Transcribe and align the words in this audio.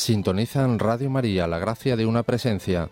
Sintonizan 0.00 0.78
Radio 0.78 1.10
María, 1.10 1.46
la 1.46 1.58
gracia 1.58 1.94
de 1.94 2.06
una 2.06 2.22
presencia. 2.22 2.88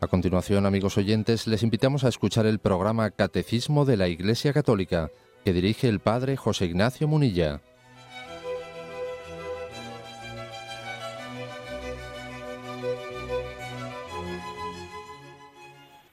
A 0.00 0.06
continuación, 0.06 0.64
amigos 0.64 0.96
oyentes, 0.96 1.48
les 1.48 1.64
invitamos 1.64 2.04
a 2.04 2.08
escuchar 2.08 2.46
el 2.46 2.60
programa 2.60 3.10
Catecismo 3.10 3.84
de 3.84 3.96
la 3.96 4.06
Iglesia 4.06 4.52
Católica, 4.52 5.10
que 5.44 5.52
dirige 5.52 5.88
el 5.88 5.98
Padre 5.98 6.36
José 6.36 6.66
Ignacio 6.66 7.08
Munilla. 7.08 7.60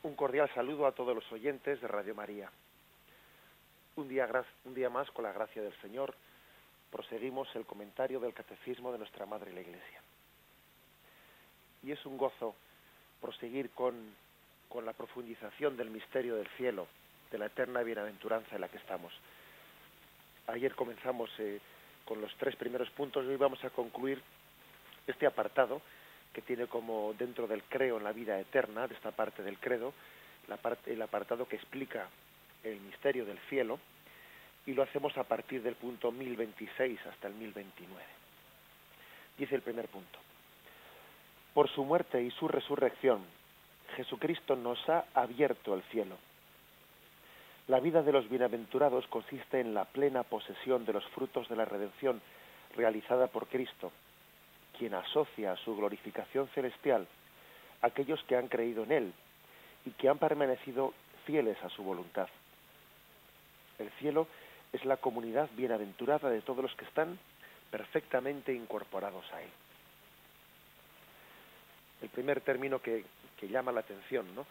Un 0.02 0.16
cordial 0.16 0.49
saludo 0.55 0.88
a 0.88 0.93
todos 0.93 1.13
los 1.13 1.31
oyentes 1.31 1.79
de 1.79 1.88
Radio 1.88 2.16
María. 2.16 2.49
Un 3.98 4.07
día, 4.07 4.27
más, 4.90 5.12
con 5.12 5.26
la 5.26 5.31
gracia 5.31 5.62
del 5.62 5.79
Señor, 5.79 6.16
proseguimos 6.90 7.48
el 7.54 7.68
comentario 7.68 8.20
del 8.20 8.34
Catecismo 8.34 8.91
de 8.91 8.98
nuestra 8.98 9.27
Madre 9.27 9.54
la 9.54 9.62
Iglesia 9.62 10.02
y 11.83 11.91
es 11.91 12.05
un 12.05 12.17
gozo 12.17 12.55
proseguir 13.21 13.69
con, 13.71 13.95
con 14.67 14.85
la 14.85 14.93
profundización 14.93 15.77
del 15.77 15.89
misterio 15.89 16.35
del 16.35 16.47
cielo, 16.57 16.87
de 17.31 17.37
la 17.37 17.47
eterna 17.47 17.83
bienaventuranza 17.83 18.55
en 18.55 18.61
la 18.61 18.70
que 18.70 18.77
estamos. 18.77 19.13
Ayer 20.48 20.73
comenzamos 20.76 21.29
eh, 21.39 21.59
con 22.05 22.21
los 22.21 22.34
tres 22.37 22.55
primeros 22.55 22.89
puntos 22.91 23.26
y 23.26 23.29
hoy 23.29 23.37
vamos 23.37 23.63
a 23.63 23.70
concluir 23.70 24.21
este 25.05 25.26
apartado 25.26 25.81
que 26.34 26.41
tiene 26.41 26.67
como 26.67 27.13
dentro 27.17 27.48
del 27.48 27.63
creo 27.63 27.98
en 27.98 28.04
la 28.04 28.11
vida 28.11 28.39
eterna, 28.39 28.87
de 28.87 28.95
esta 28.95 29.11
parte 29.11 29.43
del 29.43 29.57
credo, 29.59 29.93
la 30.48 30.57
parte, 30.57 30.93
el 30.93 31.01
apartado 31.01 31.48
que 31.48 31.55
explica 31.55 32.07
el 32.63 32.79
misterio 32.82 33.26
del 33.26 33.39
cielo, 33.49 33.79
y 34.65 34.73
lo 34.73 34.84
hacemos 34.84 35.17
a 35.17 35.23
partir 35.23 35.63
del 35.63 35.76
punto 35.76 36.11
1026 36.11 36.99
hasta 37.07 37.27
el 37.27 37.34
1029. 37.34 38.04
Dice 39.37 39.55
el 39.55 39.61
primer 39.61 39.87
punto. 39.87 40.20
Por 41.53 41.67
su 41.69 41.83
muerte 41.83 42.21
y 42.21 42.29
su 42.31 42.47
resurrección, 42.47 43.25
Jesucristo 43.95 44.55
nos 44.55 44.87
ha 44.87 45.05
abierto 45.15 45.73
el 45.73 45.81
cielo. 45.83 46.15
La 47.67 47.79
vida 47.79 48.03
de 48.03 48.11
los 48.11 48.29
bienaventurados 48.29 49.07
consiste 49.07 49.59
en 49.59 49.73
la 49.73 49.85
plena 49.85 50.23
posesión 50.23 50.85
de 50.85 50.93
los 50.93 51.05
frutos 51.07 51.49
de 51.49 51.55
la 51.55 51.65
redención 51.65 52.21
realizada 52.75 53.27
por 53.27 53.47
Cristo, 53.47 53.91
quien 54.77 54.93
asocia 54.93 55.53
a 55.53 55.57
su 55.57 55.75
glorificación 55.75 56.47
celestial 56.49 57.07
a 57.81 57.87
aquellos 57.87 58.23
que 58.23 58.35
han 58.35 58.47
creído 58.47 58.83
en 58.83 58.91
Él 58.91 59.13
y 59.85 59.91
que 59.91 60.07
han 60.07 60.20
permanecido 60.20 60.93
fieles 61.25 61.57
a 61.63 61.70
su 61.70 61.83
voluntad. 61.83 62.27
El 63.79 63.89
cielo 63.99 64.27
es 64.72 64.85
la 64.85 64.97
comunidad 64.97 65.50
bienaventurada 65.57 66.29
de 66.29 66.41
todos 66.41 66.63
los 66.63 66.75
que 66.75 66.85
están 66.85 67.17
perfectamente 67.72 68.53
incorporados 68.53 69.25
a 69.33 69.41
Él 69.41 69.50
el 72.01 72.09
primer 72.09 72.41
término 72.41 72.81
que, 72.81 73.05
llama 73.41 73.72
la 73.72 73.79
atención, 73.79 74.35
¿no? 74.35 74.45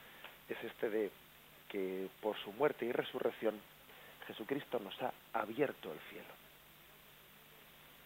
Es 0.48 0.56
este 0.64 0.88
de 0.88 1.10
que 1.68 2.08
por 2.22 2.36
su 2.38 2.52
muerte 2.52 2.86
y 2.86 2.92
resurrección 2.92 3.60
Jesucristo 4.26 4.78
nos 4.78 5.00
ha 5.02 5.12
abierto 5.34 5.92
el 5.92 5.98
cielo. 6.10 6.28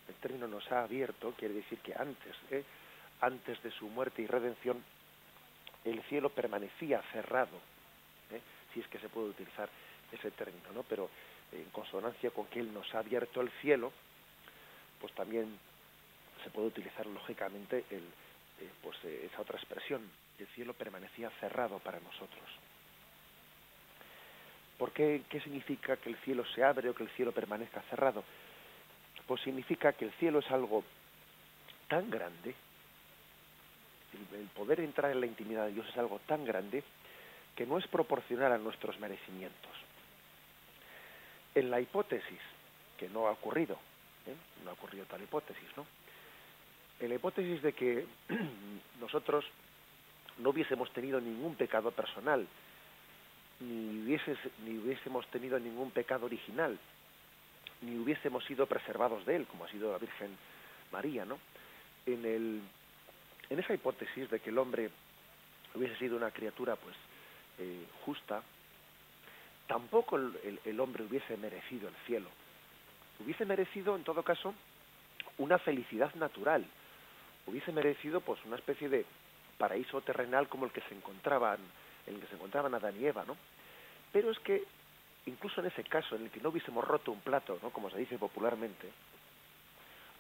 El 0.09 0.15
término 0.17 0.49
nos 0.49 0.71
ha 0.73 0.83
abierto 0.83 1.35
quiere 1.39 1.55
decir 1.55 1.79
que 1.79 1.95
antes, 1.95 2.37
¿eh? 2.51 2.65
antes 3.21 3.63
de 3.63 3.71
su 3.71 3.87
muerte 3.89 4.23
y 4.23 4.27
redención, 4.27 4.83
el 5.85 6.03
cielo 6.05 6.31
permanecía 6.31 7.01
cerrado, 7.13 7.57
¿eh? 8.33 8.41
si 8.75 8.81
es 8.81 8.87
que 8.89 8.99
se 8.99 9.09
puede 9.09 9.29
utilizar 9.29 9.69
ese 10.11 10.31
término, 10.33 10.73
¿no? 10.75 10.83
Pero 10.83 11.09
en 11.53 11.65
consonancia 11.71 12.31
con 12.31 12.47
que 12.47 12.61
Él 12.61 12.73
nos 12.75 12.93
ha 12.95 12.99
abierto 12.99 13.41
el 13.41 13.51
cielo, 13.61 13.93
pues 15.01 15.13
también 15.15 15.59
se 16.43 16.51
puede 16.51 16.69
utilizar 16.69 17.07
lógicamente 17.07 17.85
el, 17.91 18.03
eh, 18.63 18.71
pues 18.83 18.97
eh, 19.05 19.29
esa 19.31 19.43
otra 19.43 19.59
expresión, 19.59 20.09
el 20.39 20.47
cielo 20.49 20.73
permanecía 20.75 21.31
cerrado 21.41 21.79
para 21.81 22.01
nosotros. 22.01 22.45
¿Por 24.79 24.93
qué? 24.93 25.23
¿Qué 25.29 25.41
significa 25.41 25.97
que 25.97 26.11
el 26.11 26.17
cielo 26.19 26.45
se 26.55 26.63
abre 26.63 26.89
o 26.89 26.95
que 26.95 27.03
el 27.03 27.11
cielo 27.11 27.33
permanezca 27.33 27.83
cerrado? 27.91 28.25
Pues 29.27 29.41
significa 29.43 29.93
que 29.93 30.07
el 30.07 30.13
cielo 30.13 30.41
es 30.41 30.51
algo 30.51 30.85
tan 31.89 32.11
grande, 32.11 32.55
el 34.33 34.47
poder 34.55 34.81
entrar 34.81 35.11
en 35.11 35.21
la 35.21 35.27
intimidad 35.27 35.67
de 35.67 35.73
Dios 35.73 35.89
es 35.89 35.97
algo 35.97 36.19
tan 36.27 36.45
grande 36.45 36.83
que 37.57 37.67
no 37.67 37.79
es 37.79 37.87
proporcional 37.87 38.53
a 38.53 38.59
nuestros 38.59 38.99
merecimientos. 38.99 39.73
En 41.55 41.71
la 41.71 41.81
hipótesis, 41.81 42.41
que 42.99 43.09
no 43.09 43.27
ha 43.27 43.33
ocurrido, 43.33 43.75
¿eh? 44.27 44.35
no 44.65 44.71
ha 44.71 44.75
ocurrido 44.75 45.05
tal 45.07 45.23
hipótesis, 45.23 45.69
¿no? 45.77 45.87
En 47.01 47.09
la 47.09 47.15
hipótesis 47.15 47.63
de 47.63 47.73
que 47.73 48.07
nosotros 49.01 49.45
no 50.39 50.51
hubiésemos 50.51 50.91
tenido 50.93 51.21
ningún 51.21 51.57
pecado 51.57 51.91
personal, 51.91 52.47
ni, 53.61 54.17
ni 54.65 54.79
hubiésemos 54.79 55.27
tenido 55.29 55.59
ningún 55.59 55.91
pecado 55.91 56.27
original, 56.27 56.79
ni 57.83 57.99
hubiésemos 57.99 58.45
sido 58.45 58.67
preservados 58.67 59.25
de 59.27 59.37
él, 59.37 59.47
como 59.47 59.65
ha 59.65 59.71
sido 59.71 59.93
la 59.93 59.99
Virgen 59.99 60.37
María, 60.91 61.25
¿no? 61.25 61.39
En, 62.07 62.25
el, 62.25 62.61
en 63.51 63.59
esa 63.59 63.75
hipótesis 63.75 64.31
de 64.31 64.41
que 64.41 64.51
el 64.51 64.59
hombre 64.59 64.91
hubiese 65.75 65.97
sido 65.97 66.17
una 66.17 66.31
criatura, 66.31 66.77
pues, 66.77 66.97
eh, 67.59 67.85
justa, 68.05 68.43
tampoco 69.67 70.17
el 70.17 70.81
hombre 70.81 71.05
hubiese 71.05 71.37
merecido 71.37 71.89
el 71.89 71.95
cielo. 72.07 72.29
Hubiese 73.21 73.45
merecido, 73.45 73.95
en 73.97 74.05
todo 74.05 74.23
caso, 74.23 74.55
una 75.39 75.59
felicidad 75.59 76.13
natural, 76.15 76.65
hubiese 77.47 77.73
merecido 77.73 78.21
pues 78.21 78.39
una 78.45 78.57
especie 78.57 78.89
de 78.89 79.05
paraíso 79.59 80.01
terrenal 80.01 80.49
como 80.49 80.67
el 80.67 80.73
que 80.73 80.81
se 80.83 80.95
encontraban 80.95 81.59
en 82.07 82.15
el 82.15 82.21
que 82.21 82.27
se 82.27 82.35
encontraban 82.35 82.75
Adán 82.75 83.01
y 83.01 83.07
Eva, 83.07 83.25
¿no? 83.25 83.37
Pero 84.13 84.31
es 84.31 84.39
que 84.41 84.65
incluso 85.27 85.61
en 85.61 85.69
ese 85.69 85.85
caso 85.85 86.17
en 86.17 86.25
el 86.25 86.31
que 86.31 86.41
no 86.41 86.49
hubiésemos 86.49 86.85
roto 86.85 87.13
un 87.13 87.21
plato, 87.21 87.59
¿no? 87.63 87.71
Como 87.71 87.91
se 87.91 87.99
dice 87.99 88.19
popularmente, 88.19 88.91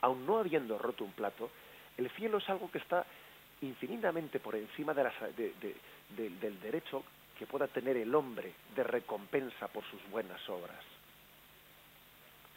aun 0.00 0.24
no 0.26 0.38
habiendo 0.38 0.78
roto 0.78 1.04
un 1.04 1.12
plato, 1.12 1.50
el 1.96 2.08
cielo 2.10 2.38
es 2.38 2.48
algo 2.48 2.70
que 2.70 2.78
está 2.78 3.04
infinitamente 3.60 4.40
por 4.40 4.56
encima 4.56 4.94
de 4.94 5.54
del 6.16 6.60
derecho 6.60 7.04
que 7.38 7.46
pueda 7.46 7.66
tener 7.66 7.96
el 7.96 8.14
hombre 8.14 8.52
de 8.74 8.84
recompensa 8.84 9.68
por 9.68 9.84
sus 9.84 10.00
buenas 10.10 10.46
obras. 10.48 10.84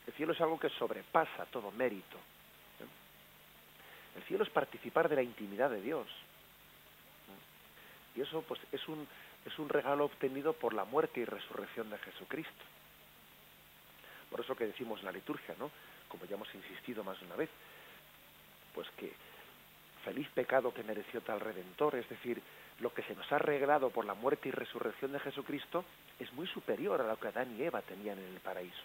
El 0.07 0.13
cielo 0.13 0.33
es 0.33 0.41
algo 0.41 0.59
que 0.59 0.69
sobrepasa 0.69 1.45
todo 1.45 1.71
mérito. 1.71 2.17
El 4.15 4.23
cielo 4.23 4.43
es 4.43 4.49
participar 4.49 5.09
de 5.09 5.15
la 5.15 5.23
intimidad 5.23 5.69
de 5.69 5.81
Dios. 5.81 6.07
Y 8.15 8.21
eso 8.21 8.41
pues 8.43 8.59
es 8.71 8.87
un, 8.87 9.07
es 9.45 9.59
un 9.59 9.69
regalo 9.69 10.05
obtenido 10.05 10.53
por 10.53 10.73
la 10.73 10.85
muerte 10.85 11.19
y 11.19 11.25
resurrección 11.25 11.89
de 11.89 11.97
Jesucristo. 11.97 12.63
Por 14.29 14.39
eso 14.41 14.55
que 14.55 14.67
decimos 14.67 14.99
en 14.99 15.05
la 15.05 15.11
liturgia, 15.11 15.55
¿no? 15.59 15.69
Como 16.07 16.25
ya 16.25 16.35
hemos 16.35 16.53
insistido 16.55 17.03
más 17.03 17.19
de 17.19 17.25
una 17.25 17.35
vez, 17.35 17.49
pues 18.73 18.87
que 18.97 19.11
feliz 20.03 20.27
pecado 20.29 20.73
que 20.73 20.83
mereció 20.83 21.21
tal 21.21 21.39
redentor, 21.39 21.95
es 21.95 22.07
decir, 22.07 22.41
lo 22.79 22.93
que 22.93 23.03
se 23.03 23.15
nos 23.15 23.29
ha 23.31 23.37
regalado 23.37 23.89
por 23.89 24.05
la 24.05 24.13
muerte 24.13 24.49
y 24.49 24.51
resurrección 24.51 25.11
de 25.11 25.19
Jesucristo 25.19 25.83
es 26.19 26.31
muy 26.33 26.47
superior 26.47 27.01
a 27.01 27.07
lo 27.07 27.17
que 27.17 27.29
Adán 27.29 27.55
y 27.57 27.63
Eva 27.63 27.81
tenían 27.81 28.19
en 28.19 28.33
el 28.33 28.39
paraíso. 28.39 28.83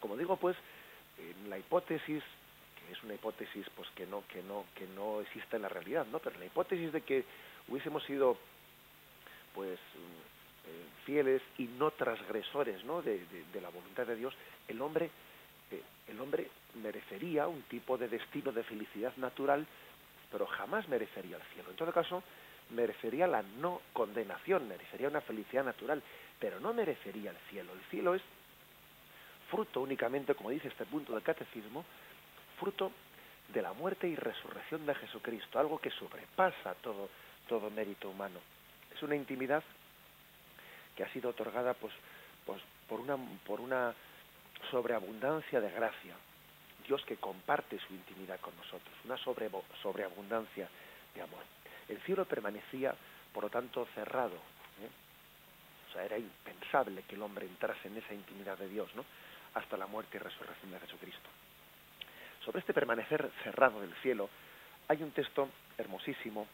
Como 0.00 0.16
digo, 0.16 0.36
pues, 0.36 0.56
en 1.18 1.48
la 1.48 1.58
hipótesis 1.58 2.22
es 2.90 3.02
una 3.02 3.14
hipótesis 3.14 3.66
pues 3.76 3.88
que 3.90 4.06
no 4.06 4.24
que 4.28 4.42
no 4.42 4.64
que 4.74 4.86
no 4.88 5.20
existe 5.20 5.56
en 5.56 5.62
la 5.62 5.68
realidad 5.68 6.06
no 6.10 6.18
pero 6.18 6.38
la 6.38 6.46
hipótesis 6.46 6.92
de 6.92 7.02
que 7.02 7.24
hubiésemos 7.68 8.02
sido 8.04 8.36
pues 9.54 9.78
eh, 9.78 10.86
fieles 11.04 11.42
y 11.58 11.64
no 11.64 11.90
transgresores 11.92 12.84
no 12.84 13.02
de, 13.02 13.20
la 13.60 13.68
voluntad 13.68 14.06
de 14.06 14.16
Dios 14.16 14.34
el 14.68 14.80
hombre 14.80 15.10
eh, 15.70 15.82
el 16.08 16.20
hombre 16.20 16.48
merecería 16.82 17.48
un 17.48 17.62
tipo 17.62 17.98
de 17.98 18.08
destino 18.08 18.52
de 18.52 18.62
felicidad 18.62 19.12
natural 19.16 19.66
pero 20.30 20.46
jamás 20.46 20.88
merecería 20.88 21.36
el 21.36 21.42
cielo. 21.54 21.70
En 21.70 21.76
todo 21.76 21.92
caso 21.92 22.22
merecería 22.70 23.26
la 23.26 23.42
no 23.42 23.82
condenación 23.92 24.66
merecería 24.68 25.08
una 25.08 25.20
felicidad 25.20 25.64
natural 25.64 26.02
pero 26.38 26.58
no 26.60 26.72
merecería 26.72 27.30
el 27.30 27.36
cielo. 27.50 27.72
El 27.72 27.80
cielo 27.90 28.14
es 28.14 28.22
fruto 29.50 29.82
únicamente 29.82 30.34
como 30.34 30.50
dice 30.50 30.68
este 30.68 30.86
punto 30.86 31.12
del 31.12 31.22
catecismo 31.22 31.84
fruto 32.62 32.92
de 33.48 33.60
la 33.60 33.72
muerte 33.72 34.06
y 34.06 34.14
resurrección 34.14 34.86
de 34.86 34.94
Jesucristo, 34.94 35.58
algo 35.58 35.80
que 35.80 35.90
sobrepasa 35.90 36.74
todo, 36.80 37.08
todo 37.48 37.70
mérito 37.70 38.08
humano. 38.08 38.38
Es 38.94 39.02
una 39.02 39.16
intimidad 39.16 39.64
que 40.96 41.02
ha 41.02 41.12
sido 41.12 41.30
otorgada 41.30 41.74
pues, 41.74 41.92
pues, 42.46 42.62
por, 42.88 43.00
una, 43.00 43.16
por 43.44 43.60
una 43.60 43.92
sobreabundancia 44.70 45.60
de 45.60 45.72
gracia. 45.72 46.14
Dios 46.86 47.04
que 47.04 47.16
comparte 47.16 47.80
su 47.80 47.94
intimidad 47.94 48.38
con 48.38 48.56
nosotros, 48.56 48.94
una 49.04 49.16
sobre, 49.16 49.50
sobreabundancia 49.82 50.68
de 51.16 51.22
amor. 51.22 51.42
El 51.88 52.00
cielo 52.02 52.26
permanecía, 52.26 52.94
por 53.32 53.42
lo 53.44 53.50
tanto, 53.50 53.88
cerrado. 53.94 54.36
¿eh? 54.36 54.90
O 55.90 55.92
sea, 55.92 56.04
era 56.04 56.16
impensable 56.16 57.02
que 57.08 57.16
el 57.16 57.22
hombre 57.22 57.46
entrase 57.46 57.88
en 57.88 57.96
esa 57.96 58.14
intimidad 58.14 58.56
de 58.56 58.68
Dios, 58.68 58.88
¿no? 58.94 59.04
Hasta 59.54 59.76
la 59.76 59.86
muerte 59.86 60.16
y 60.16 60.20
resurrección 60.20 60.70
de 60.70 60.80
Jesucristo. 60.80 61.28
Sobre 62.44 62.60
este 62.60 62.74
permanecer 62.74 63.30
cerrado 63.44 63.80
del 63.80 63.94
cielo 64.02 64.28
Hay 64.88 65.02
un 65.02 65.12
texto 65.12 65.48
hermosísimo 65.78 66.46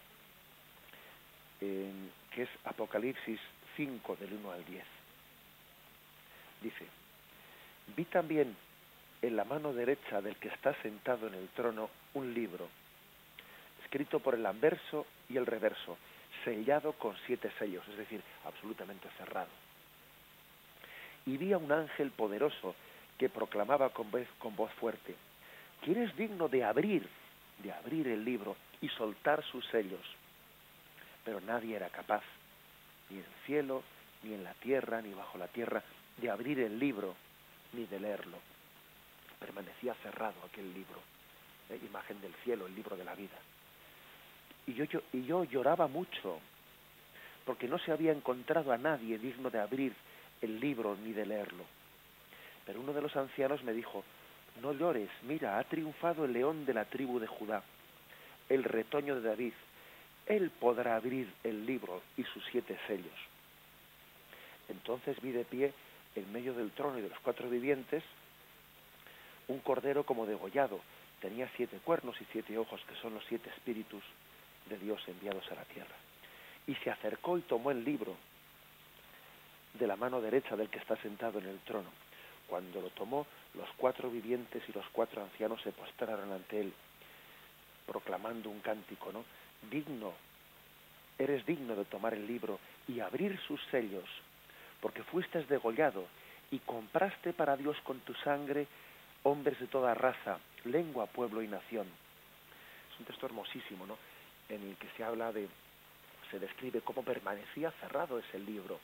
que 1.61 2.43
es 2.43 2.49
Apocalipsis 2.64 3.40
5 3.76 4.17
del 4.17 4.32
1 4.35 4.52
al 4.52 4.64
10. 4.64 4.85
Dice, 6.62 6.87
vi 7.96 8.05
también 8.05 8.56
en 9.23 9.37
la 9.37 9.44
mano 9.44 9.73
derecha 9.73 10.20
del 10.20 10.37
que 10.37 10.49
está 10.49 10.75
sentado 10.82 11.26
en 11.26 11.35
el 11.35 11.49
trono 11.49 11.91
un 12.14 12.32
libro, 12.32 12.69
escrito 13.82 14.20
por 14.20 14.34
el 14.34 14.46
anverso 14.46 15.06
y 15.29 15.37
el 15.37 15.46
reverso, 15.46 15.96
sellado 16.44 16.93
con 16.93 17.17
siete 17.26 17.50
sellos, 17.58 17.87
es 17.88 17.96
decir, 17.96 18.23
absolutamente 18.44 19.08
cerrado. 19.17 19.50
Y 21.26 21.37
vi 21.37 21.52
a 21.52 21.58
un 21.58 21.73
ángel 21.73 22.12
poderoso 22.12 22.75
que 23.19 23.29
proclamaba 23.29 23.91
con 23.91 24.11
voz, 24.11 24.26
con 24.38 24.55
voz 24.55 24.73
fuerte, 24.75 25.17
¿quién 25.83 26.03
es 26.03 26.17
digno 26.17 26.49
de 26.49 26.65
abrir, 26.65 27.09
de 27.63 27.73
abrir 27.73 28.09
el 28.09 28.25
libro 28.25 28.57
y 28.81 28.89
soltar 28.91 29.45
sus 29.45 29.67
sellos? 29.67 30.05
Pero 31.25 31.41
nadie 31.41 31.77
era 31.77 31.89
capaz, 31.89 32.23
ni 33.11 33.19
en 33.19 33.25
el 33.25 33.47
cielo, 33.47 33.83
ni 34.23 34.35
en 34.35 34.45
la 34.45 34.55
tierra, 34.55 35.01
ni 35.03 35.13
bajo 35.13 35.39
la 35.39 35.49
tierra, 35.49 35.83
de 36.17 36.31
abrir 36.31 36.61
el 36.61 36.79
libro, 36.79 37.15
ni 37.73 37.87
de 37.87 38.01
leerlo. 38.01 38.39
Permanecía 39.39 39.95
cerrado 40.03 40.35
aquel 40.45 40.73
libro, 40.73 41.01
eh, 41.71 41.81
imagen 41.87 42.21
del 42.21 42.35
cielo, 42.45 42.67
el 42.67 42.75
libro 42.75 42.97
de 42.97 43.05
la 43.05 43.15
vida. 43.15 43.39
Y 44.67 44.75
yo, 44.75 44.85
yo, 44.85 45.01
y 45.13 45.25
yo 45.25 45.45
lloraba 45.45 45.87
mucho, 45.87 46.41
porque 47.45 47.69
no 47.69 47.79
se 47.79 47.93
había 47.93 48.13
encontrado 48.13 48.73
a 48.73 48.79
nadie 48.79 49.19
digno 49.19 49.51
de 49.51 49.61
abrir 49.61 49.95
el 50.43 50.61
libro 50.61 50.97
ni 51.03 51.13
de 51.13 51.27
leerlo. 51.27 51.65
Pero 52.67 52.81
uno 52.81 52.93
de 52.93 53.01
los 53.01 53.17
ancianos 53.17 53.63
me 53.65 53.73
dijo, 53.73 54.05
no 54.60 54.72
llores, 54.72 55.10
mira, 55.22 55.58
ha 55.58 55.64
triunfado 55.64 56.25
el 56.25 56.32
león 56.32 56.64
de 56.66 56.75
la 56.75 56.84
tribu 56.84 57.19
de 57.19 57.26
Judá, 57.26 57.62
el 58.49 58.64
retoño 58.64 59.14
de 59.16 59.28
David. 59.28 59.52
Él 60.26 60.50
podrá 60.50 60.96
abrir 60.96 61.32
el 61.44 61.64
libro 61.64 62.02
y 62.16 62.25
sus 62.25 62.44
siete 62.50 62.78
sellos. 62.87 63.19
Entonces 64.69 65.20
vi 65.22 65.32
de 65.32 65.44
pie, 65.44 65.72
en 66.14 66.32
medio 66.32 66.52
del 66.55 66.70
trono 66.72 66.99
y 66.99 67.02
de 67.02 67.08
los 67.08 67.19
cuatro 67.20 67.49
vivientes, 67.49 68.02
un 69.49 69.60
cordero 69.60 70.05
como 70.05 70.26
degollado. 70.26 70.81
Tenía 71.20 71.50
siete 71.56 71.78
cuernos 71.84 72.20
y 72.20 72.26
siete 72.32 72.56
ojos, 72.58 72.81
que 72.88 72.94
son 72.96 73.14
los 73.14 73.25
siete 73.26 73.50
espíritus 73.50 74.02
de 74.69 74.78
Dios 74.78 75.02
enviados 75.08 75.50
a 75.50 75.55
la 75.55 75.64
tierra. 75.64 75.94
Y 76.66 76.75
se 76.76 76.90
acercó 76.90 77.38
y 77.38 77.43
tomó 77.43 77.70
el 77.70 77.84
libro 77.84 78.14
de 79.75 79.87
la 79.87 79.96
mano 79.96 80.20
derecha 80.20 80.56
del 80.56 80.69
que 80.69 80.78
está 80.78 80.96
sentado 80.96 81.38
en 81.38 81.46
el 81.46 81.58
trono. 81.60 81.90
Cuando 82.46 82.81
lo 82.81 82.90
tomó, 82.90 83.26
los 83.55 83.69
cuatro 83.77 84.11
vivientes 84.11 84.62
y 84.69 84.73
los 84.73 84.87
cuatro 84.91 85.23
ancianos 85.23 85.61
se 85.62 85.73
postraron 85.73 86.33
ante 86.33 86.61
él, 86.61 86.73
proclamando 87.87 88.50
un 88.50 88.61
cántico, 88.61 89.12
¿no? 89.12 89.25
Digno, 89.71 90.12
eres 91.19 91.45
digno 91.47 91.75
de 91.75 91.85
tomar 91.85 92.15
el 92.15 92.27
libro 92.27 92.59
y 92.87 93.00
abrir 93.00 93.39
sus 93.47 93.61
sellos, 93.71 94.09
porque 94.81 95.03
fuiste 95.03 95.43
degollado 95.45 96.06
y 96.50 96.59
compraste 96.61 97.33
para 97.33 97.56
Dios 97.56 97.77
con 97.83 98.00
tu 98.00 98.15
sangre 98.15 98.67
hombres 99.25 99.59
de 99.59 99.67
toda 99.67 99.94
raza, 99.94 100.39
lengua, 100.65 101.06
pueblo 101.06 101.43
y 101.43 101.49
nación. 101.49 101.87
Es 102.93 103.01
un 103.01 103.06
texto 103.06 103.27
hermosísimo, 103.27 103.87
¿no? 103.87 103.99
En 104.49 104.62
el 104.62 104.77
que 104.77 104.89
se 104.97 105.05
habla 105.05 105.33
de, 105.33 105.49
se 106.31 106.39
describe 106.39 106.81
cómo 106.81 107.03
permanecía 107.03 107.71
cerrado 107.73 108.19
ese 108.19 108.39
libro, 108.39 108.79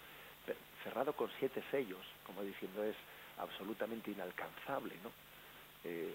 cerrado 0.82 1.14
con 1.14 1.31
siete 1.38 1.62
sellos, 1.70 2.05
como 2.26 2.43
diciendo 2.43 2.84
es 2.84 2.96
absolutamente 3.38 4.10
inalcanzable, 4.10 4.94
¿no? 5.02 5.10
Eh, 5.84 6.14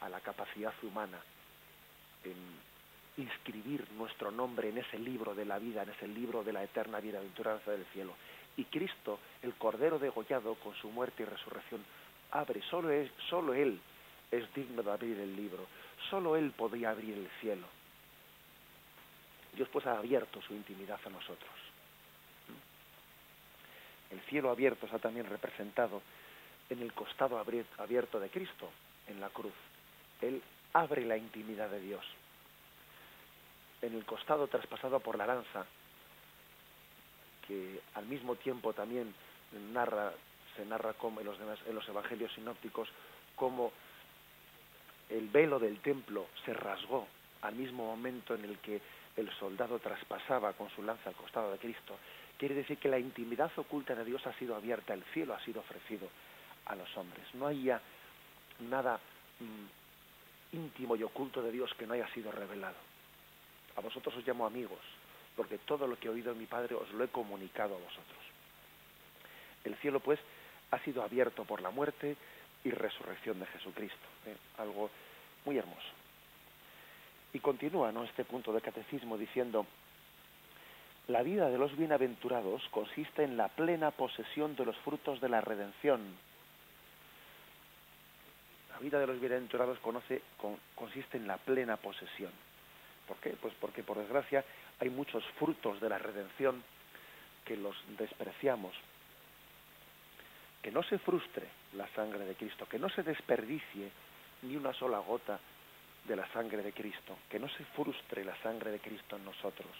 a 0.00 0.08
la 0.08 0.20
capacidad 0.20 0.72
humana 0.82 1.18
en 2.24 2.34
inscribir 3.16 3.86
nuestro 3.92 4.30
nombre 4.30 4.70
en 4.70 4.78
ese 4.78 4.98
libro 4.98 5.34
de 5.34 5.44
la 5.44 5.58
vida, 5.58 5.82
en 5.82 5.90
ese 5.90 6.08
libro 6.08 6.42
de 6.42 6.52
la 6.52 6.64
eterna 6.64 7.00
bienaventuranza 7.00 7.70
del 7.70 7.84
cielo. 7.86 8.14
Y 8.56 8.64
Cristo, 8.64 9.18
el 9.42 9.54
Cordero 9.54 9.98
degollado 9.98 10.54
con 10.56 10.74
su 10.76 10.90
muerte 10.90 11.22
y 11.22 11.26
resurrección, 11.26 11.84
abre, 12.30 12.62
solo, 12.62 12.90
es, 12.90 13.10
solo 13.28 13.54
Él 13.54 13.80
es 14.30 14.52
digno 14.54 14.82
de 14.82 14.90
abrir 14.90 15.18
el 15.18 15.36
libro, 15.36 15.66
solo 16.08 16.36
Él 16.36 16.52
podía 16.52 16.90
abrir 16.90 17.14
el 17.14 17.28
cielo. 17.40 17.66
Dios 19.54 19.68
pues 19.70 19.86
ha 19.86 19.98
abierto 19.98 20.40
su 20.42 20.54
intimidad 20.54 21.00
a 21.04 21.10
nosotros. 21.10 21.50
El 24.10 24.20
cielo 24.22 24.50
abierto 24.50 24.86
está 24.86 24.98
también 24.98 25.26
representado 25.26 26.02
en 26.70 26.80
el 26.80 26.92
costado 26.92 27.38
abierto 27.38 28.20
de 28.20 28.30
Cristo, 28.30 28.70
en 29.08 29.20
la 29.20 29.28
cruz. 29.28 29.52
Él 30.22 30.40
abre 30.72 31.04
la 31.04 31.16
intimidad 31.16 31.68
de 31.68 31.80
Dios. 31.80 32.04
En 33.82 33.94
el 33.94 34.04
costado 34.04 34.46
traspasado 34.46 35.00
por 35.00 35.18
la 35.18 35.26
lanza, 35.26 35.66
que 37.46 37.80
al 37.94 38.06
mismo 38.06 38.36
tiempo 38.36 38.72
también 38.72 39.12
se 39.50 40.64
narra 40.64 40.92
como 40.94 41.20
en 41.20 41.26
los, 41.26 41.38
demás, 41.38 41.58
en 41.66 41.74
los 41.74 41.88
evangelios 41.88 42.32
sinópticos 42.34 42.88
cómo 43.34 43.72
el 45.08 45.28
velo 45.28 45.58
del 45.58 45.80
templo 45.80 46.28
se 46.44 46.54
rasgó 46.54 47.08
al 47.42 47.54
mismo 47.56 47.84
momento 47.84 48.34
en 48.34 48.44
el 48.44 48.58
que 48.58 48.80
el 49.16 49.28
soldado 49.38 49.80
traspasaba 49.80 50.52
con 50.52 50.70
su 50.70 50.82
lanza 50.82 51.08
al 51.08 51.16
costado 51.16 51.50
de 51.50 51.58
Cristo. 51.58 51.98
Quiere 52.38 52.54
decir 52.54 52.78
que 52.78 52.88
la 52.88 52.98
intimidad 52.98 53.50
oculta 53.56 53.94
de 53.94 54.04
Dios 54.04 54.24
ha 54.26 54.32
sido 54.34 54.54
abierta, 54.54 54.94
el 54.94 55.02
cielo 55.12 55.34
ha 55.34 55.44
sido 55.44 55.60
ofrecido 55.60 56.08
a 56.66 56.74
los 56.74 56.96
hombres. 56.96 57.26
No 57.34 57.46
haya 57.46 57.80
nada 58.60 58.98
mm, 59.40 60.56
íntimo 60.56 60.96
y 60.96 61.02
oculto 61.02 61.42
de 61.42 61.52
Dios 61.52 61.72
que 61.74 61.86
no 61.86 61.94
haya 61.94 62.08
sido 62.12 62.30
revelado. 62.30 62.76
A 63.76 63.80
vosotros 63.80 64.14
os 64.16 64.26
llamo 64.26 64.46
amigos, 64.46 64.80
porque 65.36 65.58
todo 65.58 65.86
lo 65.86 65.98
que 65.98 66.08
he 66.08 66.10
oído 66.10 66.32
de 66.32 66.38
mi 66.38 66.46
Padre 66.46 66.74
os 66.74 66.90
lo 66.92 67.04
he 67.04 67.08
comunicado 67.08 67.74
a 67.74 67.78
vosotros. 67.78 68.18
El 69.64 69.76
cielo, 69.76 70.00
pues, 70.00 70.18
ha 70.70 70.78
sido 70.80 71.02
abierto 71.02 71.44
por 71.44 71.60
la 71.60 71.70
muerte 71.70 72.16
y 72.64 72.70
resurrección 72.70 73.40
de 73.40 73.46
Jesucristo. 73.46 74.06
¿eh? 74.26 74.36
Algo 74.58 74.90
muy 75.44 75.58
hermoso. 75.58 75.88
Y 77.32 77.38
continúa 77.38 77.92
¿no? 77.92 78.04
este 78.04 78.24
punto 78.24 78.52
de 78.52 78.60
catecismo 78.60 79.16
diciendo, 79.16 79.66
la 81.08 81.22
vida 81.22 81.48
de 81.48 81.58
los 81.58 81.76
bienaventurados 81.76 82.62
consiste 82.70 83.24
en 83.24 83.36
la 83.36 83.48
plena 83.48 83.90
posesión 83.90 84.56
de 84.56 84.64
los 84.64 84.76
frutos 84.78 85.20
de 85.20 85.28
la 85.28 85.40
redención. 85.40 86.00
La 88.80 88.84
vida 88.84 88.98
de 88.98 89.08
los 89.08 89.20
bienaventurados 89.20 89.78
conoce, 89.80 90.22
consiste 90.74 91.18
en 91.18 91.26
la 91.26 91.36
plena 91.36 91.76
posesión. 91.76 92.32
¿Por 93.06 93.18
qué? 93.18 93.36
Pues 93.38 93.52
porque 93.60 93.82
por 93.82 93.98
desgracia 93.98 94.42
hay 94.78 94.88
muchos 94.88 95.22
frutos 95.38 95.78
de 95.82 95.88
la 95.90 95.98
redención 95.98 96.64
que 97.44 97.58
los 97.58 97.76
despreciamos, 97.98 98.74
que 100.62 100.70
no 100.70 100.82
se 100.82 100.96
frustre 100.96 101.46
la 101.74 101.86
sangre 101.88 102.24
de 102.24 102.34
Cristo, 102.36 102.64
que 102.70 102.78
no 102.78 102.88
se 102.88 103.02
desperdicie 103.02 103.90
ni 104.44 104.56
una 104.56 104.72
sola 104.72 105.00
gota 105.00 105.38
de 106.08 106.16
la 106.16 106.26
sangre 106.32 106.62
de 106.62 106.72
Cristo, 106.72 107.18
que 107.28 107.38
no 107.38 107.50
se 107.50 107.62
frustre 107.76 108.24
la 108.24 108.36
sangre 108.42 108.70
de 108.70 108.78
Cristo 108.78 109.16
en 109.16 109.26
nosotros. 109.26 109.72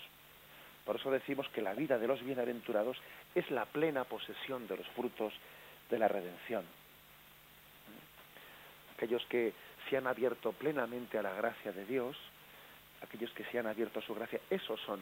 Por 0.84 0.96
eso 0.96 1.10
decimos 1.10 1.48
que 1.54 1.62
la 1.62 1.72
vida 1.72 1.98
de 1.98 2.06
los 2.06 2.22
bienaventurados 2.22 2.98
es 3.34 3.50
la 3.50 3.64
plena 3.64 4.04
posesión 4.04 4.68
de 4.68 4.76
los 4.76 4.88
frutos 4.88 5.32
de 5.88 5.98
la 5.98 6.06
redención. 6.06 6.79
Aquellos 9.00 9.24
que 9.30 9.54
se 9.88 9.96
han 9.96 10.06
abierto 10.06 10.52
plenamente 10.52 11.16
a 11.16 11.22
la 11.22 11.32
gracia 11.32 11.72
de 11.72 11.86
Dios, 11.86 12.18
aquellos 13.00 13.32
que 13.32 13.44
se 13.46 13.58
han 13.58 13.66
abierto 13.66 14.00
a 14.00 14.02
su 14.02 14.14
gracia, 14.14 14.38
esos 14.50 14.78
son 14.82 15.00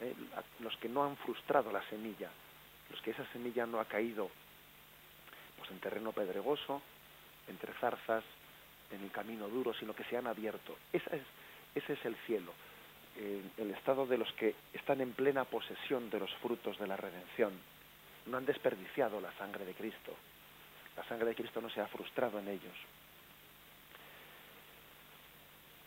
eh, 0.00 0.12
los 0.58 0.76
que 0.78 0.88
no 0.88 1.04
han 1.04 1.16
frustrado 1.18 1.70
la 1.70 1.88
semilla, 1.88 2.28
los 2.90 3.00
que 3.02 3.12
esa 3.12 3.24
semilla 3.26 3.64
no 3.64 3.78
ha 3.78 3.84
caído 3.84 4.28
pues 5.56 5.70
en 5.70 5.78
terreno 5.78 6.10
pedregoso, 6.10 6.82
entre 7.46 7.72
zarzas, 7.74 8.24
en 8.90 9.04
el 9.04 9.12
camino 9.12 9.46
duro, 9.46 9.72
sino 9.74 9.94
que 9.94 10.02
se 10.02 10.16
han 10.16 10.26
abierto. 10.26 10.76
Esa 10.92 11.14
es, 11.14 11.22
ese 11.76 11.92
es 11.92 12.04
el 12.04 12.16
cielo, 12.26 12.52
el 13.58 13.70
estado 13.70 14.06
de 14.06 14.18
los 14.18 14.32
que 14.32 14.56
están 14.72 15.00
en 15.02 15.12
plena 15.12 15.44
posesión 15.44 16.10
de 16.10 16.18
los 16.18 16.34
frutos 16.42 16.80
de 16.80 16.88
la 16.88 16.96
redención. 16.96 17.52
No 18.26 18.38
han 18.38 18.44
desperdiciado 18.44 19.20
la 19.20 19.32
sangre 19.38 19.64
de 19.64 19.74
Cristo. 19.74 20.16
La 20.96 21.04
sangre 21.04 21.28
de 21.28 21.36
Cristo 21.36 21.60
no 21.60 21.70
se 21.70 21.80
ha 21.80 21.86
frustrado 21.86 22.40
en 22.40 22.48
ellos. 22.48 22.74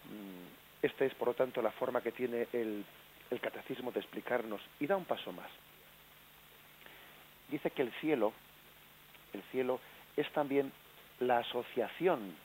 Mm, 0.10 0.86
esta 0.86 1.06
es, 1.06 1.14
por 1.16 1.30
lo 1.30 1.34
tanto, 1.34 1.62
la 1.62 1.72
forma 1.72 2.02
que 2.02 2.12
tiene 2.12 2.48
el, 2.54 2.86
el 3.32 3.40
catecismo 3.40 3.92
de 3.92 4.00
explicarnos 4.00 4.62
y 4.80 4.88
da 4.88 4.96
un 4.96 5.06
paso 5.06 5.32
más. 5.32 5.50
Dice 7.50 7.72
que 7.72 7.82
el 7.82 7.92
cielo 7.94 8.34
el 9.34 9.44
cielo 9.52 9.80
es 10.16 10.30
también 10.32 10.72
la 11.20 11.40
asociación 11.40 12.36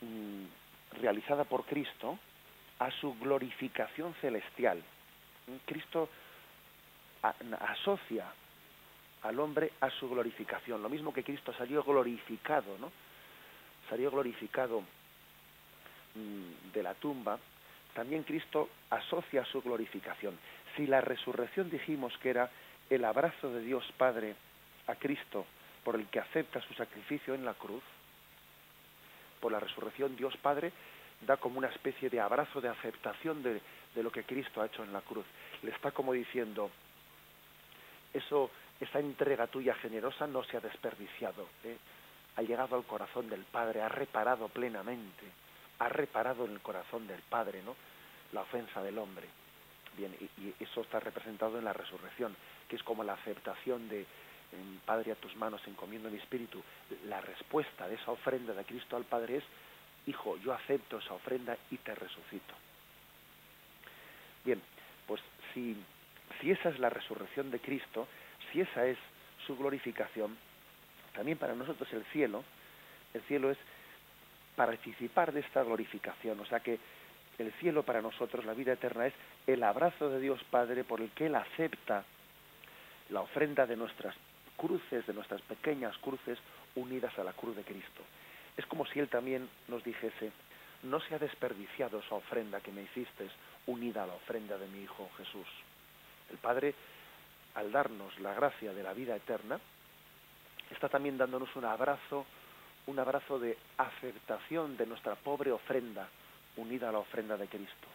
mm, 0.00 1.00
realizada 1.00 1.44
por 1.44 1.64
Cristo 1.64 2.18
a 2.78 2.90
su 2.90 3.14
glorificación 3.18 4.14
celestial. 4.20 4.82
Cristo 5.64 6.08
asocia 7.60 8.26
al 9.22 9.40
hombre 9.40 9.72
a 9.80 9.90
su 9.90 10.08
glorificación, 10.08 10.82
lo 10.82 10.88
mismo 10.88 11.12
que 11.12 11.24
Cristo 11.24 11.52
salió 11.54 11.82
glorificado, 11.82 12.78
¿no? 12.78 12.92
Salió 13.88 14.10
glorificado 14.10 14.82
mm, 14.82 14.84
de 16.72 16.82
la 16.82 16.94
tumba, 16.94 17.38
también 17.94 18.22
Cristo 18.22 18.68
asocia 18.90 19.44
su 19.44 19.62
glorificación. 19.62 20.38
Si 20.76 20.86
la 20.86 21.00
resurrección 21.00 21.70
dijimos 21.70 22.16
que 22.18 22.30
era 22.30 22.50
el 22.90 23.04
abrazo 23.04 23.50
de 23.52 23.60
Dios 23.60 23.84
Padre 23.96 24.34
a 24.86 24.94
Cristo 24.94 25.44
por 25.84 25.96
el 25.96 26.06
que 26.06 26.20
acepta 26.20 26.60
su 26.60 26.74
sacrificio 26.74 27.34
en 27.34 27.44
la 27.44 27.54
cruz, 27.54 27.82
por 29.40 29.52
la 29.52 29.60
resurrección 29.60 30.16
Dios 30.16 30.36
Padre 30.38 30.72
da 31.26 31.36
como 31.36 31.58
una 31.58 31.68
especie 31.68 32.10
de 32.10 32.20
abrazo 32.20 32.60
de 32.60 32.68
aceptación 32.68 33.42
de, 33.42 33.60
lo 33.96 34.12
que 34.12 34.24
Cristo 34.24 34.60
ha 34.60 34.66
hecho 34.66 34.84
en 34.84 34.92
la 34.92 35.00
cruz. 35.00 35.26
Le 35.62 35.70
está 35.70 35.90
como 35.90 36.12
diciendo, 36.12 36.70
eso, 38.12 38.50
esa 38.80 39.00
entrega 39.00 39.48
tuya 39.48 39.74
generosa 39.74 40.26
no 40.26 40.44
se 40.44 40.56
ha 40.56 40.60
desperdiciado, 40.60 41.48
¿eh? 41.64 41.76
ha 42.36 42.42
llegado 42.42 42.76
al 42.76 42.84
corazón 42.84 43.28
del 43.28 43.42
Padre, 43.42 43.82
ha 43.82 43.88
reparado 43.88 44.48
plenamente, 44.48 45.24
ha 45.78 45.88
reparado 45.88 46.44
en 46.44 46.52
el 46.52 46.60
corazón 46.60 47.06
del 47.06 47.20
Padre, 47.22 47.62
¿no? 47.62 47.76
La 48.32 48.42
ofensa 48.42 48.82
del 48.82 48.98
hombre. 48.98 49.26
Bien, 49.96 50.14
y, 50.20 50.54
eso 50.62 50.82
está 50.82 51.00
representado 51.00 51.58
en 51.58 51.64
la 51.64 51.72
resurrección, 51.72 52.36
que 52.68 52.76
es 52.76 52.82
como 52.82 53.04
la 53.04 53.14
aceptación 53.14 53.88
de, 53.88 54.06
Padre, 54.84 55.12
a 55.12 55.16
tus 55.16 55.36
manos 55.36 55.60
encomiendo 55.66 56.10
mi 56.10 56.18
espíritu. 56.18 56.62
La 57.06 57.20
respuesta 57.20 57.88
de 57.88 57.96
esa 57.96 58.12
ofrenda 58.12 58.54
de 58.54 58.64
Cristo 58.64 58.96
al 58.96 59.04
Padre 59.04 59.38
es, 59.38 59.44
Hijo, 60.06 60.38
yo 60.38 60.54
acepto 60.54 60.98
esa 60.98 61.12
ofrenda 61.12 61.58
y 61.70 61.76
te 61.76 61.94
resucito. 61.94 62.54
Bien, 64.42 64.62
pues 65.06 65.20
si, 65.52 65.76
si 66.40 66.50
esa 66.50 66.70
es 66.70 66.78
la 66.78 66.88
resurrección 66.88 67.50
de 67.50 67.60
Cristo, 67.60 68.08
si 68.50 68.62
esa 68.62 68.86
es 68.86 68.96
su 69.46 69.56
glorificación, 69.56 70.34
también 71.12 71.36
para 71.36 71.54
nosotros 71.54 71.92
el 71.92 72.04
cielo, 72.06 72.42
el 73.12 73.20
cielo 73.22 73.50
es 73.50 73.58
participar 74.58 75.32
de 75.32 75.38
esta 75.38 75.62
glorificación, 75.62 76.40
o 76.40 76.44
sea 76.44 76.58
que 76.58 76.80
el 77.38 77.52
cielo 77.60 77.84
para 77.84 78.02
nosotros, 78.02 78.44
la 78.44 78.54
vida 78.54 78.72
eterna, 78.72 79.06
es 79.06 79.14
el 79.46 79.62
abrazo 79.62 80.10
de 80.10 80.18
Dios 80.18 80.42
Padre 80.50 80.82
por 80.82 81.00
el 81.00 81.10
que 81.10 81.26
Él 81.26 81.36
acepta 81.36 82.02
la 83.10 83.20
ofrenda 83.20 83.66
de 83.66 83.76
nuestras 83.76 84.16
cruces, 84.56 85.06
de 85.06 85.14
nuestras 85.14 85.40
pequeñas 85.42 85.96
cruces 85.98 86.40
unidas 86.74 87.16
a 87.20 87.22
la 87.22 87.32
cruz 87.34 87.54
de 87.54 87.62
Cristo. 87.62 88.02
Es 88.56 88.66
como 88.66 88.84
si 88.86 88.98
Él 88.98 89.08
también 89.08 89.48
nos 89.68 89.84
dijese, 89.84 90.32
no 90.82 90.98
se 91.02 91.14
ha 91.14 91.20
desperdiciado 91.20 92.00
esa 92.00 92.16
ofrenda 92.16 92.60
que 92.60 92.72
me 92.72 92.82
hiciste 92.82 93.28
unida 93.66 94.02
a 94.02 94.08
la 94.08 94.14
ofrenda 94.14 94.58
de 94.58 94.66
mi 94.66 94.82
Hijo 94.82 95.08
Jesús. 95.18 95.46
El 96.32 96.38
Padre, 96.38 96.74
al 97.54 97.70
darnos 97.70 98.18
la 98.18 98.34
gracia 98.34 98.72
de 98.72 98.82
la 98.82 98.92
vida 98.92 99.14
eterna, 99.14 99.60
está 100.72 100.88
también 100.88 101.16
dándonos 101.16 101.54
un 101.54 101.64
abrazo, 101.64 102.26
un 102.88 102.98
abrazo 102.98 103.38
de 103.38 103.56
aceptación 103.76 104.78
de 104.78 104.86
nuestra 104.86 105.14
pobre 105.14 105.52
ofrenda 105.52 106.08
unida 106.56 106.88
a 106.88 106.92
la 106.92 106.98
ofrenda 106.98 107.36
de 107.36 107.46
Cristo. 107.46 107.86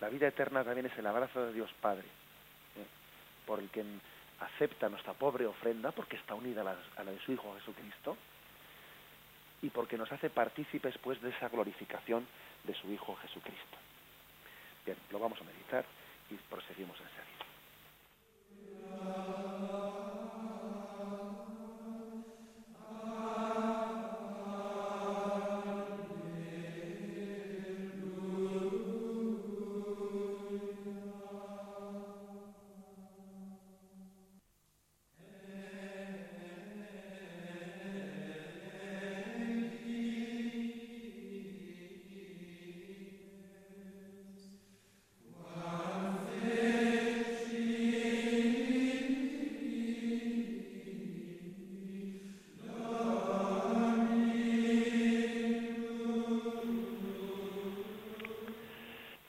La 0.00 0.08
vida 0.08 0.26
eterna 0.26 0.64
también 0.64 0.86
es 0.86 0.98
el 0.98 1.06
abrazo 1.06 1.44
de 1.44 1.52
Dios 1.52 1.70
Padre, 1.82 2.06
¿eh? 2.06 2.86
por 3.44 3.60
el 3.60 3.68
que 3.68 3.84
acepta 4.40 4.88
nuestra 4.88 5.12
pobre 5.12 5.44
ofrenda 5.44 5.92
porque 5.92 6.16
está 6.16 6.34
unida 6.34 6.62
a 6.62 7.04
la, 7.04 7.10
de 7.10 7.20
su 7.20 7.32
Hijo 7.32 7.54
Jesucristo 7.58 8.16
y 9.60 9.68
porque 9.68 9.98
nos 9.98 10.10
hace 10.10 10.30
partícipes 10.30 10.96
pues 10.96 11.20
de 11.20 11.28
esa 11.28 11.50
glorificación 11.50 12.26
de 12.64 12.74
su 12.74 12.90
Hijo 12.90 13.14
Jesucristo. 13.16 13.76
Bien, 14.86 14.96
lo 15.10 15.18
vamos 15.18 15.38
a 15.42 15.44
meditar 15.44 15.84
y 16.30 16.36
proseguimos 16.48 16.98
enseguida. 16.98 17.29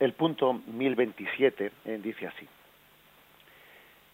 El 0.02 0.14
punto 0.14 0.54
1027 0.66 1.72
eh, 1.86 2.00
dice 2.02 2.26
así. 2.26 2.48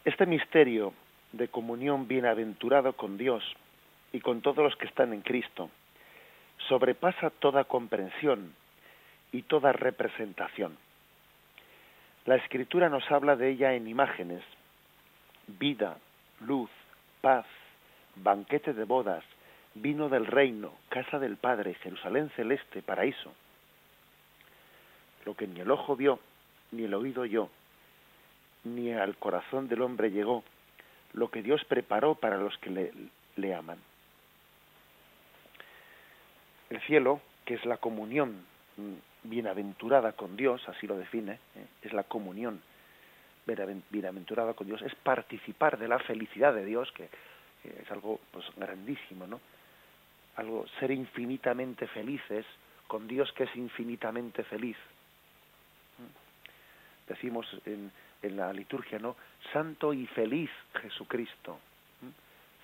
Este 0.03 0.25
misterio 0.25 0.94
de 1.32 1.48
comunión 1.48 2.10
bienaventurado 2.10 2.91
con 2.91 3.17
Dios 3.17 3.41
y 4.12 4.20
con 4.20 4.41
todos 4.41 4.58
los 4.58 4.75
que 4.75 4.86
están 4.86 5.13
en 5.13 5.22
Cristo 5.22 5.70
sobrepasa 6.67 7.29
toda 7.29 7.63
comprensión 7.63 8.53
y 9.32 9.44
toda 9.44 9.72
representación. 9.72 10.77
La 12.25 12.36
escritura 12.36 12.89
nos 12.89 13.10
habla 13.10 13.38
de 13.38 13.51
ella 13.51 13.74
en 13.74 13.88
imágenes, 13.88 14.44
vida, 15.48 16.00
luz, 16.41 16.70
paz, 17.22 17.46
banquete 18.17 18.74
de 18.74 18.84
bodas, 18.84 19.24
vino 19.74 20.10
del 20.10 20.25
reino, 20.25 20.74
casa 20.89 21.17
del 21.17 21.38
Padre, 21.38 21.75
Jerusalén 21.75 22.29
celeste, 22.36 22.82
paraíso 22.82 23.32
lo 25.27 25.36
que 25.36 25.46
ni 25.46 25.60
el 25.60 25.69
ojo 25.69 25.98
vio, 25.98 26.22
ni 26.72 26.86
el 26.86 26.93
oído 26.93 27.24
oyó, 27.24 27.50
ni 28.63 28.93
al 28.93 29.17
corazón 29.17 29.67
del 29.67 29.81
hombre 29.81 30.10
llegó, 30.10 30.41
lo 31.12 31.29
que 31.29 31.43
Dios 31.43 31.65
preparó 31.65 32.15
para 32.15 32.38
los 32.38 32.57
que 32.60 32.93
le, 33.36 33.53
aman. 33.53 33.77
El 36.69 36.79
cielo, 36.84 37.19
que 37.43 37.55
es 37.55 37.65
la 37.65 37.75
comunión 37.75 38.46
bienaventurada 39.24 40.13
con 40.13 40.38
Dios, 40.38 40.62
así 40.69 40.88
lo 40.88 40.98
define, 40.98 41.34
¿eh? 41.34 41.67
es 41.81 41.91
la 41.91 42.03
comunión 42.03 42.62
bienaventurada 43.89 44.53
con 44.53 44.65
Dios, 44.65 44.81
es 44.81 44.96
participar 44.96 45.77
de 45.77 45.89
la 45.89 46.00
felicidad 46.00 46.53
de 46.53 46.63
Dios, 46.63 46.89
que 46.93 47.10
es 47.65 47.91
algo 47.91 48.22
pues 48.31 48.46
grandísimo, 48.55 49.27
¿no? 49.27 49.41
Algo 50.38 50.65
ser 50.79 50.91
infinitamente 50.91 51.86
felices 51.88 52.46
con 52.88 53.10
Dios 53.10 53.29
que 53.34 53.43
es 53.43 53.53
infinitamente 53.57 54.46
feliz 54.46 54.77
decimos 57.08 57.46
en, 57.66 57.92
la 58.36 58.52
liturgia, 58.52 59.00
¿no? 59.00 59.16
Santo 59.54 59.94
y 59.94 60.06
feliz 60.08 60.50
Jesucristo. 60.82 61.60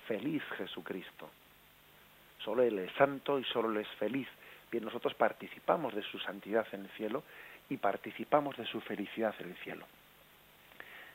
Feliz 0.06 0.42
Jesucristo. 0.58 1.30
Solo 2.44 2.62
Él 2.62 2.78
es 2.80 2.92
santo 2.92 3.38
y 3.38 3.44
solo 3.44 3.70
Él 3.70 3.78
es 3.78 3.88
feliz. 3.98 4.28
Bien, 4.70 4.84
nosotros 4.84 5.14
participamos 5.14 5.94
de 5.94 6.02
su 6.02 6.18
santidad 6.18 6.66
en 6.72 6.82
el 6.82 6.90
cielo 6.90 7.22
y 7.70 7.76
participamos 7.76 8.56
de 8.56 8.66
su 8.66 8.80
felicidad 8.80 9.34
en 9.38 9.50
el 9.50 9.56
cielo. 9.58 9.86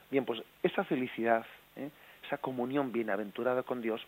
Bien, 0.09 0.25
pues 0.25 0.41
esa 0.63 0.83
felicidad, 0.85 1.45
¿eh? 1.75 1.89
esa 2.25 2.37
comunión 2.37 2.91
bienaventurada 2.91 3.63
con 3.63 3.81
Dios, 3.81 4.01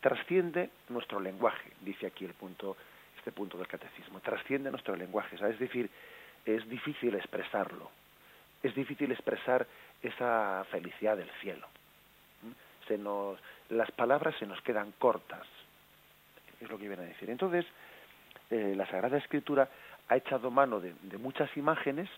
trasciende 0.00 0.70
nuestro 0.88 1.20
lenguaje, 1.20 1.70
dice 1.80 2.06
aquí 2.06 2.24
el 2.24 2.34
punto, 2.34 2.76
este 3.18 3.32
punto 3.32 3.58
del 3.58 3.66
catecismo, 3.66 4.20
trasciende 4.20 4.70
nuestro 4.70 4.96
lenguaje, 4.96 5.36
es 5.36 5.58
decir, 5.58 5.88
es 6.44 6.68
difícil 6.68 7.14
expresarlo, 7.14 7.90
es 8.66 8.74
difícil 8.74 9.10
expresar 9.12 9.66
esa 10.02 10.64
felicidad 10.70 11.16
del 11.16 11.30
cielo. 11.40 11.66
Se 12.86 12.98
nos, 12.98 13.38
las 13.70 13.90
palabras 13.92 14.34
se 14.38 14.46
nos 14.46 14.60
quedan 14.62 14.92
cortas, 14.98 15.46
es 16.60 16.68
lo 16.70 16.78
que 16.78 16.88
viene 16.88 17.02
a 17.02 17.06
decir. 17.06 17.28
Entonces, 17.30 17.66
eh, 18.50 18.74
la 18.76 18.86
Sagrada 18.86 19.18
Escritura 19.18 19.68
ha 20.08 20.16
echado 20.16 20.50
mano 20.50 20.80
de, 20.80 20.94
muchas 21.18 21.54
imágenes, 21.56 22.08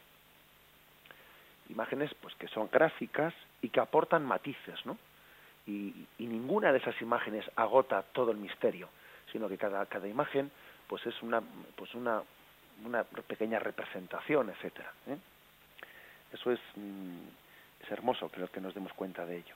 imágenes 1.70 2.14
pues 2.20 2.34
que 2.34 2.48
son 2.48 2.68
gráficas 2.70 3.34
y 3.62 3.70
que 3.70 3.80
aportan 3.80 4.24
matices, 4.24 4.84
¿no? 4.84 4.98
Y, 5.66 6.06
ninguna 6.18 6.72
de 6.72 6.78
esas 6.78 7.00
imágenes 7.02 7.44
agota 7.56 8.02
todo 8.12 8.30
el 8.30 8.38
misterio, 8.38 8.88
sino 9.32 9.48
que 9.48 9.58
cada, 9.58 9.84
cada 9.86 10.06
imagen 10.06 10.50
pues 10.86 11.04
es 11.06 11.22
una 11.22 11.42
pues 11.76 11.94
una, 11.94 12.22
una 12.84 13.04
pequeña 13.04 13.58
representación, 13.58 14.50
etcétera. 14.50 14.92
¿eh? 15.08 15.16
Eso 16.32 16.52
es, 16.52 16.60
mm, 16.76 17.84
es 17.84 17.90
hermoso 17.90 18.30
que, 18.30 18.46
que 18.48 18.60
nos 18.60 18.74
demos 18.74 18.92
cuenta 18.92 19.24
de 19.24 19.38
ello. 19.38 19.54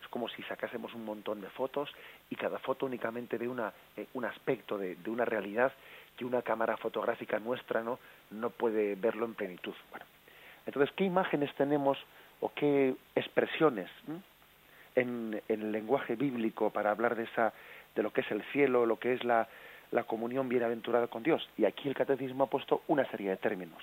Es 0.00 0.08
como 0.08 0.28
si 0.28 0.42
sacásemos 0.44 0.94
un 0.94 1.04
montón 1.04 1.40
de 1.40 1.48
fotos 1.50 1.90
y 2.30 2.36
cada 2.36 2.58
foto 2.58 2.86
únicamente 2.86 3.38
ve 3.38 3.48
una, 3.48 3.72
eh, 3.96 4.06
un 4.14 4.24
aspecto 4.24 4.78
de, 4.78 4.96
de, 4.96 5.10
una 5.10 5.24
realidad 5.24 5.72
que 6.16 6.24
una 6.24 6.42
cámara 6.42 6.76
fotográfica 6.76 7.38
nuestra 7.38 7.82
no, 7.82 7.98
no 8.30 8.50
puede 8.50 8.94
verlo 8.96 9.26
en 9.26 9.34
plenitud. 9.34 9.74
Bueno, 9.90 10.06
entonces, 10.66 10.94
¿qué 10.96 11.04
imágenes 11.04 11.54
tenemos 11.54 11.98
o 12.40 12.52
qué 12.54 12.94
expresiones 13.14 13.88
en, 14.94 15.40
en, 15.48 15.62
el 15.62 15.72
lenguaje 15.72 16.16
bíblico 16.16 16.70
para 16.70 16.90
hablar 16.90 17.14
de, 17.14 17.24
esa, 17.24 17.52
de 17.94 18.02
lo 18.02 18.12
que 18.12 18.22
es 18.22 18.30
el 18.30 18.42
cielo, 18.52 18.86
lo 18.86 18.98
que 18.98 19.12
es 19.12 19.24
la, 19.24 19.48
la 19.92 20.04
comunión 20.04 20.48
bienaventurada 20.48 21.06
con 21.06 21.22
Dios? 21.22 21.48
Y 21.56 21.64
aquí 21.64 21.88
el 21.88 21.94
catecismo 21.94 22.44
ha 22.44 22.50
puesto 22.50 22.82
una 22.88 23.08
serie 23.10 23.30
de 23.30 23.36
términos 23.36 23.82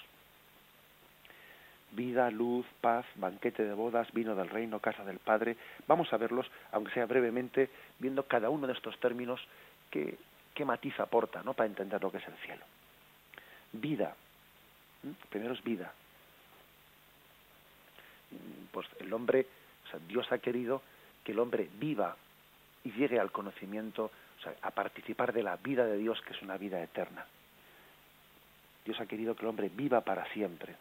vida, 1.91 2.29
luz, 2.29 2.65
paz, 2.81 3.05
banquete 3.15 3.63
de 3.63 3.73
bodas, 3.73 4.11
vino 4.13 4.35
del 4.35 4.49
reino, 4.49 4.79
casa 4.79 5.03
del 5.03 5.19
Padre. 5.19 5.57
Vamos 5.87 6.11
a 6.13 6.17
verlos, 6.17 6.49
aunque 6.71 6.93
sea 6.93 7.05
brevemente, 7.05 7.69
viendo 7.99 8.23
cada 8.23 8.49
uno 8.49 8.67
de 8.67 8.73
estos 8.73 8.99
términos 8.99 9.41
qué, 9.89 10.17
qué 10.53 10.65
matiz 10.65 10.99
aporta 10.99 11.41
¿no? 11.43 11.53
para 11.53 11.67
entender 11.67 12.01
lo 12.01 12.11
que 12.11 12.17
es 12.17 12.27
el 12.27 12.35
cielo. 12.37 12.63
Vida. 13.73 14.15
Primero 15.29 15.53
es 15.53 15.63
vida. 15.63 15.93
Pues 18.71 18.87
el 18.99 19.11
hombre, 19.13 19.47
o 19.85 19.89
sea, 19.89 19.99
Dios 20.07 20.31
ha 20.31 20.37
querido 20.37 20.81
que 21.23 21.31
el 21.31 21.39
hombre 21.39 21.69
viva 21.79 22.15
y 22.83 22.91
llegue 22.91 23.19
al 23.19 23.31
conocimiento, 23.31 24.05
o 24.39 24.41
sea, 24.41 24.53
a 24.61 24.71
participar 24.71 25.33
de 25.33 25.43
la 25.43 25.57
vida 25.57 25.85
de 25.85 25.97
Dios, 25.97 26.21
que 26.21 26.33
es 26.33 26.41
una 26.41 26.57
vida 26.57 26.81
eterna. 26.81 27.25
Dios 28.85 28.99
ha 28.99 29.05
querido 29.05 29.35
que 29.35 29.41
el 29.41 29.49
hombre 29.49 29.69
viva 29.69 30.01
para 30.01 30.25
siempre 30.33 30.75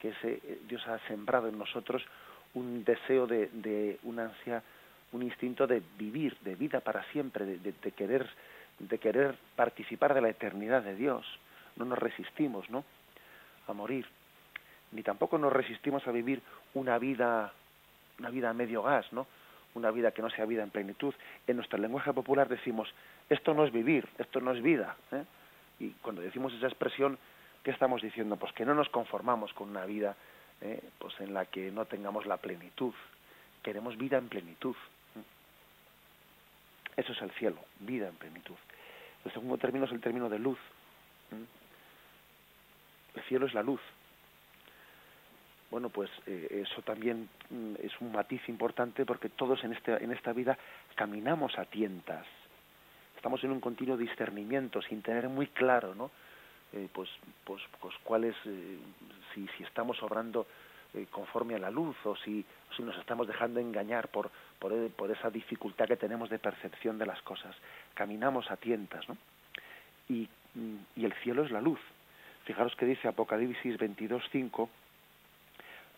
que 0.00 0.10
ese, 0.10 0.40
eh, 0.44 0.60
Dios 0.68 0.86
ha 0.86 0.98
sembrado 1.08 1.48
en 1.48 1.58
nosotros 1.58 2.02
un 2.54 2.84
deseo 2.84 3.26
de, 3.26 3.48
de 3.52 3.98
una 4.04 4.24
ansia, 4.24 4.62
un 5.12 5.22
instinto 5.22 5.66
de 5.66 5.82
vivir, 5.98 6.36
de 6.40 6.54
vida 6.54 6.80
para 6.80 7.04
siempre, 7.12 7.44
de, 7.44 7.72
de, 7.72 7.92
querer, 7.92 8.28
de 8.78 8.98
querer 8.98 9.36
participar 9.56 10.14
de 10.14 10.20
la 10.20 10.28
eternidad 10.28 10.82
de 10.82 10.94
Dios. 10.94 11.26
No 11.76 11.84
nos 11.84 11.98
resistimos, 11.98 12.68
¿no? 12.70 12.84
A 13.66 13.72
morir. 13.72 14.06
Ni 14.92 15.02
tampoco 15.02 15.38
nos 15.38 15.52
resistimos 15.52 16.06
a 16.06 16.12
vivir 16.12 16.42
una 16.74 16.98
vida, 16.98 17.52
una 18.18 18.30
vida 18.30 18.50
a 18.50 18.54
medio 18.54 18.82
gas, 18.82 19.12
¿no? 19.12 19.26
Una 19.74 19.90
vida 19.90 20.12
que 20.12 20.22
no 20.22 20.30
sea 20.30 20.46
vida 20.46 20.62
en 20.62 20.70
plenitud. 20.70 21.14
En 21.46 21.56
nuestra 21.56 21.78
lenguaje 21.78 22.12
popular 22.12 22.48
decimos, 22.48 22.92
esto 23.28 23.54
no 23.54 23.64
es 23.64 23.72
vivir, 23.72 24.08
esto 24.18 24.40
no 24.40 24.52
es 24.52 24.62
vida. 24.62 24.96
¿eh? 25.12 25.24
Y 25.78 25.90
cuando 26.02 26.22
decimos 26.22 26.52
esa 26.54 26.66
expresión, 26.66 27.18
¿Qué 27.68 27.72
estamos 27.72 28.00
diciendo? 28.00 28.36
Pues 28.36 28.50
que 28.54 28.64
no 28.64 28.74
nos 28.74 28.88
conformamos 28.88 29.52
con 29.52 29.68
una 29.68 29.84
vida 29.84 30.16
eh, 30.62 30.82
pues 30.98 31.12
en 31.20 31.34
la 31.34 31.44
que 31.44 31.70
no 31.70 31.84
tengamos 31.84 32.24
la 32.24 32.38
plenitud. 32.38 32.94
Queremos 33.62 33.98
vida 33.98 34.16
en 34.16 34.30
plenitud. 34.30 34.74
Eso 36.96 37.12
es 37.12 37.20
el 37.20 37.30
cielo, 37.32 37.58
vida 37.80 38.08
en 38.08 38.14
plenitud. 38.14 38.54
El 39.22 39.32
segundo 39.34 39.58
término 39.58 39.84
es 39.84 39.92
el 39.92 40.00
término 40.00 40.30
de 40.30 40.38
luz. 40.38 40.58
El 43.14 43.22
cielo 43.24 43.44
es 43.44 43.52
la 43.52 43.62
luz. 43.62 43.82
Bueno, 45.70 45.90
pues 45.90 46.08
eh, 46.24 46.64
eso 46.66 46.80
también 46.80 47.28
mm, 47.50 47.74
es 47.82 47.92
un 48.00 48.12
matiz 48.12 48.48
importante 48.48 49.04
porque 49.04 49.28
todos 49.28 49.62
en, 49.62 49.74
este, 49.74 50.02
en 50.02 50.10
esta 50.10 50.32
vida 50.32 50.56
caminamos 50.94 51.58
a 51.58 51.66
tientas. 51.66 52.24
Estamos 53.14 53.44
en 53.44 53.50
un 53.50 53.60
continuo 53.60 53.98
discernimiento 53.98 54.80
sin 54.80 55.02
tener 55.02 55.28
muy 55.28 55.48
claro, 55.48 55.94
¿no? 55.94 56.10
Eh, 56.72 56.88
pues, 56.92 57.08
pues, 57.44 57.62
pues 57.80 57.94
cuáles, 58.04 58.34
eh, 58.44 58.78
si, 59.32 59.48
si 59.56 59.64
estamos 59.64 60.02
obrando 60.02 60.46
eh, 60.92 61.06
conforme 61.10 61.54
a 61.54 61.58
la 61.58 61.70
luz 61.70 61.96
o 62.04 62.14
si, 62.16 62.44
si 62.76 62.82
nos 62.82 62.96
estamos 62.98 63.26
dejando 63.26 63.58
engañar 63.58 64.08
por, 64.08 64.30
por, 64.58 64.90
por, 64.90 65.10
esa 65.10 65.30
dificultad 65.30 65.86
que 65.86 65.96
tenemos 65.96 66.28
de 66.28 66.38
percepción 66.38 66.98
de 66.98 67.06
las 67.06 67.22
cosas. 67.22 67.56
Caminamos 67.94 68.50
a 68.50 68.56
tientas, 68.56 69.08
¿no? 69.08 69.16
Y, 70.10 70.28
y 70.96 71.04
el 71.04 71.12
cielo 71.22 71.44
es 71.44 71.50
la 71.50 71.62
luz. 71.62 71.80
Fijaros 72.44 72.74
que 72.76 72.86
dice 72.86 73.08
Apocalipsis 73.08 73.78
22.5, 73.78 74.68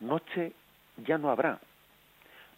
noche 0.00 0.52
ya 0.98 1.18
no 1.18 1.30
habrá. 1.30 1.60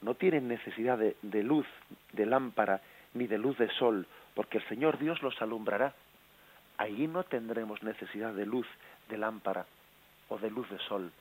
No 0.02 0.14
tienen 0.14 0.48
necesidad 0.48 0.98
de, 0.98 1.16
de 1.22 1.42
luz, 1.42 1.66
de 2.12 2.26
lámpara, 2.26 2.80
ni 3.14 3.26
de 3.26 3.38
luz 3.38 3.56
de 3.56 3.70
sol, 3.70 4.06
porque 4.34 4.58
el 4.58 4.68
Señor 4.68 4.98
Dios 4.98 5.22
los 5.22 5.40
alumbrará 5.40 5.94
allí 6.82 7.06
no 7.06 7.22
tendremos 7.22 7.82
necesidad 7.82 8.34
de 8.34 8.44
luz 8.44 8.66
de 9.08 9.16
lámpara 9.16 9.66
o 10.28 10.38
de 10.38 10.50
luz 10.50 10.68
de 10.68 10.78
sol. 10.80 11.12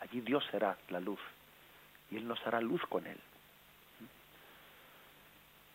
Allí 0.00 0.20
Dios 0.22 0.44
será 0.50 0.78
la 0.88 1.00
luz 1.00 1.20
y 2.10 2.16
Él 2.16 2.26
nos 2.26 2.44
hará 2.46 2.60
luz 2.60 2.80
con 2.88 3.06
Él. 3.06 3.18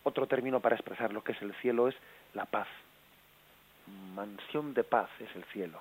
Otro 0.02 0.26
término 0.26 0.60
para 0.60 0.76
expresar 0.76 1.12
lo 1.12 1.22
que 1.22 1.32
es 1.32 1.42
el 1.42 1.54
cielo 1.56 1.88
es 1.88 1.94
la 2.34 2.44
paz. 2.44 2.66
Mansión 4.14 4.74
de 4.74 4.82
paz 4.82 5.08
es 5.20 5.34
el 5.36 5.44
cielo. 5.44 5.80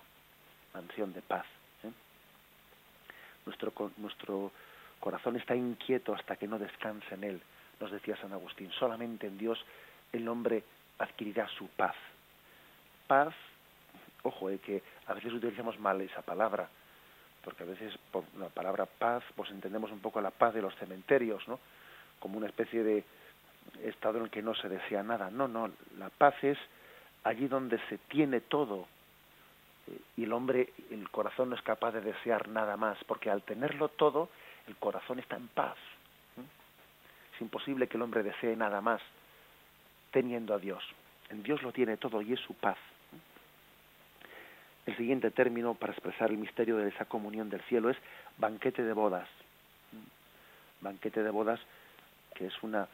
Mansión 0.73 1.12
de 1.13 1.21
paz. 1.21 1.45
¿eh? 1.84 1.91
Nuestro, 3.45 3.73
nuestro 3.97 4.51
corazón 4.99 5.38
está 5.38 5.55
inquieto 5.55 6.13
hasta 6.13 6.36
que 6.36 6.47
no 6.47 6.60
descanse 6.60 7.15
en 7.15 7.23
Él, 7.23 7.41
nos 7.79 7.91
decía 7.91 8.17
San 8.17 8.34
Agustín. 8.34 8.69
Solamente 8.71 9.25
en 9.25 9.39
Dios 9.39 9.63
el 10.12 10.27
hombre 10.27 10.63
adquirirá 10.99 11.47
su 11.47 11.67
paz 11.69 11.95
paz, 13.10 13.34
ojo, 14.22 14.52
eh, 14.52 14.60
que 14.60 14.84
a 15.08 15.13
veces 15.15 15.34
utilizamos 15.34 15.80
mal 15.80 16.00
esa 16.00 16.22
palabra, 16.22 16.69
porque 17.43 17.63
a 17.63 17.65
veces 17.65 17.98
por 18.12 18.24
la 18.38 18.50
palabra 18.50 18.86
paz, 18.86 19.24
pues 19.36 19.50
entendemos 19.50 19.91
un 19.91 20.00
poco 20.00 20.22
la 20.22 20.30
paz 20.30 20.54
de 20.54 20.62
los 20.62 20.76
cementerios, 20.76 21.45
¿no? 21.48 21.60
Como 22.19 22.38
una 22.38 22.45
especie 22.45 22.84
de 22.84 23.04
estado 23.84 24.19
en 24.19 24.26
el 24.26 24.30
que 24.30 24.43
no 24.43 24.54
se 24.54 24.69
desea 24.69 25.02
nada. 25.02 25.32
No, 25.32 25.48
no, 25.48 25.72
la 25.98 26.10
paz 26.12 26.36
es 26.43 26.58
allí 27.24 27.48
donde 27.48 27.80
se 27.89 27.98
tiene 27.98 28.41
todo 28.41 28.88
eh, 29.88 30.00
y 30.17 30.24
el 30.26 30.34
hombre, 30.34 30.72
el 30.91 31.10
corazón 31.10 31.50
no 31.50 31.56
es 31.56 31.62
capaz 31.63 31.93
de 31.93 32.02
desear 32.02 32.48
nada 32.48 32.78
más, 32.78 33.04
porque 33.06 33.32
al 33.32 33.41
tenerlo 33.41 33.89
todo, 33.89 34.30
el 34.67 34.76
corazón 34.76 35.17
está 35.17 35.36
en 35.36 35.48
paz. 35.48 35.78
Es 37.34 37.41
imposible 37.41 37.88
que 37.88 37.98
el 37.98 38.04
hombre 38.04 38.22
desee 38.22 38.56
nada 38.56 38.82
más 38.82 39.02
teniendo 40.12 40.54
a 40.54 40.60
Dios. 40.60 40.84
En 41.30 41.41
Dios 41.41 41.63
lo 41.63 41.72
tiene 41.72 41.98
todo 41.98 42.22
y 42.22 42.34
es 42.34 42.39
su 42.41 42.54
paz. 42.54 42.78
El 44.89 44.97
siguiente 44.97 45.30
término 45.30 45.75
para 45.75 45.93
expresar 45.93 46.32
el 46.32 46.39
misterio 46.39 46.78
de 46.78 46.89
esa 46.89 47.06
comunión 47.06 47.47
del 47.47 47.62
cielo 47.65 47.91
es 47.91 47.97
banquete 48.39 48.82
de 48.82 48.91
bodas. 48.93 49.30
Banquete 50.82 51.21
de 51.21 51.30
bodas, 51.30 51.60
que 52.34 52.47
es 52.47 52.63
una, 52.63 52.88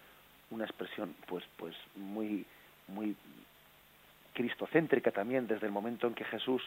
una 0.49 0.65
expresión 0.65 1.15
pues, 1.25 1.45
pues 1.55 1.73
muy, 1.95 2.45
muy 2.89 3.15
cristocéntrica 4.34 5.12
también 5.12 5.47
desde 5.47 5.67
el 5.67 5.71
momento 5.71 6.05
en 6.08 6.15
que 6.15 6.25
Jesús 6.25 6.62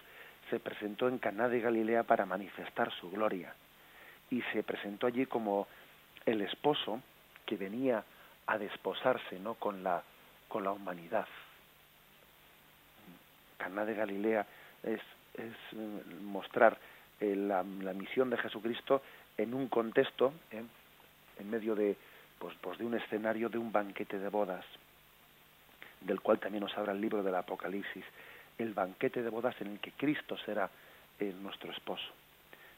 se 0.49 0.61
presentó 0.61 1.09
en 1.09 1.19
Caná 1.19 1.51
de 1.51 1.61
Galilea 1.61 2.05
para 2.05 2.25
manifestar 2.25 2.91
su 2.95 3.11
gloria. 3.11 3.53
Y 4.31 4.41
se 4.55 4.63
presentó 4.63 5.09
allí 5.09 5.27
como 5.27 5.69
el 6.25 6.41
esposo 6.41 7.03
que 7.45 7.59
venía 7.59 8.03
a 8.47 8.57
desposarse 8.57 9.39
no 9.39 9.57
con 9.57 9.83
la 9.83 10.03
con 10.49 10.65
la 10.65 10.73
humanidad. 10.73 11.29
Caná 13.59 13.85
de 13.85 13.95
Galilea 13.95 14.47
es 14.83 15.03
es 15.39 15.55
eh, 15.73 16.05
mostrar 16.23 16.79
eh, 17.21 17.35
la, 17.35 17.63
misión 17.63 18.31
de 18.31 18.37
Jesucristo 18.39 19.03
en 19.37 19.55
un 19.55 19.69
contexto, 19.69 20.33
eh, 20.51 20.63
en 21.39 21.51
medio 21.51 21.75
de, 21.75 21.97
pues, 22.39 22.57
pues, 22.61 22.79
de 22.79 22.85
un 22.85 22.95
escenario 22.95 23.49
de 23.49 23.59
un 23.59 23.73
banquete 23.73 24.19
de 24.19 24.29
bodas, 24.29 24.65
del 26.01 26.21
cual 26.21 26.39
también 26.39 26.63
nos 26.65 26.77
habla 26.77 26.93
el 26.93 27.01
libro 27.01 27.23
del 27.23 27.35
Apocalipsis, 27.35 28.05
el 28.59 28.75
banquete 28.75 29.23
de 29.23 29.31
bodas 29.31 29.61
en 29.61 29.69
el 29.69 29.81
que 29.81 29.93
Cristo 29.93 30.37
será 30.39 30.69
nuestro 31.43 31.73
esposo. 31.73 32.07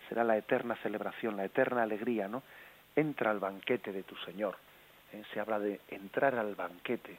Será 0.08 0.24
la 0.24 0.36
eterna 0.36 0.74
celebración, 0.76 1.36
la 1.36 1.44
eterna 1.44 1.82
alegría, 1.82 2.26
¿no? 2.26 2.42
Entra 2.96 3.30
al 3.30 3.38
banquete 3.38 3.92
de 3.92 4.02
tu 4.02 4.16
Señor. 4.16 4.56
Se 5.32 5.40
habla 5.40 5.58
de 5.58 5.80
entrar 5.88 6.34
al 6.36 6.54
banquete, 6.54 7.18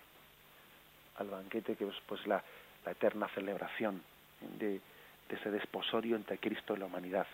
al 1.18 1.30
banquete 1.30 1.76
que 1.76 1.88
es 1.88 1.96
pues 2.08 2.26
la, 2.26 2.44
la 2.86 2.92
eterna 2.92 3.28
celebración 3.30 4.02
de, 4.60 4.82
ese 5.36 5.52
desposorio 5.52 6.16
entre 6.16 6.38
Cristo 6.38 6.76
y 6.76 6.80
la 6.80 6.86
humanidad. 6.86 7.28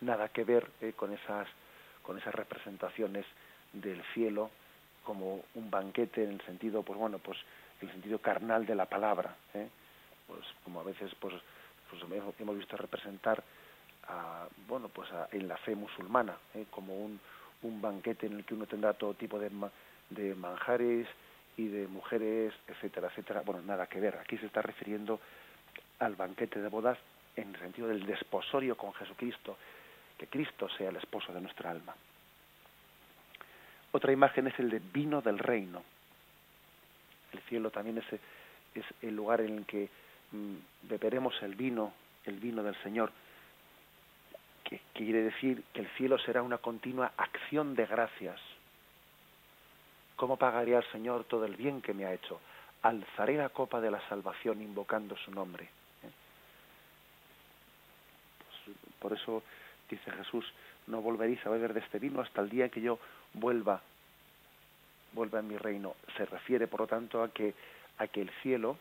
Nada 0.00 0.28
que 0.28 0.44
ver 0.44 0.68
eh, 0.80 0.92
con 0.94 1.12
esas 1.12 1.48
con 2.02 2.16
esas 2.18 2.34
representaciones 2.34 3.26
del 3.72 4.00
cielo 4.14 4.50
como 5.04 5.44
un 5.54 5.70
banquete 5.70 6.24
en 6.24 6.30
el 6.30 6.40
sentido 6.42 6.82
pues 6.82 6.98
bueno 6.98 7.18
pues 7.18 7.38
el 7.80 7.90
sentido 7.90 8.18
carnal 8.18 8.64
de 8.64 8.74
la 8.74 8.86
palabra 8.86 9.36
¿eh? 9.54 9.68
pues 10.26 10.40
como 10.64 10.80
a 10.80 10.84
veces 10.84 11.12
pues, 11.18 11.34
pues 11.90 12.02
hemos 12.38 12.56
visto 12.56 12.76
representar 12.76 13.42
a, 14.08 14.46
bueno 14.68 14.88
pues 14.88 15.08
en 15.32 15.48
la 15.48 15.56
fe 15.58 15.74
musulmana 15.74 16.36
¿eh? 16.54 16.66
como 16.70 16.96
un, 16.96 17.20
un 17.62 17.80
banquete 17.80 18.26
en 18.26 18.34
el 18.34 18.44
que 18.44 18.54
uno 18.54 18.66
tendrá 18.66 18.94
todo 18.94 19.14
tipo 19.14 19.38
de, 19.38 19.50
de 20.10 20.34
manjares 20.34 21.06
y 21.56 21.68
de 21.68 21.86
mujeres 21.88 22.54
etcétera 22.68 23.08
etcétera 23.08 23.42
bueno 23.44 23.62
nada 23.62 23.86
que 23.86 24.00
ver 24.00 24.16
aquí 24.16 24.38
se 24.38 24.46
está 24.46 24.62
refiriendo 24.62 25.20
al 25.98 26.14
banquete 26.14 26.60
de 26.60 26.68
bodas 26.68 26.98
en 27.36 27.54
el 27.54 27.60
sentido 27.60 27.88
del 27.88 28.04
desposorio 28.06 28.76
con 28.76 28.92
Jesucristo, 28.94 29.56
que 30.18 30.26
Cristo 30.26 30.68
sea 30.70 30.88
el 30.88 30.96
esposo 30.96 31.32
de 31.32 31.40
nuestra 31.40 31.70
alma. 31.70 31.94
Otra 33.92 34.12
imagen 34.12 34.46
es 34.48 34.58
el 34.58 34.70
de 34.70 34.78
vino 34.78 35.20
del 35.20 35.38
reino. 35.38 35.82
El 37.32 37.40
cielo 37.42 37.70
también 37.70 37.98
es, 37.98 38.20
es 38.74 38.84
el 39.02 39.14
lugar 39.14 39.40
en 39.40 39.58
el 39.58 39.66
que 39.66 39.88
mm, 40.32 40.54
beberemos 40.82 41.34
el 41.42 41.54
vino, 41.54 41.92
el 42.24 42.38
vino 42.38 42.62
del 42.62 42.76
Señor, 42.82 43.12
que 44.64 44.80
quiere 44.94 45.22
decir 45.22 45.62
que 45.72 45.80
el 45.80 45.88
cielo 45.90 46.18
será 46.18 46.42
una 46.42 46.58
continua 46.58 47.12
acción 47.16 47.74
de 47.74 47.86
gracias. 47.86 48.40
¿Cómo 50.16 50.36
pagaría 50.36 50.78
al 50.78 50.90
Señor 50.90 51.24
todo 51.24 51.44
el 51.44 51.56
bien 51.56 51.82
que 51.82 51.94
me 51.94 52.04
ha 52.06 52.12
hecho? 52.12 52.40
Alzaré 52.82 53.36
la 53.36 53.50
copa 53.50 53.80
de 53.80 53.90
la 53.90 54.06
salvación 54.08 54.62
invocando 54.62 55.16
su 55.18 55.30
nombre. 55.30 55.68
Por 59.06 59.16
eso 59.16 59.44
dice 59.88 60.10
Jesús, 60.10 60.44
no 60.88 61.00
volveréis 61.00 61.38
a 61.46 61.50
beber 61.50 61.72
de 61.72 61.78
este 61.78 62.00
vino 62.00 62.20
hasta 62.20 62.40
el 62.40 62.48
día 62.48 62.70
que 62.70 62.80
yo 62.80 62.98
vuelva, 63.34 63.80
vuelva 65.12 65.38
en 65.38 65.46
mi 65.46 65.56
reino. 65.56 65.94
Se 66.16 66.26
refiere, 66.26 66.66
por 66.66 66.80
lo 66.80 66.86
tanto, 66.88 67.22
a 67.22 67.28
que, 67.28 67.54
a 67.98 68.08
que 68.08 68.22
el 68.22 68.30
cielo 68.42 68.76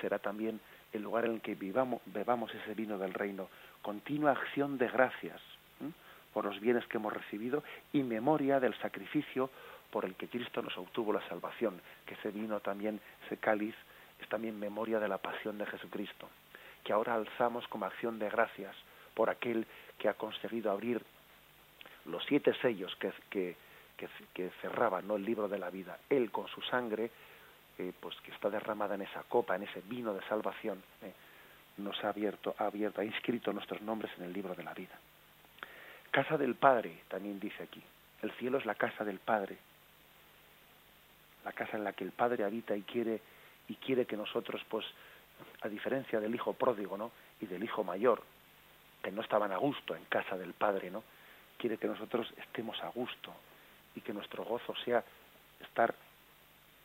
será 0.00 0.18
también 0.18 0.60
el 0.94 1.02
lugar 1.02 1.26
en 1.26 1.32
el 1.32 1.40
que 1.42 1.54
vivamos, 1.54 2.00
bebamos 2.06 2.54
ese 2.54 2.72
vino 2.72 2.96
del 2.96 3.12
reino. 3.12 3.50
Continua 3.82 4.30
acción 4.30 4.78
de 4.78 4.88
gracias 4.88 5.42
por 6.32 6.46
los 6.46 6.58
bienes 6.58 6.86
que 6.86 6.96
hemos 6.96 7.12
recibido 7.12 7.62
y 7.92 8.02
memoria 8.02 8.58
del 8.60 8.72
sacrificio 8.78 9.50
por 9.90 10.06
el 10.06 10.14
que 10.14 10.28
Cristo 10.28 10.62
nos 10.62 10.78
obtuvo 10.78 11.12
la 11.12 11.28
salvación, 11.28 11.82
que 12.06 12.14
ese 12.14 12.30
vino 12.30 12.60
también, 12.60 12.98
ese 13.26 13.36
cáliz, 13.36 13.74
es 14.22 14.28
también 14.30 14.58
memoria 14.58 15.00
de 15.00 15.08
la 15.08 15.18
pasión 15.18 15.58
de 15.58 15.66
Jesucristo, 15.66 16.30
que 16.82 16.94
ahora 16.94 17.14
alzamos 17.14 17.68
como 17.68 17.84
acción 17.84 18.18
de 18.18 18.30
gracias 18.30 18.74
por 19.16 19.30
aquel 19.30 19.66
que 19.98 20.10
ha 20.10 20.14
conseguido 20.14 20.70
abrir 20.70 21.02
los 22.04 22.22
siete 22.26 22.54
sellos 22.60 22.94
que, 22.96 23.10
que, 23.30 23.56
que, 24.34 24.50
cerraban 24.60 25.08
¿no? 25.08 25.16
el 25.16 25.24
libro 25.24 25.48
de 25.48 25.58
la 25.58 25.70
vida. 25.70 25.98
Él 26.10 26.30
con 26.30 26.46
su 26.48 26.60
sangre, 26.60 27.10
eh, 27.78 27.92
pues 27.98 28.14
que 28.20 28.30
está 28.30 28.50
derramada 28.50 28.94
en 28.94 29.02
esa 29.02 29.22
copa, 29.22 29.56
en 29.56 29.62
ese 29.62 29.80
vino 29.86 30.12
de 30.12 30.22
salvación, 30.28 30.82
eh, 31.02 31.12
nos 31.78 32.04
ha 32.04 32.10
abierto, 32.10 32.54
ha 32.58 32.66
abierto, 32.66 33.00
ha 33.00 33.04
inscrito 33.04 33.52
nuestros 33.54 33.80
nombres 33.80 34.12
en 34.18 34.24
el 34.24 34.32
libro 34.34 34.54
de 34.54 34.62
la 34.62 34.74
vida. 34.74 34.94
Casa 36.10 36.36
del 36.36 36.54
Padre, 36.54 37.00
también 37.08 37.40
dice 37.40 37.62
aquí. 37.62 37.82
El 38.22 38.30
cielo 38.32 38.58
es 38.58 38.66
la 38.66 38.74
casa 38.74 39.02
del 39.02 39.18
Padre. 39.18 39.56
La 41.42 41.52
casa 41.52 41.78
en 41.78 41.84
la 41.84 41.94
que 41.94 42.04
el 42.04 42.12
Padre 42.12 42.44
habita 42.44 42.76
y 42.76 42.82
quiere 42.82 43.20
y 43.68 43.74
quiere 43.76 44.06
que 44.06 44.16
nosotros, 44.16 44.62
pues, 44.68 44.86
a 45.62 45.68
diferencia 45.68 46.20
del 46.20 46.34
hijo 46.34 46.52
pródigo, 46.52 46.96
¿no? 46.96 47.10
Y 47.40 47.46
del 47.46 47.64
hijo 47.64 47.82
mayor, 47.82 48.22
que 49.02 49.12
no 49.12 49.22
estaban 49.22 49.52
a 49.52 49.56
gusto 49.56 49.94
en 49.94 50.04
casa 50.06 50.36
del 50.36 50.52
Padre, 50.52 50.90
¿no? 50.90 51.02
Quiere 51.58 51.78
que 51.78 51.86
nosotros 51.86 52.32
estemos 52.36 52.82
a 52.82 52.88
gusto 52.88 53.32
y 53.94 54.00
que 54.00 54.12
nuestro 54.12 54.44
gozo 54.44 54.74
sea 54.84 55.02
estar 55.60 55.94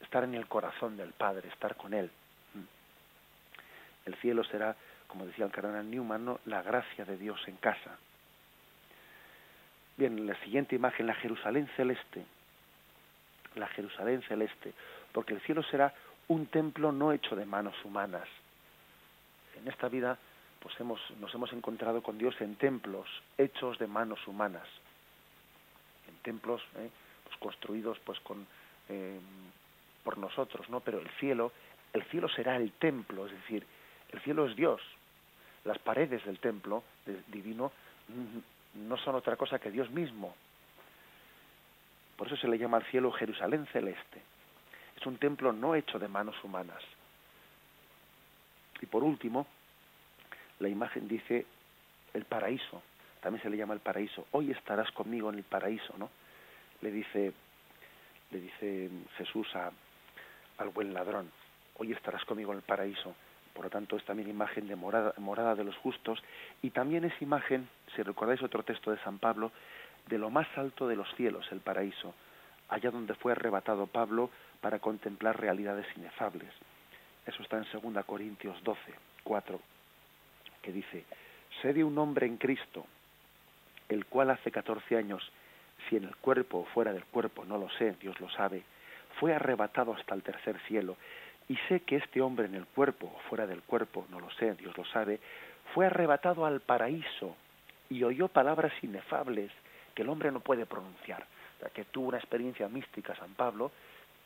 estar 0.01 0.23
en 0.23 0.35
el 0.35 0.47
corazón 0.47 0.97
del 0.97 1.13
Padre, 1.13 1.49
estar 1.49 1.75
con 1.75 1.93
él. 1.93 2.09
Mm. 2.53 4.07
El 4.07 4.15
cielo 4.15 4.43
será, 4.43 4.75
como 5.07 5.25
decía 5.25 5.45
el 5.45 5.51
cardenal 5.51 5.89
Newman, 5.89 6.25
¿no? 6.25 6.39
la 6.45 6.61
gracia 6.61 7.05
de 7.05 7.17
Dios 7.17 7.39
en 7.47 7.57
casa. 7.57 7.97
Bien, 9.97 10.25
la 10.25 10.35
siguiente 10.43 10.75
imagen, 10.75 11.07
la 11.07 11.15
Jerusalén 11.15 11.69
celeste. 11.75 12.25
La 13.55 13.67
Jerusalén 13.67 14.21
celeste, 14.23 14.73
porque 15.11 15.33
el 15.33 15.41
cielo 15.41 15.61
será 15.63 15.93
un 16.29 16.47
templo 16.47 16.91
no 16.91 17.11
hecho 17.11 17.35
de 17.35 17.45
manos 17.45 17.75
humanas. 17.83 18.27
En 19.57 19.67
esta 19.67 19.89
vida 19.89 20.17
pues 20.61 20.79
hemos, 20.79 20.99
nos 21.19 21.33
hemos 21.33 21.51
encontrado 21.53 22.01
con 22.03 22.17
Dios 22.17 22.39
en 22.39 22.55
templos 22.55 23.07
hechos 23.37 23.79
de 23.79 23.87
manos 23.87 24.25
humanas, 24.27 24.67
en 26.07 26.15
templos 26.17 26.61
¿eh? 26.77 26.89
pues 27.23 27.37
construidos 27.39 27.99
pues 28.05 28.19
con 28.19 28.45
eh, 28.89 29.19
por 30.03 30.17
nosotros, 30.17 30.69
¿no? 30.69 30.79
Pero 30.79 30.99
el 30.99 31.09
cielo, 31.19 31.51
el 31.93 32.03
cielo 32.05 32.27
será 32.29 32.55
el 32.57 32.71
templo, 32.73 33.27
es 33.27 33.31
decir, 33.31 33.65
el 34.11 34.19
cielo 34.21 34.47
es 34.47 34.55
Dios. 34.55 34.81
Las 35.63 35.77
paredes 35.79 36.25
del 36.25 36.39
templo 36.39 36.83
divino 37.27 37.71
no 38.73 38.97
son 38.97 39.15
otra 39.15 39.35
cosa 39.35 39.59
que 39.59 39.69
Dios 39.69 39.89
mismo. 39.91 40.35
Por 42.17 42.27
eso 42.27 42.35
se 42.37 42.47
le 42.47 42.57
llama 42.57 42.77
al 42.77 42.85
cielo 42.85 43.11
Jerusalén 43.11 43.67
celeste. 43.67 44.21
Es 44.97 45.05
un 45.05 45.17
templo 45.17 45.53
no 45.53 45.75
hecho 45.75 45.99
de 45.99 46.07
manos 46.07 46.35
humanas. 46.43 46.81
Y 48.81 48.87
por 48.87 49.03
último, 49.03 49.45
la 50.61 50.69
imagen 50.69 51.07
dice 51.07 51.45
el 52.13 52.25
paraíso. 52.25 52.81
También 53.21 53.43
se 53.43 53.49
le 53.49 53.57
llama 53.57 53.73
el 53.73 53.79
paraíso. 53.79 54.25
Hoy 54.31 54.51
estarás 54.51 54.91
conmigo 54.91 55.29
en 55.29 55.35
el 55.35 55.43
paraíso, 55.43 55.93
¿no? 55.97 56.09
Le 56.81 56.91
dice, 56.91 57.33
le 58.31 58.39
dice 58.39 58.89
Jesús 59.17 59.47
a, 59.55 59.71
al 60.57 60.69
buen 60.69 60.93
ladrón. 60.93 61.29
Hoy 61.77 61.91
estarás 61.91 62.23
conmigo 62.25 62.51
en 62.51 62.57
el 62.57 62.63
paraíso 62.63 63.13
por 63.53 63.65
lo 63.65 63.69
tanto 63.69 63.97
es 63.97 64.05
también 64.05 64.29
imagen 64.29 64.67
de 64.67 64.75
morada, 64.75 65.13
morada 65.17 65.55
de 65.55 65.63
los 65.63 65.75
justos 65.77 66.21
y 66.61 66.69
también 66.69 67.03
es 67.03 67.21
imagen, 67.21 67.67
si 67.95 68.01
recordáis 68.01 68.41
otro 68.41 68.63
texto 68.63 68.91
de 68.91 68.97
San 68.99 69.19
Pablo, 69.19 69.51
de 70.07 70.17
lo 70.17 70.29
más 70.29 70.47
alto 70.57 70.87
de 70.87 70.95
los 70.95 71.07
cielos, 71.15 71.45
el 71.51 71.59
paraíso, 71.59 72.13
allá 72.69 72.91
donde 72.91 73.13
fue 73.15 73.33
arrebatado 73.33 73.87
Pablo 73.87 74.29
para 74.61 74.79
contemplar 74.79 75.39
realidades 75.39 75.85
inefables. 75.97 76.49
Eso 77.25 77.43
está 77.43 77.57
en 77.57 77.67
2 77.93 78.05
Corintios 78.05 78.63
12, 78.63 78.79
4, 79.23 79.59
que 80.61 80.71
dice, 80.71 81.05
sé 81.61 81.73
de 81.73 81.83
un 81.83 81.97
hombre 81.97 82.25
en 82.25 82.37
Cristo, 82.37 82.85
el 83.89 84.05
cual 84.05 84.29
hace 84.29 84.51
14 84.51 84.97
años, 84.97 85.31
si 85.89 85.97
en 85.97 86.05
el 86.05 86.15
cuerpo 86.17 86.59
o 86.59 86.65
fuera 86.65 86.93
del 86.93 87.05
cuerpo, 87.05 87.45
no 87.45 87.57
lo 87.57 87.69
sé, 87.71 87.95
Dios 87.99 88.19
lo 88.19 88.29
sabe, 88.29 88.63
fue 89.19 89.33
arrebatado 89.33 89.93
hasta 89.93 90.15
el 90.15 90.23
tercer 90.23 90.59
cielo 90.67 90.95
y 91.47 91.57
sé 91.67 91.81
que 91.81 91.97
este 91.97 92.21
hombre 92.21 92.45
en 92.45 92.55
el 92.55 92.65
cuerpo 92.65 93.11
o 93.13 93.19
fuera 93.27 93.45
del 93.45 93.61
cuerpo, 93.61 94.05
no 94.09 94.19
lo 94.19 94.31
sé, 94.31 94.53
Dios 94.55 94.77
lo 94.77 94.85
sabe, 94.85 95.19
fue 95.73 95.85
arrebatado 95.85 96.45
al 96.45 96.61
paraíso 96.61 97.35
y 97.89 98.03
oyó 98.03 98.29
palabras 98.29 98.71
inefables 98.81 99.51
que 99.93 100.03
el 100.03 100.09
hombre 100.09 100.31
no 100.31 100.39
puede 100.39 100.65
pronunciar. 100.65 101.25
que 101.73 101.85
tuvo 101.85 102.07
una 102.07 102.17
experiencia 102.17 102.67
mística 102.69 103.15
San 103.15 103.33
Pablo 103.35 103.71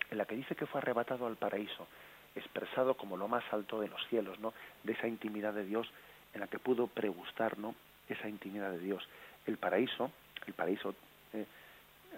en 0.09 0.17
la 0.17 0.25
que 0.25 0.35
dice 0.35 0.55
que 0.55 0.65
fue 0.67 0.79
arrebatado 0.79 1.25
al 1.25 1.35
paraíso, 1.35 1.87
expresado 2.35 2.93
como 2.93 3.17
lo 3.17 3.27
más 3.27 3.43
alto 3.51 3.79
de 3.81 3.87
los 3.87 4.05
cielos, 4.07 4.39
¿no? 4.39 4.53
De 4.83 4.93
esa 4.93 5.07
intimidad 5.07 5.53
de 5.53 5.65
Dios 5.65 5.91
en 6.35 6.41
la 6.41 6.47
que 6.47 6.59
pudo 6.59 6.87
pregustar, 6.87 7.57
¿no? 7.57 7.73
Esa 8.07 8.29
intimidad 8.29 8.69
de 8.71 8.79
Dios. 8.79 9.07
El 9.47 9.57
paraíso, 9.57 10.11
el 10.45 10.53
paraíso 10.53 10.93
eh, 11.33 11.45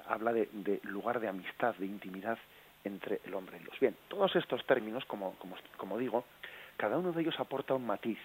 habla 0.07 0.33
de, 0.33 0.49
lugar 0.83 1.19
de 1.19 1.27
amistad, 1.27 1.75
de 1.75 1.85
intimidad 1.85 2.37
entre 2.83 3.21
el 3.25 3.33
hombre 3.35 3.57
y 3.57 3.63
Dios. 3.63 3.79
Bien, 3.79 3.95
todos 4.09 4.35
estos 4.35 4.65
términos, 4.65 5.05
como, 5.05 5.35
como, 5.35 5.55
como 5.77 5.97
digo, 5.97 6.25
cada 6.75 6.97
uno 6.97 7.11
de 7.13 7.21
ellos 7.21 7.39
aporta 7.39 7.75
un 7.75 7.85
matiz, 7.85 8.17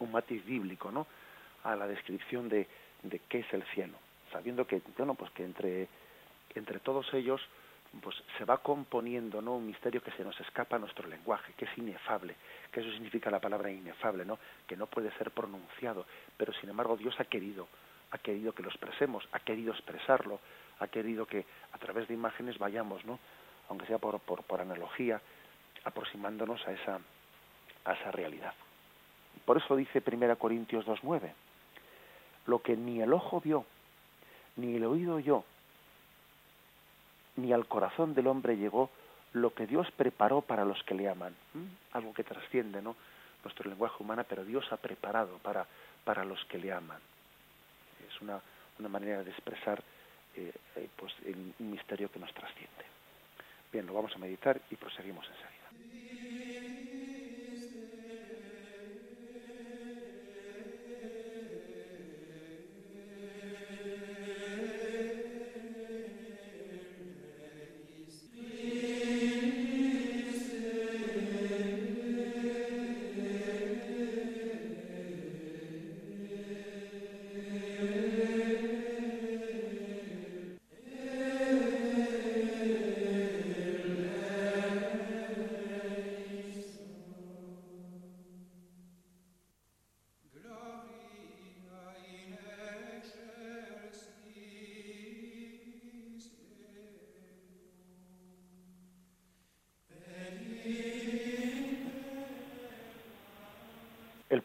un 0.00 0.12
matiz 0.12 0.44
bíblico, 0.44 0.92
¿no? 0.92 1.06
A 1.64 1.74
la 1.74 1.86
descripción 1.86 2.48
de, 2.48 2.68
de 3.02 3.18
qué 3.20 3.40
es 3.40 3.52
el 3.54 3.64
cielo, 3.74 3.94
sabiendo 4.32 4.66
que, 4.66 4.82
bueno, 4.98 5.14
pues 5.14 5.30
que 5.32 5.44
entre, 5.44 5.88
entre 6.54 6.78
todos 6.80 7.12
ellos 7.14 7.40
pues 8.02 8.16
se 8.38 8.44
va 8.44 8.58
componiendo 8.58 9.40
no 9.40 9.56
un 9.56 9.66
misterio 9.66 10.02
que 10.02 10.10
se 10.12 10.24
nos 10.24 10.38
escapa 10.40 10.76
a 10.76 10.78
nuestro 10.78 11.08
lenguaje 11.08 11.52
que 11.56 11.64
es 11.64 11.78
inefable 11.78 12.34
que 12.72 12.80
eso 12.80 12.90
significa 12.90 13.30
la 13.30 13.40
palabra 13.40 13.70
inefable 13.70 14.24
no 14.24 14.38
que 14.66 14.76
no 14.76 14.86
puede 14.86 15.10
ser 15.12 15.30
pronunciado 15.30 16.06
pero 16.36 16.52
sin 16.54 16.70
embargo 16.70 16.96
Dios 16.96 17.14
ha 17.18 17.24
querido 17.24 17.68
ha 18.10 18.18
querido 18.18 18.52
que 18.52 18.62
lo 18.62 18.68
expresemos 18.68 19.28
ha 19.32 19.40
querido 19.40 19.72
expresarlo 19.72 20.40
ha 20.80 20.88
querido 20.88 21.26
que 21.26 21.44
a 21.72 21.78
través 21.78 22.08
de 22.08 22.14
imágenes 22.14 22.58
vayamos 22.58 23.04
no 23.04 23.18
aunque 23.68 23.86
sea 23.86 23.98
por, 23.98 24.18
por, 24.20 24.42
por 24.44 24.60
analogía, 24.60 25.20
aproximándonos 25.84 26.66
a 26.66 26.72
esa, 26.72 27.00
a 27.84 27.92
esa 27.92 28.10
realidad. 28.10 28.52
Por 29.44 29.56
eso 29.58 29.76
dice 29.76 30.02
1 30.04 30.38
Corintios 30.38 30.86
2.9, 30.86 31.32
lo 32.46 32.60
que 32.60 32.76
ni 32.76 33.00
el 33.00 33.12
ojo 33.12 33.40
vio, 33.40 33.64
ni 34.56 34.76
el 34.76 34.84
oído 34.84 35.18
yo, 35.18 35.44
ni 37.36 37.52
al 37.52 37.66
corazón 37.66 38.14
del 38.14 38.26
hombre 38.26 38.56
llegó 38.56 38.90
lo 39.32 39.52
que 39.52 39.66
Dios 39.66 39.90
preparó 39.96 40.40
para 40.40 40.64
los 40.64 40.82
que 40.84 40.94
le 40.94 41.08
aman. 41.08 41.34
¿Mm? 41.54 41.64
Algo 41.92 42.14
que 42.14 42.24
trasciende 42.24 42.80
¿no? 42.80 42.96
nuestro 43.42 43.68
lenguaje 43.68 43.96
humano, 43.98 44.24
pero 44.28 44.44
Dios 44.44 44.64
ha 44.72 44.76
preparado 44.76 45.38
para, 45.38 45.66
para 46.04 46.24
los 46.24 46.44
que 46.46 46.58
le 46.58 46.72
aman. 46.72 47.00
Es 48.08 48.20
una, 48.20 48.40
una 48.78 48.88
manera 48.88 49.22
de 49.22 49.30
expresar 49.30 49.82
eh, 50.36 50.52
eh, 50.76 50.88
pues, 50.96 51.12
un 51.58 51.70
misterio 51.70 52.10
que 52.10 52.18
nos 52.18 52.32
trasciende. 52.32 52.84
Bien, 53.72 53.86
lo 53.86 53.94
vamos 53.94 54.14
a 54.14 54.18
meditar 54.18 54.60
y 54.70 54.76
proseguimos 54.76 55.26
enseguida. 55.26 56.73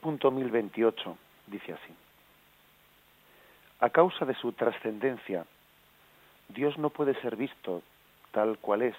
Punto 0.10 0.32
1028 0.32 1.17
dice 1.45 1.74
así. 1.74 1.93
A 3.80 3.91
causa 3.91 4.26
de 4.26 4.34
su 4.34 4.54
trascendencia, 4.54 5.45
Dios 6.48 6.80
no 6.80 6.89
puede 6.89 7.13
ser 7.22 7.36
visto 7.36 7.84
tal 8.32 8.58
cual 8.58 8.82
es, 8.82 8.95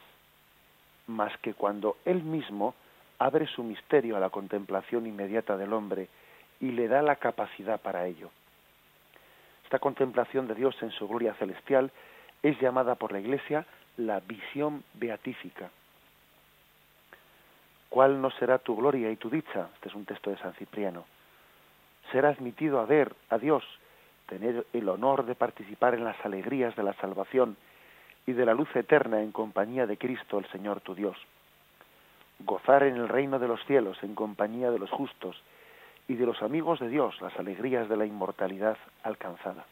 más 1.09 1.37
que 1.39 1.53
cuando 1.55 1.97
Él 2.05 2.23
mismo 2.23 2.77
abre 3.19 3.49
su 3.49 3.65
misterio 3.65 4.17
a 4.17 4.21
la 4.21 4.31
contemplación 4.31 5.05
inmediata 5.05 5.57
del 5.57 5.73
hombre 5.73 6.07
y 6.61 6.71
le 6.71 6.87
da 6.87 7.03
la 7.03 7.17
capacidad 7.17 7.81
para 7.81 8.07
ello. 8.07 8.31
Esta 9.65 9.81
contemplación 9.81 10.47
de 10.47 10.55
Dios 10.55 10.81
en 10.81 10.93
su 10.93 11.09
gloria 11.09 11.35
celestial 11.35 11.91
es 12.41 12.57
llamada 12.61 12.95
por 12.95 13.11
la 13.11 13.19
Iglesia 13.19 13.67
la 13.97 14.21
visión 14.21 14.85
beatífica. 14.95 15.71
¿Cuál 17.91 18.23
no 18.23 18.31
será 18.31 18.59
tu 18.59 18.77
gloria 18.77 19.11
y 19.11 19.17
tu 19.17 19.29
dicha? 19.29 19.69
Este 19.75 19.89
es 19.89 19.95
un 19.97 20.05
texto 20.05 20.31
de 20.31 20.39
San 20.39 20.55
Cipriano. 20.55 21.05
Ser 22.13 22.25
admitido 22.25 22.79
a 22.79 22.87
ver 22.87 23.13
a 23.29 23.37
Dios, 23.37 23.65
tener 24.27 24.65
el 24.73 24.89
honor 24.89 25.27
de 25.27 25.35
participar 25.35 25.95
en 25.95 26.05
las 26.05 26.25
alegrías 26.25 26.75
de 26.77 26.85
la 26.85 26.95
salvación 26.95 27.57
y 28.27 28.33
de 28.33 28.47
la 28.47 28.55
luz 28.55 28.69
eterna 28.77 29.21
en 29.21 29.33
compañía 29.33 29.89
de 29.89 29.99
Cristo 29.99 30.39
el 30.39 30.47
Señor 30.53 30.81
tu 30.81 30.95
Dios. 30.95 31.17
Gozar 32.39 32.85
en 32.85 32.95
el 32.95 33.09
reino 33.09 33.41
de 33.41 33.49
los 33.49 33.63
cielos 33.67 33.99
en 34.03 34.15
compañía 34.15 34.71
de 34.71 34.79
los 34.79 34.91
justos 34.91 35.43
y 36.07 36.15
de 36.15 36.27
los 36.27 36.41
amigos 36.43 36.79
de 36.79 36.89
Dios 36.89 37.21
las 37.21 37.37
alegrías 37.41 37.89
de 37.89 37.97
la 37.97 38.07
inmortalidad 38.07 38.79
alcanzada. 39.03 39.67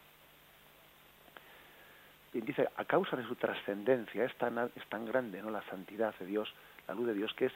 Y 2.35 2.41
dice, 2.41 2.69
a 2.77 2.85
causa 2.85 3.17
de 3.17 3.25
su 3.25 3.37
trascendencia 3.37 4.25
es 4.25 4.35
tan, 4.35 4.59
es 4.59 4.87
tan 4.89 5.07
grande 5.07 5.41
¿no? 5.41 5.51
la 5.51 5.63
santidad 5.71 6.15
de 6.19 6.27
Dios, 6.27 6.53
la 6.89 6.95
luz 6.95 7.07
de 7.07 7.15
Dios, 7.15 7.33
que 7.35 7.47
es 7.47 7.53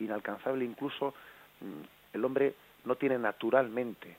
inalcanzable 0.00 0.64
incluso 0.64 1.14
mm, 1.60 2.16
el 2.16 2.24
hombre 2.24 2.54
no 2.84 2.96
tiene 2.96 3.18
naturalmente, 3.18 4.16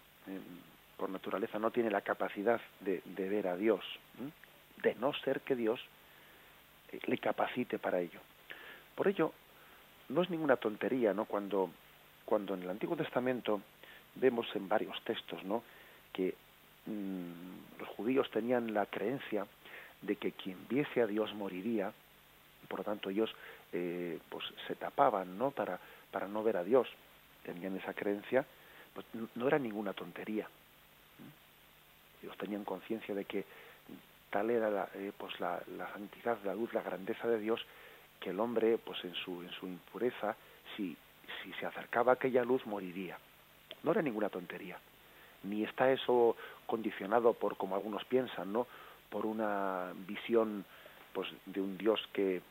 por 0.98 1.10
naturaleza, 1.10 1.58
no 1.60 1.72
tiene 1.72 1.90
la 1.90 2.02
capacidad 2.02 2.62
de, 2.80 3.02
ver 3.18 3.48
a 3.48 3.56
Dios, 3.56 3.84
de 4.84 4.96
no 4.96 5.14
ser 5.14 5.42
que 5.42 5.56
Dios 5.56 5.80
eh, 6.92 7.00
le 7.06 7.18
capacite 7.18 7.80
para 7.80 8.00
ello. 8.00 8.20
Por 8.96 9.08
ello, 9.08 9.34
no 10.10 10.22
es 10.22 10.30
ninguna 10.30 10.58
tontería, 10.58 11.14
¿no? 11.14 11.26
Cuando, 11.26 11.72
cuando 12.26 12.54
en 12.54 12.64
el 12.64 12.70
Antiguo 12.70 12.96
Testamento 12.96 13.62
vemos 14.16 14.48
en 14.56 14.70
varios 14.70 15.02
textos, 15.04 15.44
¿no? 15.44 15.64
Que 16.14 16.36
mm, 16.86 17.80
los 17.80 17.90
judíos 17.90 18.30
tenían 18.30 18.74
la 18.74 18.86
creencia 18.86 19.48
de 20.02 20.16
que 20.18 20.34
quien 20.34 20.58
viese 20.70 21.02
a 21.02 21.08
Dios 21.08 21.34
moriría, 21.34 21.92
por 22.68 22.80
lo 22.80 22.86
tanto 22.86 23.10
ellos 23.10 23.34
eh, 23.74 24.20
pues 24.30 24.46
se 24.68 24.76
tapaban, 24.76 25.38
¿no? 25.38 25.52
Para, 25.52 25.80
para 26.12 26.28
no 26.28 26.44
ver 26.44 26.58
a 26.58 26.64
Dios. 26.64 26.88
Tenían 27.44 27.76
esa 27.78 27.94
creencia, 27.94 28.46
pues 28.94 29.06
no 29.36 29.48
era 29.48 29.58
ninguna 29.58 29.94
tontería. 29.94 30.48
Ellos 32.22 32.38
tenían 32.38 32.64
conciencia 32.64 33.16
de 33.16 33.26
que 33.26 33.46
tal 34.30 34.50
era 34.50 34.70
la, 34.70 34.90
eh, 34.94 35.12
pues 35.18 35.40
la, 35.40 35.62
la, 35.78 35.92
santidad, 35.92 36.38
la 36.44 36.54
luz, 36.54 36.74
la 36.74 36.84
grandeza 36.84 37.28
de 37.28 37.40
Dios, 37.40 37.66
que 38.20 38.30
el 38.30 38.40
hombre, 38.40 38.78
pues 38.78 39.04
en 39.04 39.16
su, 39.16 39.42
en 39.42 39.52
su 39.52 39.66
impureza, 39.66 40.36
si, 40.76 40.96
si 41.42 41.52
se 41.54 41.66
acercaba 41.66 42.12
a 42.12 42.16
aquella 42.16 42.44
luz, 42.44 42.66
moriría. 42.66 43.18
No 43.84 43.92
era 43.92 44.02
ninguna 44.02 44.30
tontería. 44.30 44.78
Ni 45.44 45.64
está 45.64 45.92
eso 45.92 46.36
condicionado 46.68 47.34
por, 47.34 47.58
como 47.58 47.76
algunos 47.76 48.06
piensan, 48.06 48.54
¿no? 48.54 48.68
por 49.12 49.26
una 49.26 49.92
visión 50.08 50.66
pues 51.14 51.28
de 51.46 51.62
un 51.62 51.78
Dios 51.78 52.00
que 52.14 52.42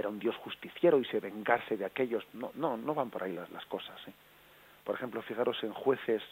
era 0.00 0.08
un 0.08 0.18
Dios 0.18 0.36
justiciero 0.36 0.98
y 0.98 1.04
se 1.04 1.20
vengase 1.20 1.76
de 1.76 1.84
aquellos. 1.84 2.24
No, 2.32 2.50
no, 2.54 2.76
no 2.76 2.94
van 2.94 3.10
por 3.10 3.22
ahí 3.22 3.32
las, 3.32 3.64
cosas. 3.66 3.96
¿eh? 4.08 4.12
Por 4.84 4.94
ejemplo, 4.94 5.22
fijaros 5.22 5.62
en 5.62 5.72
Jueces 5.72 6.22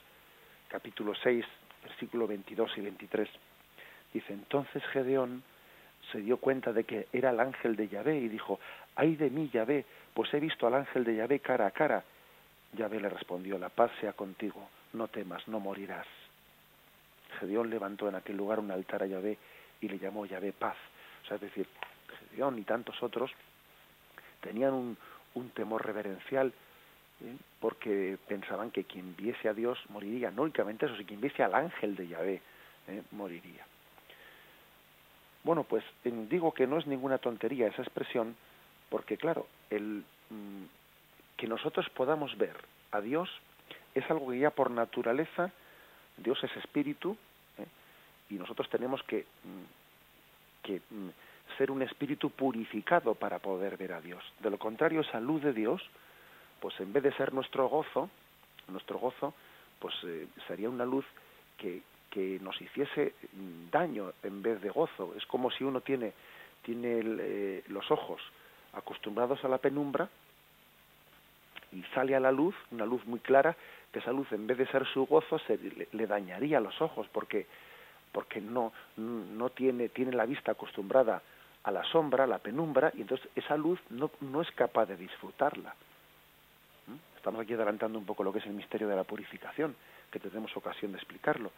capítulo 0.69 1.15
6, 1.15 1.45
versículo 1.85 2.27
22 2.27 2.77
y 2.77 2.81
23. 2.81 3.29
Dice, 4.13 4.33
entonces 4.33 4.83
Gedeón 4.87 5.43
se 6.13 6.21
dio 6.21 6.39
cuenta 6.39 6.73
de 6.73 6.85
que 6.85 7.09
era 7.13 7.31
el 7.31 7.41
ángel 7.41 7.77
de 7.77 7.89
Yahvé 7.89 8.19
y 8.19 8.29
dijo, 8.29 8.59
ay 8.97 9.17
de 9.17 9.31
mí, 9.31 9.51
Yahvé, 9.53 9.85
pues 10.15 10.33
he 10.35 10.41
visto 10.41 10.67
al 10.67 10.75
ángel 10.75 11.05
de 11.05 11.17
Yahvé 11.17 11.41
cara 11.41 11.67
a 11.67 11.71
cara. 11.71 12.03
Yahvé 12.73 13.01
le 13.01 13.09
respondió, 13.09 13.59
la 13.59 13.69
paz 13.69 13.91
sea 14.01 14.13
contigo, 14.13 14.69
no 14.93 15.09
temas, 15.09 15.47
no 15.49 15.61
morirás. 15.61 16.07
Gedeón 17.41 17.71
levantó 17.71 18.09
en 18.09 18.15
aquel 18.15 18.37
lugar 18.37 18.59
un 18.61 18.71
altar 18.71 19.03
a 19.03 19.07
Yahvé 19.07 19.39
y 19.81 19.89
le 19.89 19.99
llamó 19.99 20.27
Yahvé 20.27 20.53
paz. 20.53 20.77
O 21.25 21.27
sea, 21.27 21.37
es 21.37 21.43
decir, 21.43 21.67
Gedeón 22.31 22.59
y 22.59 22.63
tantos 22.63 23.03
otros 23.03 23.31
tenían 24.41 24.73
un, 24.73 24.97
un 25.35 25.51
temor 25.51 25.85
reverencial 25.85 26.53
¿eh? 27.25 27.37
porque 27.61 28.19
pensaban 28.29 28.71
que 28.71 28.85
quien 28.85 29.17
viese 29.17 29.49
a 29.49 29.55
Dios 29.55 29.79
moriría. 29.89 30.31
No 30.31 30.43
únicamente 30.43 30.87
eso, 30.87 30.97
si 30.97 31.05
quien 31.05 31.21
viese 31.21 31.43
al 31.43 31.55
ángel 31.55 31.97
de 31.97 32.09
Yahvé 32.09 32.41
¿eh? 32.89 33.03
moriría. 33.13 33.67
Bueno, 35.45 35.65
pues 35.65 35.85
digo 36.05 36.53
que 36.53 36.67
no 36.67 36.79
es 36.79 36.87
ninguna 36.87 37.19
tontería 37.19 37.69
esa 37.69 37.83
expresión, 37.83 38.37
porque 38.91 39.17
claro, 39.17 39.47
el 39.71 40.05
mm, 40.31 40.65
que 41.37 41.47
nosotros 41.47 41.89
podamos 41.91 42.37
ver 42.37 42.57
a 42.91 43.01
Dios 43.01 43.31
es 43.95 44.09
algo 44.11 44.31
que 44.31 44.41
ya 44.41 44.51
por 44.51 44.71
naturaleza 44.71 45.51
Dios 46.17 46.43
es 46.43 46.55
espíritu 46.57 47.17
¿eh? 47.59 47.67
y 48.31 48.35
nosotros 48.35 48.69
tenemos 48.69 49.03
que, 49.05 49.25
mm, 49.45 50.67
que 50.67 50.81
mm, 50.91 51.09
ser 51.59 51.71
un 51.71 51.83
espíritu 51.83 52.31
purificado 52.31 53.15
para 53.15 53.41
poder 53.41 53.77
ver 53.77 53.93
a 53.93 54.01
Dios. 54.01 54.25
De 54.41 54.49
lo 54.49 54.59
contrario, 54.59 55.01
esa 55.01 55.21
luz 55.21 55.43
de 55.43 55.53
Dios, 55.53 55.83
pues 56.61 56.79
en 56.81 56.93
vez 56.93 57.03
de 57.03 57.13
ser 57.15 57.35
nuestro 57.35 57.69
gozo, 57.69 58.09
nuestro 58.69 58.99
gozo, 58.99 59.35
pues 59.81 59.95
eh, 60.05 60.29
sería 60.47 60.71
una 60.71 60.87
luz 60.87 61.05
que, 61.57 61.83
que 62.11 62.39
nos 62.41 62.61
hiciese 62.61 63.15
daño 63.71 64.13
en 64.23 64.41
vez 64.41 64.63
de 64.63 64.71
gozo. 64.71 65.15
Es 65.17 65.27
como 65.27 65.51
si 65.51 65.65
uno 65.65 65.81
tiene, 65.81 66.13
tiene 66.63 67.01
eh, 67.03 67.65
los 67.69 67.91
ojos 67.91 68.23
acostumbrados 68.73 69.45
a 69.45 69.49
la 69.49 69.59
penumbra 69.59 70.09
y 71.73 71.83
sale 71.95 72.15
a 72.15 72.21
la 72.21 72.33
luz, 72.33 72.55
una 72.71 72.87
luz 72.87 73.05
muy 73.07 73.19
clara, 73.21 73.57
que 73.93 73.99
esa 73.99 74.13
luz 74.13 74.31
en 74.33 74.47
vez 74.47 74.59
de 74.59 74.67
ser 74.69 74.87
su 74.87 75.07
gozo 75.07 75.39
se 75.41 75.59
le, 75.93 76.07
dañaría 76.07 76.61
los 76.61 76.81
ojos 76.81 77.07
porque 77.13 77.47
porque 78.13 78.41
no 78.41 78.73
no 78.97 79.51
tiene 79.51 79.91
tiene 79.91 80.13
la 80.13 80.25
vista 80.25 80.53
acostumbrada 80.53 81.23
a 81.69 81.71
la 81.71 81.85
sombra, 81.85 82.25
a 82.25 82.27
la 82.27 82.39
penumbra 82.39 82.91
y 82.95 83.03
entonces 83.03 83.29
esa 83.37 83.55
luz 83.55 83.79
no, 83.91 84.11
no 84.23 84.41
es 84.41 84.51
capaz 84.53 84.87
de 84.87 84.97
disfrutarla. 84.97 85.75
¿Mm? 86.87 87.17
Estamos 87.17 87.43
aquí 87.43 87.53
adelantando 87.53 87.99
un 87.99 88.07
poco 88.07 88.25
lo 88.25 88.33
que 88.33 88.39
es 88.39 88.47
el 88.47 88.55
misterio 88.55 88.89
de 88.89 88.97
la 88.97 89.05
purificación, 89.05 89.77
que 90.11 90.19
tendremos 90.19 90.57
ocasión 90.57 90.93
de 90.93 90.99
explicarlo. 90.99 91.53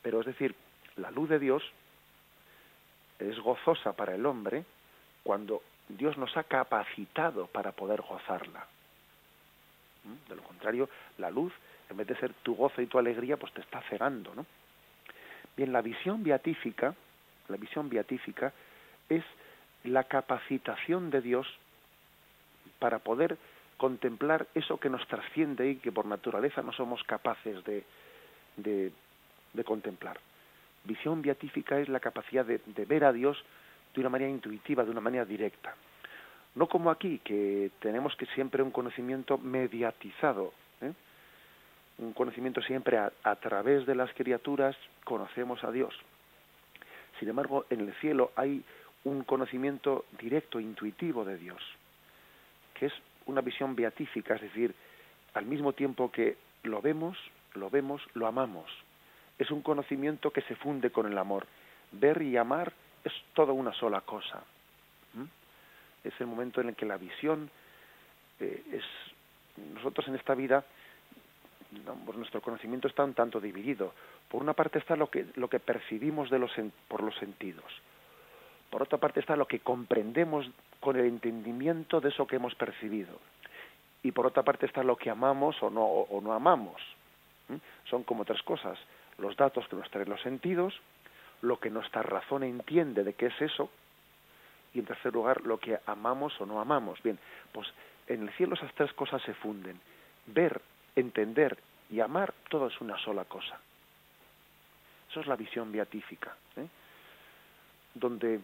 Pero 0.00 0.20
es 0.20 0.26
decir, 0.26 0.54
la 0.96 1.10
luz 1.10 1.28
de 1.28 1.38
Dios 1.38 1.62
es 3.18 3.38
gozosa 3.40 3.92
para 3.92 4.14
el 4.14 4.24
hombre 4.24 4.64
cuando 5.22 5.62
Dios 5.86 6.16
nos 6.16 6.34
ha 6.38 6.44
capacitado 6.44 7.46
para 7.46 7.72
poder 7.72 8.00
gozarla. 8.00 8.66
¿Mm? 10.04 10.30
De 10.30 10.36
lo 10.36 10.42
contrario, 10.44 10.88
la 11.18 11.30
luz, 11.30 11.52
en 11.90 11.98
vez 11.98 12.06
de 12.06 12.16
ser 12.16 12.32
tu 12.42 12.54
gozo 12.54 12.80
y 12.80 12.86
tu 12.86 12.98
alegría, 12.98 13.36
pues 13.36 13.52
te 13.52 13.60
está 13.60 13.82
cegando, 13.82 14.34
¿no? 14.34 14.46
Bien, 15.54 15.74
la 15.74 15.82
visión 15.82 16.22
beatífica, 16.22 16.94
la 17.48 17.58
visión 17.58 17.90
beatífica 17.90 18.54
es 19.10 19.22
la 19.84 20.04
capacitación 20.04 21.10
de 21.10 21.20
Dios 21.20 21.46
para 22.78 22.98
poder 22.98 23.36
contemplar 23.76 24.46
eso 24.54 24.78
que 24.78 24.88
nos 24.88 25.06
trasciende 25.08 25.70
y 25.70 25.76
que 25.76 25.92
por 25.92 26.06
naturaleza 26.06 26.62
no 26.62 26.72
somos 26.72 27.02
capaces 27.04 27.64
de, 27.64 27.84
de, 28.56 29.64
contemplar. 29.64 30.18
Visión 30.84 31.22
beatífica 31.22 31.78
es 31.78 31.88
la 31.88 32.00
capacidad 32.00 32.44
de, 32.44 32.60
de 32.64 32.84
ver 32.84 33.04
a 33.04 33.12
Dios 33.12 33.42
de 33.94 34.00
una 34.00 34.10
manera 34.10 34.30
intuitiva, 34.30 34.84
de 34.84 34.90
una 34.90 35.00
manera 35.00 35.24
directa. 35.24 35.74
No 36.54 36.68
como 36.68 36.90
aquí, 36.90 37.20
que 37.24 37.70
tenemos 37.80 38.14
que 38.16 38.26
siempre 38.26 38.62
un 38.62 38.70
conocimiento 38.70 39.38
mediatizado, 39.38 40.52
¿eh? 40.80 40.92
un 41.98 42.12
conocimiento 42.12 42.62
siempre 42.62 42.98
a, 42.98 43.12
a, 43.22 43.36
través 43.36 43.86
de 43.86 43.94
las 43.94 44.12
criaturas 44.14 44.76
conocemos 45.04 45.64
a 45.64 45.70
Dios. 45.70 45.94
Sin 47.18 47.28
embargo, 47.28 47.64
en 47.70 47.80
el 47.80 47.94
cielo 47.94 48.32
hay 48.36 48.62
un 49.04 49.24
conocimiento 49.24 50.04
directo, 50.20 50.60
intuitivo 50.60 51.24
de 51.24 51.36
Dios, 51.36 51.62
que 52.74 52.86
es 52.86 52.92
una 53.26 53.40
visión 53.40 53.74
beatífica, 53.74 54.34
es 54.34 54.42
decir, 54.42 54.74
al 55.34 55.46
mismo 55.46 55.72
tiempo 55.72 56.10
que 56.10 56.36
lo 56.62 56.80
vemos, 56.80 57.16
lo 57.54 57.70
vemos, 57.70 58.02
lo 58.14 58.26
amamos. 58.26 58.70
Es 59.38 59.50
un 59.50 59.62
conocimiento 59.62 60.30
que 60.30 60.42
se 60.42 60.56
funde 60.56 60.90
con 60.90 61.06
el 61.06 61.18
amor. 61.18 61.46
Ver 61.92 62.22
y 62.22 62.36
amar 62.36 62.72
es 63.04 63.12
toda 63.34 63.52
una 63.52 63.72
sola 63.72 64.00
cosa 64.02 64.42
es 66.04 66.12
el 66.20 66.26
momento 66.26 66.60
en 66.60 66.70
el 66.70 66.76
que 66.76 66.86
la 66.86 66.96
visión 66.96 67.50
eh, 68.40 68.62
es 68.72 68.84
nosotros 69.74 70.08
en 70.08 70.14
esta 70.14 70.34
vida 70.34 70.64
pues 72.04 72.18
nuestro 72.18 72.40
conocimiento 72.40 72.88
está 72.88 73.04
un 73.04 73.14
tanto 73.14 73.40
dividido 73.40 73.94
por 74.28 74.42
una 74.42 74.52
parte 74.52 74.78
está 74.78 74.96
lo 74.96 75.08
que 75.08 75.26
lo 75.36 75.48
que 75.48 75.60
percibimos 75.60 76.30
de 76.30 76.38
los 76.38 76.52
por 76.88 77.02
los 77.02 77.14
sentidos 77.16 77.64
por 78.72 78.82
otra 78.82 78.98
parte 78.98 79.20
está 79.20 79.36
lo 79.36 79.46
que 79.46 79.60
comprendemos 79.60 80.50
con 80.80 80.96
el 80.96 81.04
entendimiento 81.04 82.00
de 82.00 82.08
eso 82.08 82.26
que 82.26 82.36
hemos 82.36 82.56
percibido 82.56 83.20
y 84.02 84.10
por 84.10 84.26
otra 84.26 84.42
parte 84.42 84.66
está 84.66 84.82
lo 84.82 84.96
que 84.96 85.10
amamos 85.10 85.62
o 85.62 85.70
no 85.70 85.84
o 85.84 86.20
no 86.20 86.32
amamos 86.32 86.82
son 87.84 88.02
como 88.02 88.24
tres 88.24 88.42
cosas 88.42 88.78
los 89.18 89.36
datos 89.36 89.66
que 89.68 89.76
nos 89.76 89.90
traen 89.90 90.08
los 90.08 90.20
sentidos, 90.22 90.74
lo 91.42 91.58
que 91.58 91.70
nuestra 91.70 92.02
razón 92.02 92.42
entiende 92.42 93.04
de 93.04 93.14
qué 93.14 93.26
es 93.26 93.40
eso, 93.40 93.70
y 94.74 94.78
en 94.78 94.86
tercer 94.86 95.12
lugar, 95.12 95.42
lo 95.42 95.58
que 95.58 95.78
amamos 95.86 96.40
o 96.40 96.46
no 96.46 96.60
amamos. 96.60 97.02
Bien, 97.02 97.18
pues 97.52 97.68
en 98.06 98.22
el 98.22 98.30
cielo 98.32 98.54
esas 98.54 98.72
tres 98.74 98.92
cosas 98.94 99.20
se 99.22 99.34
funden. 99.34 99.78
Ver, 100.26 100.60
entender 100.96 101.58
y 101.90 102.00
amar, 102.00 102.32
todo 102.48 102.68
es 102.68 102.80
una 102.80 102.96
sola 102.98 103.24
cosa. 103.26 103.60
Eso 105.10 105.20
es 105.20 105.26
la 105.26 105.36
visión 105.36 105.70
beatífica, 105.70 106.34
¿eh? 106.56 106.66
donde, 107.94 108.40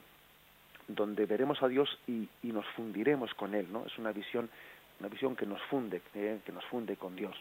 donde 0.88 1.26
veremos 1.26 1.62
a 1.62 1.68
Dios 1.68 1.98
y, 2.06 2.28
nos 2.42 2.66
fundiremos 2.68 3.32
con 3.34 3.54
Él, 3.54 3.70
¿no? 3.70 3.84
Es 3.86 3.96
una 3.98 4.10
visión, 4.10 4.48
una 5.00 5.08
visión 5.08 5.36
que 5.36 5.46
nos 5.46 5.62
funde, 5.64 6.00
¿eh? 6.14 6.40
que 6.44 6.52
nos 6.52 6.64
funde 6.64 6.96
con 6.96 7.14
Dios. 7.14 7.36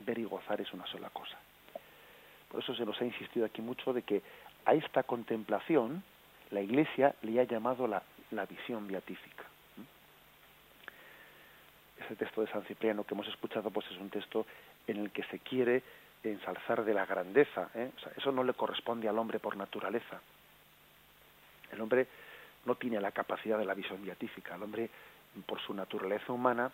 Ver 0.00 0.18
y 0.18 0.24
gozar 0.24 0.60
es 0.60 0.72
una 0.72 0.86
sola 0.86 1.10
cosa. 1.10 1.38
Por 2.50 2.62
eso 2.62 2.74
se 2.74 2.84
nos 2.84 3.00
ha 3.00 3.04
insistido 3.04 3.46
aquí 3.46 3.62
mucho 3.62 3.92
de 3.92 4.02
que 4.02 4.22
a 4.64 4.74
esta 4.74 5.02
contemplación 5.02 6.02
la 6.50 6.60
Iglesia 6.60 7.14
le 7.22 7.40
ha 7.40 7.44
llamado 7.44 7.86
la, 7.86 8.02
visión 8.46 8.88
beatífica. 8.88 9.44
Ese 12.04 12.16
texto 12.16 12.40
de 12.40 12.50
San 12.50 12.62
Cipriano 12.64 13.04
que 13.04 13.14
hemos 13.14 13.28
escuchado 13.28 13.70
pues 13.70 13.86
es 13.90 13.98
un 13.98 14.08
texto 14.08 14.46
en 14.86 14.96
el 14.96 15.10
que 15.10 15.22
se 15.24 15.38
quiere 15.38 15.82
ensalzar 16.24 16.84
de 16.84 16.94
la 16.94 17.04
grandeza. 17.04 17.68
¿eh? 17.74 17.90
Eso 18.16 18.32
no 18.32 18.42
le 18.42 18.54
corresponde 18.54 19.08
al 19.08 19.18
hombre 19.18 19.38
por 19.38 19.56
naturaleza. 19.56 20.20
El 21.70 21.80
hombre 21.80 22.06
no 22.64 22.74
tiene 22.76 23.00
la 23.00 23.12
capacidad 23.12 23.58
de 23.58 23.64
la 23.64 23.74
visión 23.74 24.04
beatífica. 24.04 24.54
El 24.54 24.62
hombre, 24.62 24.90
por 25.46 25.60
su 25.60 25.74
naturaleza 25.74 26.32
humana, 26.32 26.70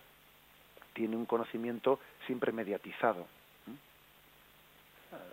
tiene 0.93 1.17
un 1.17 1.27
conocimiento 1.27 2.01
siempre 2.27 2.53
mediatizado. 2.53 3.27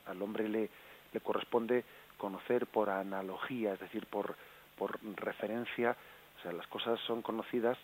Al 0.05 0.21
hombre 0.21 0.47
le, 0.47 0.69
le 1.11 1.19
corresponde 1.21 1.83
conocer 2.17 2.67
por 2.67 2.89
analogía, 2.89 3.73
es 3.73 3.79
decir, 3.79 4.05
por, 4.05 4.35
por 4.77 4.99
referencia, 5.17 5.95
o 6.37 6.41
sea, 6.41 6.51
las 6.51 6.67
cosas 6.67 6.99
son 7.01 7.21
conocidas 7.21 7.77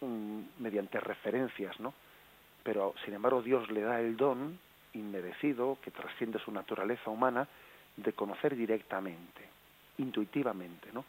um, 0.00 0.44
mediante 0.58 1.00
referencias, 1.00 1.78
¿no? 1.80 1.94
Pero, 2.62 2.94
sin 3.04 3.14
embargo, 3.14 3.42
Dios 3.42 3.70
le 3.70 3.82
da 3.82 4.00
el 4.00 4.16
don 4.16 4.58
inmerecido, 4.92 5.78
que 5.82 5.90
trasciende 5.90 6.38
su 6.38 6.50
naturaleza 6.50 7.10
humana, 7.10 7.46
de 7.96 8.12
conocer 8.12 8.56
directamente, 8.56 9.42
intuitivamente, 9.98 10.90
¿no? 10.92 11.04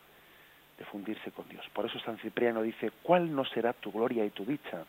De 0.77 0.85
fundirse 0.85 1.31
con 1.31 1.47
Dios. 1.49 1.65
Por 1.73 1.85
eso 1.85 1.99
San 1.99 2.17
Cipriano 2.19 2.61
dice, 2.61 2.91
¿cuál 3.01 3.33
no 3.33 3.45
será 3.45 3.73
tu 3.73 3.91
gloria 3.91 4.25
y 4.25 4.29
tu 4.29 4.45
dicha? 4.45 4.85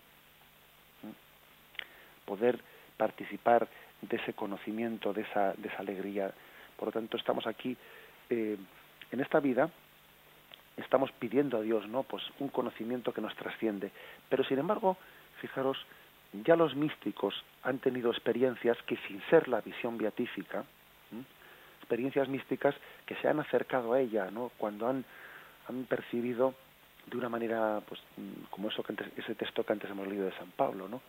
¿Mm? 1.02 2.26
Poder 2.26 2.60
participar 2.96 3.66
de 4.02 4.16
ese 4.16 4.34
conocimiento, 4.34 5.12
de 5.12 5.22
esa, 5.22 5.54
de 5.54 5.68
esa 5.68 5.78
alegría. 5.78 6.32
Por 6.76 6.88
lo 6.88 6.92
tanto, 6.92 7.16
estamos 7.16 7.46
aquí, 7.46 7.76
eh, 8.30 8.56
en 9.10 9.20
esta 9.20 9.40
vida, 9.40 9.70
estamos 10.76 11.10
pidiendo 11.12 11.58
a 11.58 11.62
Dios, 11.62 11.88
¿no? 11.88 12.02
Pues 12.02 12.22
un 12.38 12.48
conocimiento 12.48 13.12
que 13.12 13.20
nos 13.20 13.34
trasciende. 13.34 13.90
Pero 14.28 14.44
sin 14.44 14.58
embargo, 14.58 14.96
fijaros, 15.40 15.78
ya 16.32 16.56
los 16.56 16.76
místicos 16.76 17.42
han 17.62 17.78
tenido 17.78 18.10
experiencias 18.10 18.76
que 18.82 18.96
sin 19.08 19.20
ser 19.30 19.48
la 19.48 19.60
visión 19.60 19.96
beatífica, 19.96 20.64
experiencias 21.78 22.28
místicas 22.28 22.74
que 23.06 23.14
se 23.16 23.28
han 23.28 23.40
acercado 23.40 23.94
a 23.94 24.00
ella, 24.00 24.30
¿no? 24.30 24.52
Cuando 24.58 24.86
han, 24.88 25.04
han 25.68 25.84
percibido 25.84 26.54
de 27.06 27.16
una 27.16 27.28
manera, 27.28 27.80
pues, 27.88 28.00
como 28.50 28.68
eso 28.68 28.82
que 28.82 28.94
ese 29.16 29.34
texto 29.34 29.64
que 29.64 29.72
antes 29.72 29.90
hemos 29.90 30.06
leído 30.06 30.26
de 30.26 30.36
San 30.36 30.50
Pablo, 30.50 30.88
¿no? 30.88 31.00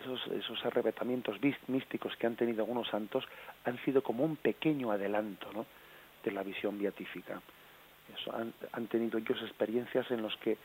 Esos, 0.00 0.26
esos 0.28 0.64
arrebatamientos 0.64 1.36
místicos 1.66 2.14
que 2.16 2.26
han 2.28 2.36
tenido 2.36 2.62
algunos 2.62 2.88
santos 2.88 3.24
han 3.64 3.82
sido 3.84 4.02
como 4.02 4.24
un 4.24 4.36
pequeño 4.36 4.92
adelanto, 4.92 5.52
¿no? 5.52 5.66
De 6.22 6.30
la 6.30 6.44
visión 6.44 6.78
beatífica. 6.78 7.40
Han, 8.32 8.54
han 8.72 8.86
tenido 8.86 9.18
ellos 9.18 9.42
experiencias 9.42 10.10
en 10.10 10.22
los 10.22 10.36
que 10.36 10.56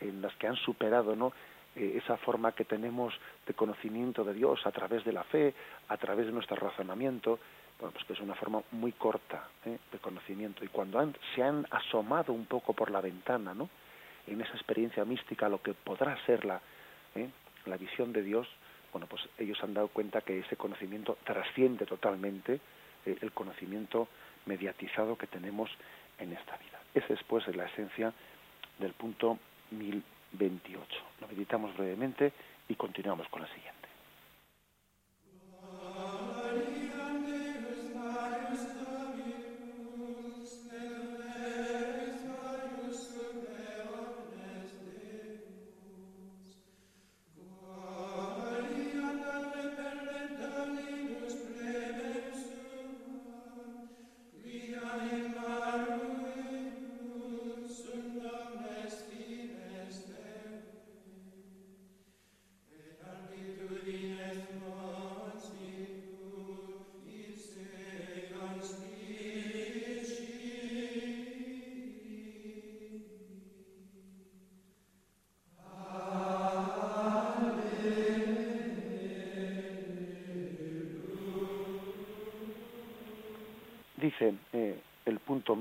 en 0.00 0.20
las 0.20 0.34
que 0.36 0.46
han 0.46 0.56
superado, 0.56 1.16
¿no? 1.16 1.32
Eh, 1.76 2.00
esa 2.02 2.16
forma 2.18 2.52
que 2.52 2.64
tenemos 2.64 3.14
de 3.46 3.54
conocimiento 3.54 4.24
de 4.24 4.34
Dios 4.34 4.64
a 4.66 4.70
través 4.70 5.04
de 5.04 5.12
la 5.12 5.24
fe, 5.24 5.54
a 5.88 5.96
través 5.96 6.26
de 6.26 6.32
nuestro 6.32 6.56
razonamiento, 6.56 7.38
bueno, 7.78 7.92
pues 7.92 8.04
que 8.04 8.12
es 8.12 8.20
una 8.20 8.34
forma 8.34 8.62
muy 8.72 8.92
corta 8.92 9.48
¿eh? 9.64 9.78
de 9.90 9.98
conocimiento. 9.98 10.64
Y 10.64 10.68
cuando 10.68 10.98
han, 10.98 11.14
se 11.34 11.42
han 11.42 11.66
asomado 11.70 12.32
un 12.32 12.46
poco 12.46 12.72
por 12.72 12.90
la 12.90 13.00
ventana, 13.00 13.54
¿no? 13.54 13.68
En 14.26 14.40
esa 14.40 14.54
experiencia 14.54 15.04
mística, 15.04 15.48
lo 15.48 15.60
que 15.60 15.74
podrá 15.74 16.16
ser 16.24 16.44
la, 16.44 16.60
¿eh? 17.14 17.28
la 17.66 17.76
visión 17.76 18.12
de 18.12 18.22
Dios, 18.22 18.48
bueno, 18.92 19.06
pues 19.06 19.22
ellos 19.38 19.58
han 19.62 19.74
dado 19.74 19.88
cuenta 19.88 20.20
que 20.20 20.38
ese 20.38 20.56
conocimiento 20.56 21.18
trasciende 21.24 21.84
totalmente 21.84 22.60
eh, 23.04 23.18
el 23.20 23.32
conocimiento 23.32 24.08
mediatizado 24.46 25.18
que 25.18 25.26
tenemos 25.26 25.70
en 26.18 26.32
esta 26.32 26.56
vida. 26.56 26.80
Esa 26.94 27.12
es 27.12 27.22
pues 27.24 27.46
la 27.54 27.66
esencia 27.66 28.12
del 28.78 28.92
punto 28.92 29.38
mil 29.72 30.02
28. 30.32 30.86
Lo 31.20 31.28
meditamos 31.28 31.76
brevemente 31.76 32.32
y 32.68 32.74
continuamos 32.76 33.28
con 33.28 33.42
la 33.42 33.48
siguiente. 33.48 33.83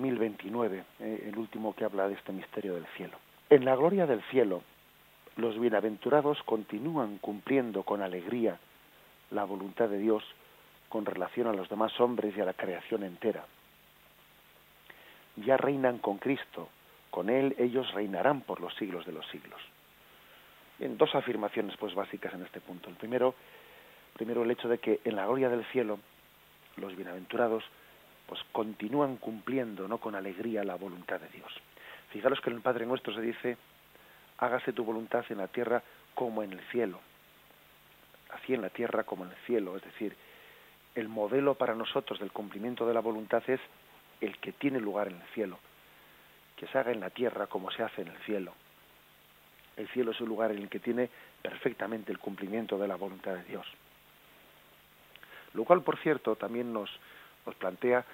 2029, 0.03 0.83
eh, 0.99 1.29
el 1.29 1.37
último 1.37 1.73
que 1.73 1.85
habla 1.85 2.07
de 2.07 2.15
este 2.15 2.33
misterio 2.33 2.75
del 2.75 2.85
cielo. 2.97 3.17
En 3.49 3.63
la 3.63 3.75
gloria 3.75 4.05
del 4.05 4.21
cielo, 4.23 4.61
los 5.37 5.57
bienaventurados 5.57 6.41
continúan 6.43 7.17
cumpliendo 7.19 7.83
con 7.83 8.01
alegría 8.01 8.59
la 9.31 9.45
voluntad 9.45 9.87
de 9.89 9.97
Dios 9.97 10.23
con 10.89 11.05
relación 11.05 11.47
a 11.47 11.53
los 11.53 11.69
demás 11.69 11.97
hombres 11.99 12.35
y 12.35 12.41
a 12.41 12.45
la 12.45 12.53
creación 12.53 13.03
entera. 13.03 13.45
Ya 15.37 15.57
reinan 15.57 15.97
con 15.99 16.17
Cristo, 16.17 16.67
con 17.09 17.29
Él 17.29 17.55
ellos 17.57 17.91
reinarán 17.93 18.41
por 18.41 18.59
los 18.59 18.75
siglos 18.75 19.05
de 19.05 19.13
los 19.13 19.25
siglos. 19.27 19.61
En 20.79 20.97
dos 20.97 21.15
afirmaciones 21.15 21.77
pues 21.77 21.95
básicas 21.95 22.33
en 22.33 22.43
este 22.43 22.59
punto. 22.59 22.89
El 22.89 22.95
primero, 22.95 23.33
primero 24.15 24.43
el 24.43 24.51
hecho 24.51 24.67
de 24.67 24.79
que 24.79 24.99
en 25.05 25.15
la 25.15 25.25
gloria 25.25 25.49
del 25.49 25.65
cielo 25.65 25.97
los 26.75 26.95
bienaventurados 26.95 27.63
continúan 28.53 29.17
cumpliendo 29.17 29.87
no 29.87 29.97
con 29.97 30.15
alegría 30.15 30.63
la 30.63 30.75
voluntad 30.75 31.19
de 31.19 31.27
Dios. 31.29 31.51
Fijaros 32.11 32.39
que 32.39 32.51
en 32.51 32.57
el 32.57 32.61
Padre 32.61 32.85
Nuestro 32.85 33.13
se 33.13 33.21
dice, 33.21 33.57
hágase 34.37 34.71
tu 34.71 34.85
voluntad 34.85 35.25
en 35.29 35.39
la 35.39 35.47
tierra 35.47 35.83
como 36.13 36.43
en 36.43 36.53
el 36.53 36.61
cielo. 36.69 36.99
Así 38.29 38.53
en 38.53 38.61
la 38.61 38.69
tierra 38.69 39.03
como 39.03 39.25
en 39.25 39.31
el 39.31 39.37
cielo. 39.47 39.75
Es 39.75 39.83
decir, 39.83 40.15
el 40.93 41.09
modelo 41.09 41.55
para 41.55 41.73
nosotros 41.73 42.19
del 42.19 42.31
cumplimiento 42.31 42.87
de 42.87 42.93
la 42.93 42.99
voluntad 42.99 43.43
es 43.47 43.59
el 44.21 44.37
que 44.37 44.51
tiene 44.51 44.79
lugar 44.79 45.07
en 45.07 45.15
el 45.15 45.27
cielo. 45.33 45.57
Que 46.55 46.67
se 46.67 46.77
haga 46.77 46.91
en 46.91 46.99
la 46.99 47.09
tierra 47.09 47.47
como 47.47 47.71
se 47.71 47.81
hace 47.81 48.03
en 48.03 48.09
el 48.09 48.17
cielo. 48.19 48.53
El 49.75 49.87
cielo 49.89 50.11
es 50.11 50.21
un 50.21 50.29
lugar 50.29 50.51
en 50.51 50.59
el 50.59 50.69
que 50.69 50.79
tiene 50.79 51.09
perfectamente 51.41 52.11
el 52.11 52.19
cumplimiento 52.19 52.77
de 52.77 52.87
la 52.87 52.95
voluntad 52.95 53.33
de 53.33 53.43
Dios. 53.45 53.65
Lo 55.55 55.63
cual, 55.63 55.81
por 55.81 55.97
cierto, 55.97 56.35
también 56.35 56.71
nos, 56.71 56.91
nos 57.47 57.55
plantea 57.55 58.05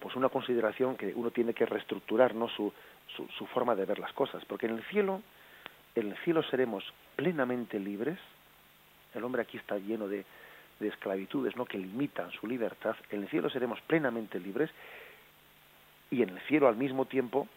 pues 0.00 0.16
una 0.16 0.28
consideración 0.28 0.96
que 0.96 1.12
uno 1.14 1.30
tiene 1.30 1.54
que 1.54 1.66
reestructurar 1.66 2.34
¿no? 2.34 2.48
su, 2.48 2.72
su, 3.16 3.46
forma 3.46 3.74
de 3.74 3.84
ver 3.84 3.98
las 3.98 4.12
cosas. 4.12 4.44
Porque 4.44 4.66
en 4.66 4.74
el 4.74 4.82
cielo 4.84 5.22
en 5.94 6.10
el 6.10 6.16
cielo 6.18 6.42
seremos 6.42 6.84
plenamente 7.14 7.78
libres. 7.78 8.18
El 9.14 9.22
hombre 9.22 9.42
aquí 9.42 9.56
está 9.56 9.78
lleno 9.78 10.08
de, 10.08 10.24
de 10.80 10.88
esclavitudes 10.88 11.56
no 11.56 11.66
que 11.66 11.78
limitan 11.78 12.32
su 12.32 12.46
libertad. 12.46 12.96
En 13.10 13.22
el 13.22 13.28
cielo 13.28 13.48
seremos 13.48 13.80
plenamente 13.82 14.40
libres. 14.40 14.70
Y 16.10 16.22
en 16.22 16.30
el 16.30 16.40
cielo 16.42 16.68
al 16.68 16.76
mismo 16.76 17.04
tiempo 17.06 17.48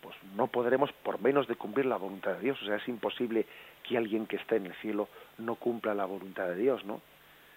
pues 0.00 0.16
no 0.34 0.46
podremos 0.46 0.92
por 0.92 1.20
menos 1.20 1.48
de 1.48 1.56
cumplir 1.56 1.86
la 1.86 1.96
voluntad 1.96 2.34
de 2.34 2.40
Dios. 2.40 2.62
O 2.62 2.66
sea 2.66 2.76
es 2.76 2.88
imposible 2.88 3.46
que 3.82 3.96
alguien 3.96 4.26
que 4.26 4.36
está 4.36 4.56
en 4.56 4.66
el 4.66 4.74
cielo 4.74 5.08
no 5.38 5.54
cumpla 5.54 5.94
la 5.94 6.04
voluntad 6.04 6.48
de 6.48 6.56
Dios 6.56 6.84
no 6.84 7.00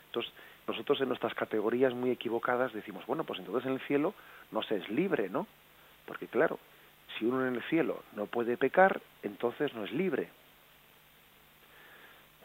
entonces 0.10 0.34
nosotros 0.70 1.02
en 1.02 1.08
nuestras 1.08 1.34
categorías 1.34 1.94
muy 1.94 2.12
equivocadas 2.12 2.74
decimos, 2.74 3.06
bueno, 3.08 3.24
pues 3.24 3.40
entonces 3.40 3.66
en 3.66 3.74
el 3.74 3.80
cielo 3.82 4.14
no 4.52 4.62
se 4.62 4.78
es 4.78 4.90
libre, 4.90 5.28
¿no? 5.28 5.48
Porque 6.06 6.28
claro, 6.28 6.60
si 7.18 7.26
uno 7.26 7.48
en 7.48 7.56
el 7.56 7.64
cielo 7.64 8.04
no 8.14 8.28
puede 8.28 8.56
pecar, 8.56 9.02
entonces 9.24 9.74
no 9.74 9.84
es 9.84 9.92
libre. 9.92 10.30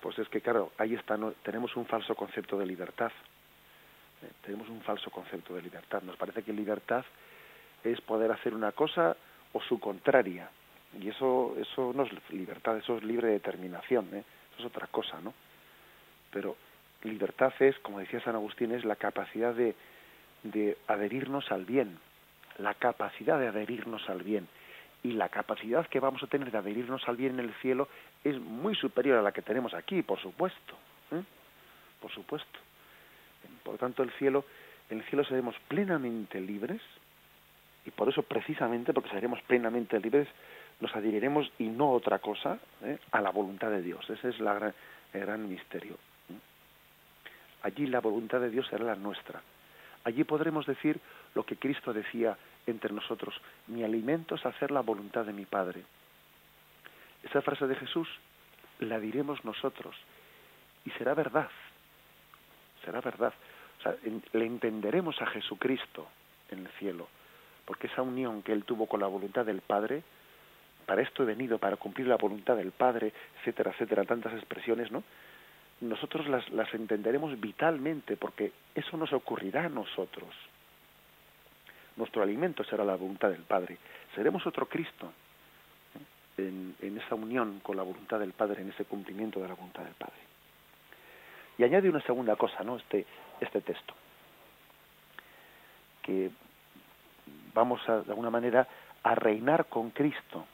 Pues 0.01 0.19
es 0.19 0.29
que 0.29 0.41
claro, 0.41 0.73
ahí 0.79 0.95
está, 0.95 1.17
no, 1.17 1.33
tenemos 1.43 1.77
un 1.77 1.87
falso 1.87 2.15
concepto 2.15 2.59
de 2.59 2.67
libertad. 2.67 3.13
Eh, 4.23 4.31
tenemos 4.43 4.69
un 4.71 4.81
falso 4.81 5.11
concepto 5.11 5.55
de 5.55 5.63
libertad. 5.63 6.03
Nos 6.03 6.17
parece 6.17 6.43
que 6.43 6.53
libertad 6.53 7.05
es 7.83 8.01
poder 8.01 8.33
hacer 8.33 8.55
una 8.55 8.73
cosa 8.73 9.17
o 9.53 9.61
su 9.61 9.79
contraria. 9.79 10.51
Y 10.99 11.09
eso, 11.09 11.55
eso 11.59 11.93
no 11.95 12.05
es 12.05 12.31
libertad, 12.31 12.79
eso 12.79 12.97
es 12.97 13.05
libre 13.05 13.29
determinación, 13.29 14.09
¿eh? 14.15 14.25
eso 14.53 14.61
es 14.61 14.65
otra 14.67 14.87
cosa, 14.87 15.21
¿no? 15.21 15.35
Pero 16.31 16.57
libertad 17.05 17.53
es, 17.61 17.79
como 17.81 18.01
decía 18.01 18.21
San 18.21 18.35
Agustín, 18.35 18.73
es 18.73 18.85
la 18.85 18.97
capacidad 18.97 19.55
de, 19.55 19.75
adherirnos 20.87 21.51
al 21.51 21.65
bien, 21.65 21.99
la 22.59 22.75
capacidad 22.75 23.39
de 23.39 23.49
adherirnos 23.49 24.09
al 24.09 24.23
bien. 24.23 24.49
Y 25.03 25.13
la 25.13 25.29
capacidad 25.29 25.87
que 25.87 26.01
vamos 26.01 26.23
a 26.23 26.27
tener 26.27 26.51
de 26.51 26.59
adherirnos 26.59 27.07
al 27.09 27.17
bien 27.17 27.39
en 27.39 27.47
el 27.47 27.55
cielo 27.55 27.89
es 28.25 28.41
muy 28.41 28.75
superior 28.75 29.19
a 29.19 29.23
la 29.23 29.33
que 29.33 29.43
tenemos 29.43 29.75
aquí, 29.75 30.03
por 30.03 30.19
supuesto. 30.19 30.75
¿eh? 31.13 31.23
Por 32.01 32.11
supuesto. 32.11 32.59
Por 33.63 33.75
lo 33.75 33.79
tanto, 33.79 34.03
el 34.03 34.11
cielo, 34.13 34.47
en 34.89 34.99
el 34.99 35.05
cielo 35.05 35.25
seremos 35.25 35.57
plenamente 35.69 36.41
libres, 36.41 36.81
y 37.85 37.91
por 37.91 38.09
eso 38.09 38.23
precisamente, 38.23 38.95
porque 38.95 39.11
seremos 39.11 39.43
plenamente 39.43 40.01
libres, 40.01 40.27
nos 40.81 40.95
adheriremos 40.97 41.53
y 41.59 41.65
no 41.65 41.91
otra 41.91 42.19
cosa 42.19 42.59
¿eh? 42.83 42.99
a 43.13 43.21
la 43.21 43.31
voluntad 43.31 43.71
de 43.71 43.83
Dios. 43.83 44.09
Ese 44.09 44.31
es 44.31 44.41
la 44.41 44.73
el 45.13 45.21
gran 45.21 45.49
misterio. 45.49 45.97
Allí 47.65 47.87
la 47.87 48.01
voluntad 48.01 48.41
de 48.41 48.51
Dios 48.51 48.67
será 48.69 48.85
la 48.85 48.95
nuestra. 48.95 49.43
Allí 50.05 50.23
podremos 50.25 50.67
decir 50.67 51.01
lo 51.35 51.45
que 51.45 51.57
Cristo 51.57 51.95
decía 51.95 52.37
entre 52.67 52.93
nosotros, 52.93 53.35
mi 53.69 53.83
alimento 53.83 54.35
es 54.35 54.45
hacer 54.45 54.71
la 54.71 54.81
voluntad 54.81 55.25
de 55.25 55.33
mi 55.33 55.47
Padre. 55.47 55.83
Esa 57.23 57.41
frase 57.41 57.67
de 57.67 57.75
Jesús 57.77 58.07
la 58.81 59.01
diremos 59.01 59.43
nosotros 59.47 59.97
y 60.85 60.91
será 60.91 61.15
verdad, 61.15 61.49
será 62.85 63.01
verdad. 63.01 63.33
O 63.79 63.83
sea, 63.83 63.97
le 64.33 64.45
entenderemos 64.45 65.21
a 65.23 65.27
Jesucristo 65.27 66.07
en 66.51 66.61
el 66.61 66.69
cielo, 66.79 67.09
porque 67.65 67.87
esa 67.87 68.03
unión 68.03 68.43
que 68.43 68.53
él 68.53 68.65
tuvo 68.65 68.87
con 68.87 69.01
la 69.01 69.07
voluntad 69.07 69.47
del 69.47 69.63
Padre, 69.63 70.03
para 70.85 71.01
esto 71.01 71.23
he 71.23 71.27
venido, 71.27 71.59
para 71.59 71.77
cumplir 71.79 72.09
la 72.09 72.17
voluntad 72.17 72.57
del 72.57 72.73
Padre, 72.73 73.15
etcétera, 73.39 73.71
etcétera, 73.71 74.05
tantas 74.05 74.35
expresiones, 74.35 74.93
¿no? 74.93 75.03
Nosotros 75.85 76.27
las, 76.29 76.49
las 76.51 76.73
entenderemos 76.73 77.39
vitalmente, 77.39 78.17
porque 78.17 78.53
eso 78.75 78.97
nos 78.97 79.13
ocurrirá 79.13 79.67
a 79.67 79.69
nosotros. 79.69 80.35
Nuestro 81.97 82.23
alimento 82.23 82.65
será 82.65 82.85
la 82.85 82.97
voluntad 82.97 83.29
del 83.29 83.43
Padre. 83.43 83.79
Seremos 84.15 84.47
otro 84.47 84.67
Cristo 84.67 85.13
¿eh? 85.95 86.43
en, 86.43 86.75
en 86.81 86.99
esa 86.99 87.15
unión 87.15 87.61
con 87.61 87.77
la 87.77 87.83
voluntad 87.83 88.19
del 88.19 88.33
Padre, 88.33 88.63
en 88.63 88.71
ese 88.71 88.85
cumplimiento 88.87 89.41
de 89.41 89.49
la 89.49 89.55
voluntad 89.55 89.85
del 89.85 89.95
Padre. 89.95 90.21
Y 91.59 91.65
añade 91.65 91.89
una 91.89 92.01
segunda 92.01 92.35
cosa, 92.37 92.65
¿no? 92.65 92.77
Este, 92.77 93.07
este 93.41 93.61
texto. 93.61 93.95
Que 96.03 96.31
vamos 97.53 97.87
a, 97.89 98.01
de 98.01 98.11
alguna 98.11 98.31
manera 98.31 98.67
a 99.03 99.15
reinar 99.15 99.67
con 99.67 99.91
Cristo. 99.91 100.47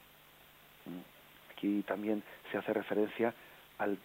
Aquí 1.53 1.83
también 1.87 2.23
se 2.51 2.59
hace 2.59 2.73
referencia 2.73 3.33
al, 3.81 3.99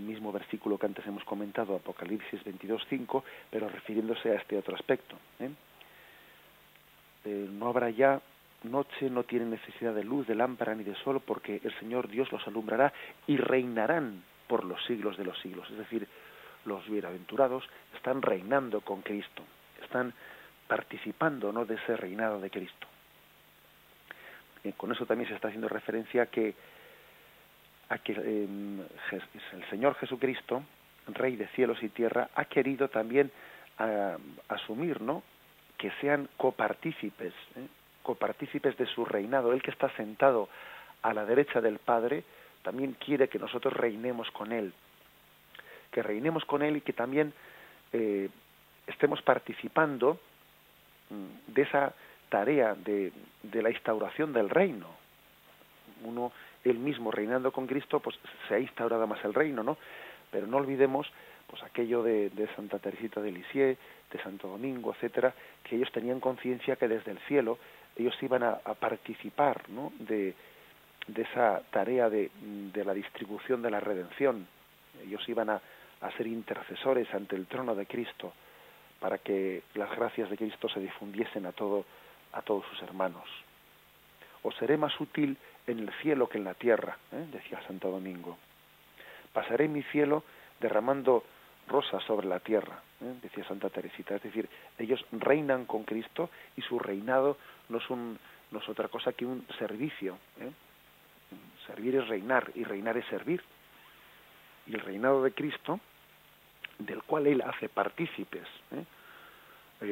mismo 0.00 0.32
versículo 0.32 0.78
que 0.78 0.86
antes 0.86 1.06
hemos 1.06 1.24
comentado, 1.24 1.76
Apocalipsis 1.76 2.42
22.5, 2.44 3.22
pero 3.50 3.68
refiriéndose 3.68 4.30
a 4.30 4.36
este 4.36 4.56
otro 4.56 4.74
aspecto. 4.74 5.16
¿eh? 5.38 5.50
Eh, 7.26 7.48
no 7.50 7.68
habrá 7.68 7.90
ya 7.90 8.20
noche, 8.64 9.10
no 9.10 9.24
tienen 9.24 9.50
necesidad 9.50 9.94
de 9.94 10.04
luz, 10.04 10.26
de 10.26 10.34
lámpara 10.34 10.74
ni 10.74 10.84
de 10.84 10.94
sol, 10.96 11.20
porque 11.24 11.60
el 11.62 11.78
Señor 11.78 12.08
Dios 12.08 12.32
los 12.32 12.46
alumbrará 12.46 12.92
y 13.26 13.36
reinarán 13.36 14.22
por 14.48 14.64
los 14.64 14.82
siglos 14.86 15.16
de 15.16 15.24
los 15.24 15.38
siglos. 15.40 15.68
Es 15.70 15.78
decir, 15.78 16.08
los 16.64 16.88
bienaventurados 16.88 17.64
están 17.94 18.22
reinando 18.22 18.80
con 18.80 19.02
Cristo, 19.02 19.42
están 19.82 20.12
participando 20.66 21.52
¿no? 21.52 21.64
de 21.64 21.74
ese 21.74 21.96
reinado 21.96 22.40
de 22.40 22.50
Cristo. 22.50 22.86
Y 24.64 24.72
con 24.72 24.92
eso 24.92 25.06
también 25.06 25.28
se 25.28 25.34
está 25.34 25.48
haciendo 25.48 25.68
referencia 25.68 26.22
a 26.22 26.26
que, 26.26 26.54
a 27.90 27.98
que 27.98 28.12
eh, 28.12 28.48
el 29.52 29.70
Señor 29.70 29.94
Jesucristo, 29.96 30.62
Rey 31.08 31.36
de 31.36 31.46
cielos 31.48 31.82
y 31.82 31.88
tierra, 31.90 32.30
ha 32.34 32.46
querido 32.46 32.88
también 32.88 33.30
a, 33.78 34.16
asumir 34.48 35.00
¿no? 35.00 35.22
que 35.76 35.90
sean 36.00 36.28
copartícipes, 36.36 37.34
¿eh? 37.56 37.66
copartícipes 38.02 38.76
de 38.78 38.86
su 38.86 39.04
reinado. 39.04 39.52
Él 39.52 39.62
que 39.62 39.70
está 39.70 39.90
sentado 39.96 40.48
a 41.02 41.12
la 41.12 41.24
derecha 41.26 41.60
del 41.60 41.78
Padre, 41.78 42.24
también 42.62 42.94
quiere 42.94 43.28
que 43.28 43.38
nosotros 43.38 43.74
reinemos 43.74 44.30
con 44.30 44.52
Él 44.52 44.72
que 45.90 46.02
reinemos 46.02 46.44
con 46.44 46.62
Él 46.62 46.76
y 46.76 46.80
que 46.80 46.92
también 46.92 47.32
eh, 47.92 48.28
estemos 48.86 49.20
participando 49.22 50.18
mm, 51.10 51.52
de 51.52 51.62
esa 51.62 51.92
tarea 52.28 52.74
de, 52.74 53.12
de, 53.42 53.62
la 53.62 53.70
instauración 53.70 54.32
del 54.32 54.48
reino. 54.48 54.86
Uno, 56.04 56.32
él 56.64 56.78
mismo 56.78 57.10
reinando 57.10 57.52
con 57.52 57.66
Cristo, 57.66 58.00
pues 58.00 58.16
se 58.48 58.54
ha 58.54 58.58
instaurado 58.58 59.06
más 59.06 59.24
el 59.24 59.34
reino, 59.34 59.62
¿no? 59.62 59.78
Pero 60.30 60.46
no 60.46 60.58
olvidemos 60.58 61.10
pues 61.46 61.62
aquello 61.62 62.02
de, 62.02 62.30
de 62.30 62.46
Santa 62.54 62.78
Teresita 62.78 63.20
de 63.20 63.32
Lisieux, 63.32 63.78
de 64.12 64.22
Santo 64.22 64.48
Domingo, 64.48 64.92
etcétera, 64.94 65.34
que 65.64 65.76
ellos 65.76 65.90
tenían 65.90 66.20
conciencia 66.20 66.76
que 66.76 66.86
desde 66.86 67.10
el 67.10 67.18
cielo 67.20 67.58
ellos 67.96 68.14
iban 68.22 68.42
a, 68.42 68.60
a 68.64 68.74
participar, 68.74 69.68
¿no? 69.68 69.92
De, 69.98 70.34
de 71.06 71.22
esa 71.22 71.62
tarea 71.70 72.08
de, 72.08 72.30
de 72.40 72.84
la 72.84 72.94
distribución 72.94 73.62
de 73.62 73.70
la 73.70 73.80
redención. 73.80 74.46
Ellos 75.02 75.28
iban 75.28 75.50
a, 75.50 75.60
a 76.00 76.10
ser 76.12 76.26
intercesores 76.26 77.12
ante 77.14 77.36
el 77.36 77.46
trono 77.46 77.74
de 77.74 77.86
Cristo 77.86 78.32
para 79.00 79.18
que 79.18 79.62
las 79.74 79.90
gracias 79.96 80.30
de 80.30 80.36
Cristo 80.36 80.68
se 80.68 80.78
difundiesen 80.78 81.46
a 81.46 81.52
todo 81.52 81.84
a 82.32 82.42
todos 82.42 82.64
sus 82.66 82.82
hermanos. 82.82 83.24
Os 84.42 84.54
seré 84.56 84.76
más 84.76 84.98
útil 85.00 85.36
en 85.70 85.80
el 85.80 85.92
cielo 86.02 86.28
que 86.28 86.38
en 86.38 86.44
la 86.44 86.54
tierra, 86.54 86.96
¿eh? 87.12 87.26
decía 87.32 87.62
Santo 87.66 87.90
Domingo. 87.90 88.38
Pasaré 89.32 89.68
mi 89.68 89.82
cielo 89.84 90.24
derramando 90.60 91.24
rosas 91.68 92.02
sobre 92.04 92.26
la 92.26 92.40
tierra, 92.40 92.80
¿eh? 93.00 93.14
decía 93.22 93.44
Santa 93.44 93.70
Teresita. 93.70 94.16
Es 94.16 94.22
decir, 94.22 94.48
ellos 94.78 95.04
reinan 95.12 95.64
con 95.64 95.84
Cristo 95.84 96.30
y 96.56 96.62
su 96.62 96.78
reinado 96.78 97.36
no 97.68 97.78
es, 97.78 97.90
un, 97.90 98.18
no 98.50 98.58
es 98.58 98.68
otra 98.68 98.88
cosa 98.88 99.12
que 99.12 99.24
un 99.24 99.46
servicio. 99.58 100.18
¿eh? 100.40 100.50
Servir 101.66 101.96
es 101.96 102.08
reinar 102.08 102.50
y 102.54 102.64
reinar 102.64 102.96
es 102.96 103.06
servir. 103.06 103.42
Y 104.66 104.74
el 104.74 104.80
reinado 104.80 105.22
de 105.22 105.32
Cristo 105.32 105.80
del 106.78 107.02
cual 107.02 107.26
él 107.26 107.42
hace 107.42 107.68
partícipes 107.68 108.46
¿eh? 108.72 108.84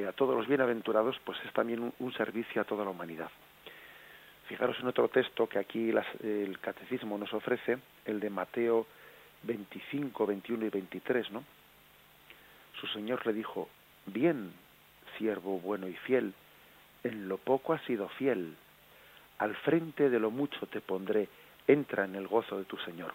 A 0.06 0.12
todos 0.12 0.36
los 0.36 0.46
bienaventurados, 0.46 1.18
pues 1.24 1.38
es 1.46 1.52
también 1.54 1.92
un, 1.98 2.12
servicio 2.12 2.60
a 2.60 2.64
toda 2.64 2.84
la 2.84 2.90
humanidad. 2.90 3.30
Fijaros 4.48 4.80
en 4.80 4.86
otro 4.86 5.08
texto 5.08 5.46
que 5.46 5.58
aquí 5.58 5.92
las, 5.92 6.06
el 6.22 6.58
catecismo 6.58 7.18
nos 7.18 7.32
ofrece, 7.34 7.78
el 8.06 8.18
de 8.18 8.30
Mateo 8.30 8.86
25, 9.42 10.26
21 10.26 10.64
y 10.64 10.70
23, 10.70 11.30
¿no? 11.32 11.44
Su 12.80 12.86
Señor 12.86 13.26
le 13.26 13.34
dijo, 13.34 13.68
bien, 14.06 14.52
siervo 15.18 15.60
bueno 15.60 15.86
y 15.86 15.94
fiel, 15.94 16.32
en 17.04 17.28
lo 17.28 17.36
poco 17.36 17.74
has 17.74 17.82
sido 17.82 18.08
fiel, 18.08 18.56
al 19.36 19.54
frente 19.56 20.08
de 20.08 20.18
lo 20.18 20.30
mucho 20.30 20.66
te 20.66 20.80
pondré, 20.80 21.28
entra 21.66 22.06
en 22.06 22.14
el 22.14 22.26
gozo 22.26 22.56
de 22.56 22.64
tu 22.64 22.78
Señor. 22.78 23.12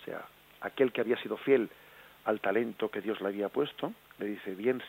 O 0.00 0.04
sea, 0.04 0.22
aquel 0.60 0.92
que 0.92 1.00
había 1.00 1.16
sido 1.22 1.38
fiel 1.38 1.70
al 2.26 2.40
talento 2.40 2.90
que 2.90 3.00
Dios 3.00 3.20
le 3.22 3.28
había 3.28 3.48
puesto, 3.48 3.94
le 4.18 4.26
dice, 4.26 4.54
bien 4.54 4.82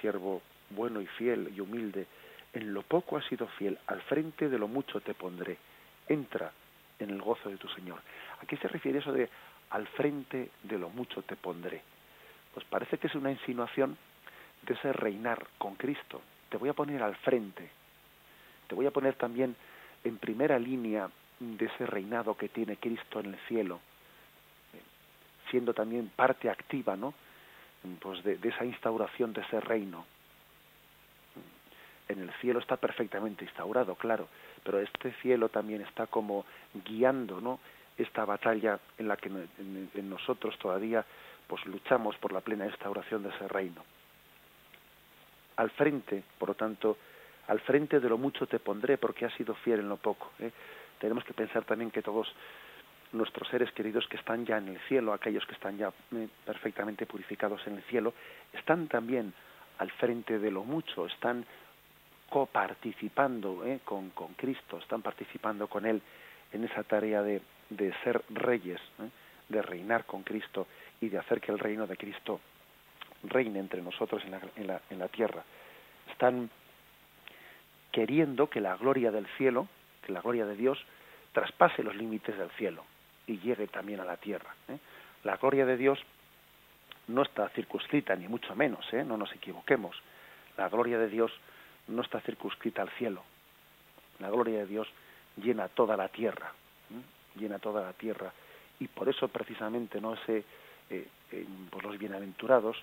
siervo 0.00 0.40
bueno 0.70 1.02
y 1.02 1.06
fiel 1.06 1.52
y 1.54 1.60
humilde, 1.60 2.06
en 2.54 2.72
lo 2.72 2.82
poco 2.82 3.16
has 3.16 3.24
sido 3.26 3.46
fiel, 3.46 3.78
al 3.86 4.00
frente 4.02 4.48
de 4.48 4.58
lo 4.58 4.68
mucho 4.68 5.00
te 5.00 5.14
pondré, 5.14 5.58
entra 6.08 6.52
en 6.98 7.10
el 7.10 7.20
gozo 7.20 7.48
de 7.48 7.56
tu 7.56 7.68
Señor. 7.68 8.00
¿A 8.40 8.46
qué 8.46 8.56
se 8.56 8.68
refiere 8.68 9.00
eso 9.00 9.12
de 9.12 9.28
al 9.70 9.86
frente 9.88 10.50
de 10.62 10.78
lo 10.78 10.88
mucho 10.88 11.22
te 11.22 11.36
pondré? 11.36 11.82
Pues 12.52 12.64
parece 12.66 12.98
que 12.98 13.08
es 13.08 13.14
una 13.14 13.32
insinuación 13.32 13.96
de 14.62 14.74
ese 14.74 14.92
reinar 14.92 15.46
con 15.58 15.74
Cristo. 15.74 16.22
Te 16.48 16.56
voy 16.56 16.68
a 16.68 16.74
poner 16.74 17.02
al 17.02 17.16
frente, 17.16 17.68
te 18.68 18.74
voy 18.74 18.86
a 18.86 18.92
poner 18.92 19.14
también 19.16 19.56
en 20.04 20.18
primera 20.18 20.58
línea 20.58 21.10
de 21.40 21.66
ese 21.66 21.86
reinado 21.86 22.36
que 22.36 22.48
tiene 22.48 22.76
Cristo 22.76 23.20
en 23.20 23.26
el 23.34 23.38
cielo 23.48 23.80
siendo 25.50 25.72
también 25.72 26.10
parte 26.16 26.50
activa, 26.50 26.96
¿no? 26.96 27.14
Pues 28.00 28.24
de, 28.24 28.38
de 28.38 28.48
esa 28.48 28.64
instauración 28.64 29.32
de 29.32 29.42
ese 29.42 29.60
reino. 29.60 30.04
En 32.08 32.20
el 32.20 32.30
cielo 32.34 32.58
está 32.58 32.76
perfectamente 32.76 33.44
instaurado, 33.44 33.94
claro, 33.94 34.28
pero 34.62 34.78
este 34.80 35.12
cielo 35.22 35.48
también 35.48 35.80
está 35.82 36.06
como 36.06 36.44
guiando, 36.84 37.40
¿no? 37.40 37.60
Esta 37.96 38.24
batalla 38.24 38.78
en 38.98 39.08
la 39.08 39.16
que 39.16 39.28
en, 39.28 40.10
nosotros 40.10 40.58
todavía 40.58 41.04
pues 41.46 41.64
luchamos 41.66 42.16
por 42.16 42.32
la 42.32 42.40
plena 42.40 42.66
instauración 42.66 43.22
de 43.22 43.30
ese 43.30 43.48
reino. 43.48 43.82
Al 45.56 45.70
frente, 45.70 46.22
por 46.38 46.50
lo 46.50 46.54
tanto, 46.54 46.98
al 47.46 47.60
frente 47.60 48.00
de 48.00 48.08
lo 48.08 48.18
mucho 48.18 48.46
te 48.46 48.58
pondré 48.58 48.98
porque 48.98 49.24
has 49.24 49.34
sido 49.34 49.54
fiel 49.54 49.80
en 49.80 49.88
lo 49.88 49.96
poco. 49.96 50.32
¿eh? 50.40 50.50
Tenemos 50.98 51.24
que 51.24 51.32
pensar 51.32 51.64
también 51.64 51.90
que 51.90 52.02
todos 52.02 52.32
nuestros 53.12 53.48
seres 53.48 53.70
queridos 53.72 54.06
que 54.08 54.16
están 54.16 54.44
ya 54.44 54.58
en 54.58 54.68
el 54.68 54.78
cielo, 54.88 55.12
aquellos 55.12 55.46
que 55.46 55.54
están 55.54 55.78
ya 55.78 55.92
eh, 56.14 56.28
perfectamente 56.44 57.06
purificados 57.06 57.64
en 57.66 57.76
el 57.76 57.82
cielo, 57.84 58.12
están 58.52 58.88
también 58.88 59.32
al 59.78 59.90
frente 59.92 60.38
de 60.38 60.50
lo 60.50 60.64
mucho, 60.64 61.06
están 61.06 61.44
coparticipando 62.28 63.64
¿eh? 63.64 63.80
con, 63.84 64.10
con 64.10 64.34
Cristo, 64.34 64.78
están 64.78 65.02
participando 65.02 65.68
con 65.68 65.86
Él 65.86 66.02
en 66.52 66.64
esa 66.64 66.82
tarea 66.82 67.22
de, 67.22 67.42
de 67.70 67.92
ser 68.02 68.22
reyes, 68.30 68.80
¿eh? 69.00 69.08
de 69.48 69.62
reinar 69.62 70.04
con 70.04 70.22
Cristo 70.22 70.66
y 71.00 71.08
de 71.08 71.18
hacer 71.18 71.40
que 71.40 71.52
el 71.52 71.58
reino 71.58 71.86
de 71.86 71.96
Cristo 71.96 72.40
reine 73.24 73.58
entre 73.58 73.82
nosotros 73.82 74.22
en 74.24 74.32
la, 74.32 74.40
en 74.56 74.66
la, 74.66 74.80
en 74.90 74.98
la 74.98 75.08
tierra. 75.08 75.42
Están 76.10 76.50
queriendo 77.92 78.48
que 78.48 78.60
la 78.60 78.76
gloria 78.76 79.10
del 79.10 79.26
cielo, 79.38 79.68
que 80.02 80.12
la 80.12 80.20
gloria 80.20 80.46
de 80.46 80.56
Dios, 80.56 80.84
traspase 81.32 81.82
los 81.82 81.94
límites 81.94 82.36
del 82.36 82.50
cielo 82.50 82.84
y 83.26 83.38
llegue 83.38 83.66
también 83.66 84.00
a 84.00 84.04
la 84.04 84.16
tierra. 84.16 84.54
¿eh? 84.68 84.78
La 85.24 85.36
gloria 85.36 85.64
de 85.64 85.76
Dios 85.76 85.98
no 87.08 87.22
está 87.22 87.48
circunscrita, 87.50 88.14
ni 88.16 88.28
mucho 88.28 88.54
menos, 88.54 88.86
¿eh? 88.92 89.04
no 89.04 89.16
nos 89.16 89.32
equivoquemos. 89.32 89.96
La 90.56 90.68
gloria 90.68 90.98
de 90.98 91.08
Dios 91.08 91.32
no 91.88 92.02
está 92.02 92.20
circunscrita 92.20 92.82
al 92.82 92.90
cielo. 92.90 93.22
La 94.20 94.30
gloria 94.30 94.60
de 94.60 94.66
Dios 94.66 94.88
llena 95.36 95.68
toda 95.68 95.96
la 95.96 96.08
tierra, 96.08 96.52
¿eh? 96.90 97.38
llena 97.40 97.58
toda 97.58 97.82
la 97.82 97.92
tierra. 97.92 98.32
Y 98.80 98.88
por 98.88 99.08
eso 99.08 99.28
precisamente 99.28 100.00
no 100.00 100.14
Ese, 100.14 100.44
eh, 100.90 101.08
pues 101.70 101.84
los 101.84 101.98
bienaventurados 101.98 102.76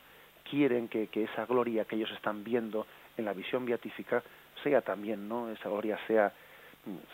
quieren 0.49 0.87
que, 0.87 1.07
que, 1.07 1.23
esa 1.23 1.45
gloria 1.45 1.85
que 1.85 1.95
ellos 1.95 2.11
están 2.11 2.43
viendo 2.43 2.85
en 3.17 3.25
la 3.25 3.33
visión 3.33 3.65
beatífica 3.65 4.23
sea 4.63 4.81
también, 4.81 5.27
¿no? 5.27 5.49
Esa 5.49 5.69
gloria 5.69 5.99
sea, 6.07 6.33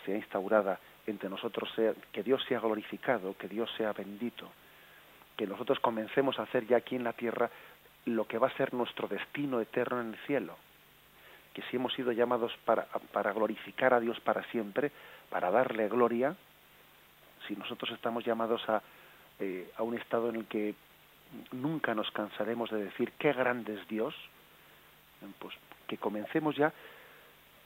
sea 0.04 0.16
instaurada 0.16 0.78
entre 1.06 1.28
nosotros, 1.28 1.70
sea, 1.74 1.94
que 2.12 2.22
Dios 2.22 2.44
sea 2.48 2.60
glorificado, 2.60 3.36
que 3.36 3.48
Dios 3.48 3.70
sea 3.76 3.92
bendito, 3.92 4.50
que 5.36 5.46
nosotros 5.46 5.78
comencemos 5.80 6.38
a 6.38 6.42
hacer 6.42 6.66
ya 6.66 6.78
aquí 6.78 6.96
en 6.96 7.04
la 7.04 7.12
tierra 7.12 7.50
lo 8.04 8.26
que 8.26 8.38
va 8.38 8.48
a 8.48 8.56
ser 8.56 8.74
nuestro 8.74 9.08
destino 9.08 9.60
eterno 9.60 10.00
en 10.00 10.08
el 10.08 10.16
cielo. 10.26 10.56
Que 11.54 11.62
si 11.62 11.76
hemos 11.76 11.92
sido 11.94 12.12
llamados 12.12 12.52
para, 12.64 12.84
para 13.12 13.32
glorificar 13.32 13.94
a 13.94 14.00
Dios 14.00 14.20
para 14.20 14.42
siempre, 14.50 14.92
para 15.30 15.50
darle 15.50 15.88
gloria, 15.88 16.36
si 17.46 17.56
nosotros 17.56 17.90
estamos 17.92 18.24
llamados 18.24 18.66
a, 18.68 18.82
eh, 19.40 19.70
a 19.76 19.82
un 19.82 19.94
estado 19.94 20.28
en 20.30 20.36
el 20.36 20.46
que 20.46 20.74
nunca 21.52 21.94
nos 21.94 22.10
cansaremos 22.10 22.70
de 22.70 22.84
decir 22.84 23.12
qué 23.18 23.32
grande 23.32 23.74
es 23.74 23.88
Dios, 23.88 24.14
pues 25.38 25.54
que 25.86 25.98
comencemos 25.98 26.56
ya 26.56 26.72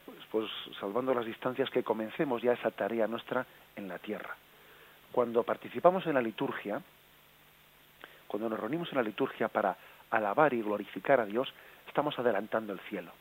pues, 0.05 0.19
pues, 0.31 0.51
salvando 0.81 1.15
las 1.15 1.27
distancias, 1.27 1.71
que 1.71 1.83
comencemos 1.83 2.43
ya 2.43 2.53
esa 2.53 2.71
tarea 2.71 3.07
nuestra 3.07 3.47
en 3.77 3.89
la 3.89 3.99
tierra. 3.99 4.37
Cuando 5.13 5.43
participamos 5.43 6.07
en 6.07 6.15
la 6.15 6.23
liturgia, 6.23 6.81
cuando 8.27 8.49
nos 8.49 8.59
reunimos 8.59 8.89
en 8.91 8.97
la 8.97 9.03
liturgia 9.03 9.49
para 9.49 9.77
alabar 10.11 10.55
y 10.55 10.63
glorificar 10.63 11.21
a 11.21 11.27
Dios, 11.27 11.53
estamos 11.87 12.19
adelantando 12.19 12.73
el 12.73 12.81
cielo. 12.81 13.13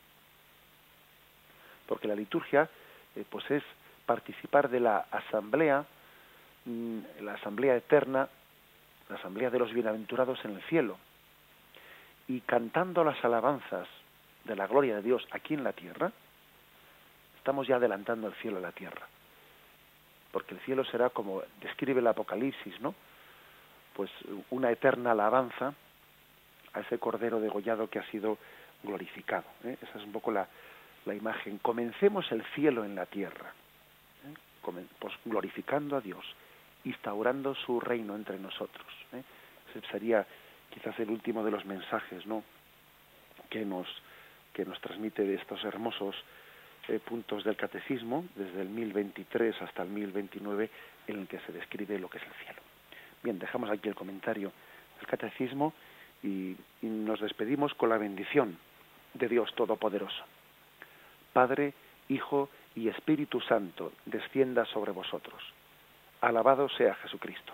Porque 1.86 2.08
la 2.08 2.14
liturgia, 2.14 2.68
eh, 3.16 3.24
pues 3.28 3.50
es 3.50 3.62
participar 4.06 4.68
de 4.68 4.80
la 4.80 5.06
asamblea, 5.10 5.84
mm, 6.64 6.98
la 7.20 7.34
asamblea 7.34 7.76
eterna, 7.76 8.28
la 9.08 9.16
asamblea 9.16 9.50
de 9.50 9.58
los 9.58 9.72
bienaventurados 9.72 10.44
en 10.44 10.56
el 10.56 10.62
cielo. 10.62 10.98
Y 12.28 12.40
cantando 12.40 13.04
las 13.04 13.22
alabanzas 13.24 13.88
de 14.44 14.56
la 14.56 14.66
gloria 14.66 14.96
de 14.96 15.02
Dios 15.02 15.26
aquí 15.30 15.54
en 15.54 15.64
la 15.64 15.72
tierra, 15.72 16.12
estamos 17.36 17.66
ya 17.66 17.76
adelantando 17.76 18.28
el 18.28 18.34
cielo 18.34 18.58
a 18.58 18.60
la 18.60 18.72
tierra. 18.72 19.06
Porque 20.30 20.54
el 20.54 20.60
cielo 20.60 20.84
será 20.84 21.10
como 21.10 21.42
describe 21.60 22.00
el 22.00 22.06
Apocalipsis, 22.06 22.80
¿no? 22.80 22.94
Pues 23.94 24.10
una 24.50 24.70
eterna 24.70 25.10
alabanza 25.10 25.74
a 26.72 26.80
ese 26.80 26.98
cordero 26.98 27.40
degollado 27.40 27.90
que 27.90 27.98
ha 27.98 28.10
sido 28.10 28.38
glorificado. 28.82 29.44
¿eh? 29.64 29.76
Esa 29.82 29.98
es 29.98 30.04
un 30.04 30.12
poco 30.12 30.30
la, 30.30 30.48
la, 31.06 31.14
imagen. 31.14 31.58
Comencemos 31.58 32.30
el 32.32 32.44
cielo 32.54 32.84
en 32.84 32.94
la 32.94 33.06
tierra, 33.06 33.52
¿eh? 34.24 34.84
pues 34.98 35.14
glorificando 35.24 35.96
a 35.96 36.00
Dios, 36.00 36.24
instaurando 36.84 37.54
su 37.54 37.80
reino 37.80 38.14
entre 38.14 38.38
nosotros. 38.38 38.86
¿eh? 39.12 39.22
Ese 39.70 39.86
sería 39.88 40.26
quizás 40.70 40.98
el 41.00 41.10
último 41.10 41.44
de 41.44 41.50
los 41.50 41.64
mensajes, 41.64 42.26
¿no? 42.26 42.42
Que 43.50 43.64
nos 43.64 43.86
que 44.52 44.64
nos 44.64 44.80
transmite 44.80 45.24
de 45.24 45.34
estos 45.34 45.64
hermosos 45.64 46.14
eh, 46.88 46.98
puntos 46.98 47.44
del 47.44 47.56
catecismo, 47.56 48.26
desde 48.34 48.62
el 48.62 48.68
1023 48.68 49.62
hasta 49.62 49.82
el 49.82 49.88
1029, 49.88 50.70
en 51.06 51.18
el 51.20 51.28
que 51.28 51.38
se 51.40 51.52
describe 51.52 51.98
lo 51.98 52.08
que 52.08 52.18
es 52.18 52.24
el 52.24 52.32
cielo. 52.44 52.60
Bien, 53.22 53.38
dejamos 53.38 53.70
aquí 53.70 53.88
el 53.88 53.94
comentario 53.94 54.52
del 54.98 55.06
catecismo 55.06 55.72
y, 56.22 56.56
y 56.82 56.86
nos 56.86 57.20
despedimos 57.20 57.72
con 57.74 57.88
la 57.88 57.98
bendición 57.98 58.58
de 59.14 59.28
Dios 59.28 59.54
Todopoderoso. 59.54 60.24
Padre, 61.32 61.74
Hijo 62.08 62.48
y 62.74 62.88
Espíritu 62.88 63.40
Santo, 63.40 63.92
descienda 64.06 64.64
sobre 64.66 64.92
vosotros. 64.92 65.42
Alabado 66.20 66.68
sea 66.68 66.94
Jesucristo. 66.96 67.52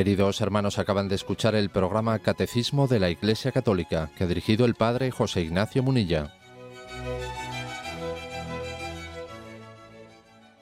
Queridos 0.00 0.40
hermanos, 0.40 0.78
acaban 0.78 1.10
de 1.10 1.14
escuchar 1.14 1.54
el 1.54 1.68
programa 1.68 2.18
Catecismo 2.20 2.88
de 2.88 2.98
la 2.98 3.10
Iglesia 3.10 3.52
Católica, 3.52 4.10
que 4.16 4.24
ha 4.24 4.26
dirigido 4.26 4.64
el 4.64 4.74
Padre 4.74 5.10
José 5.10 5.42
Ignacio 5.42 5.82
Munilla. 5.82 6.39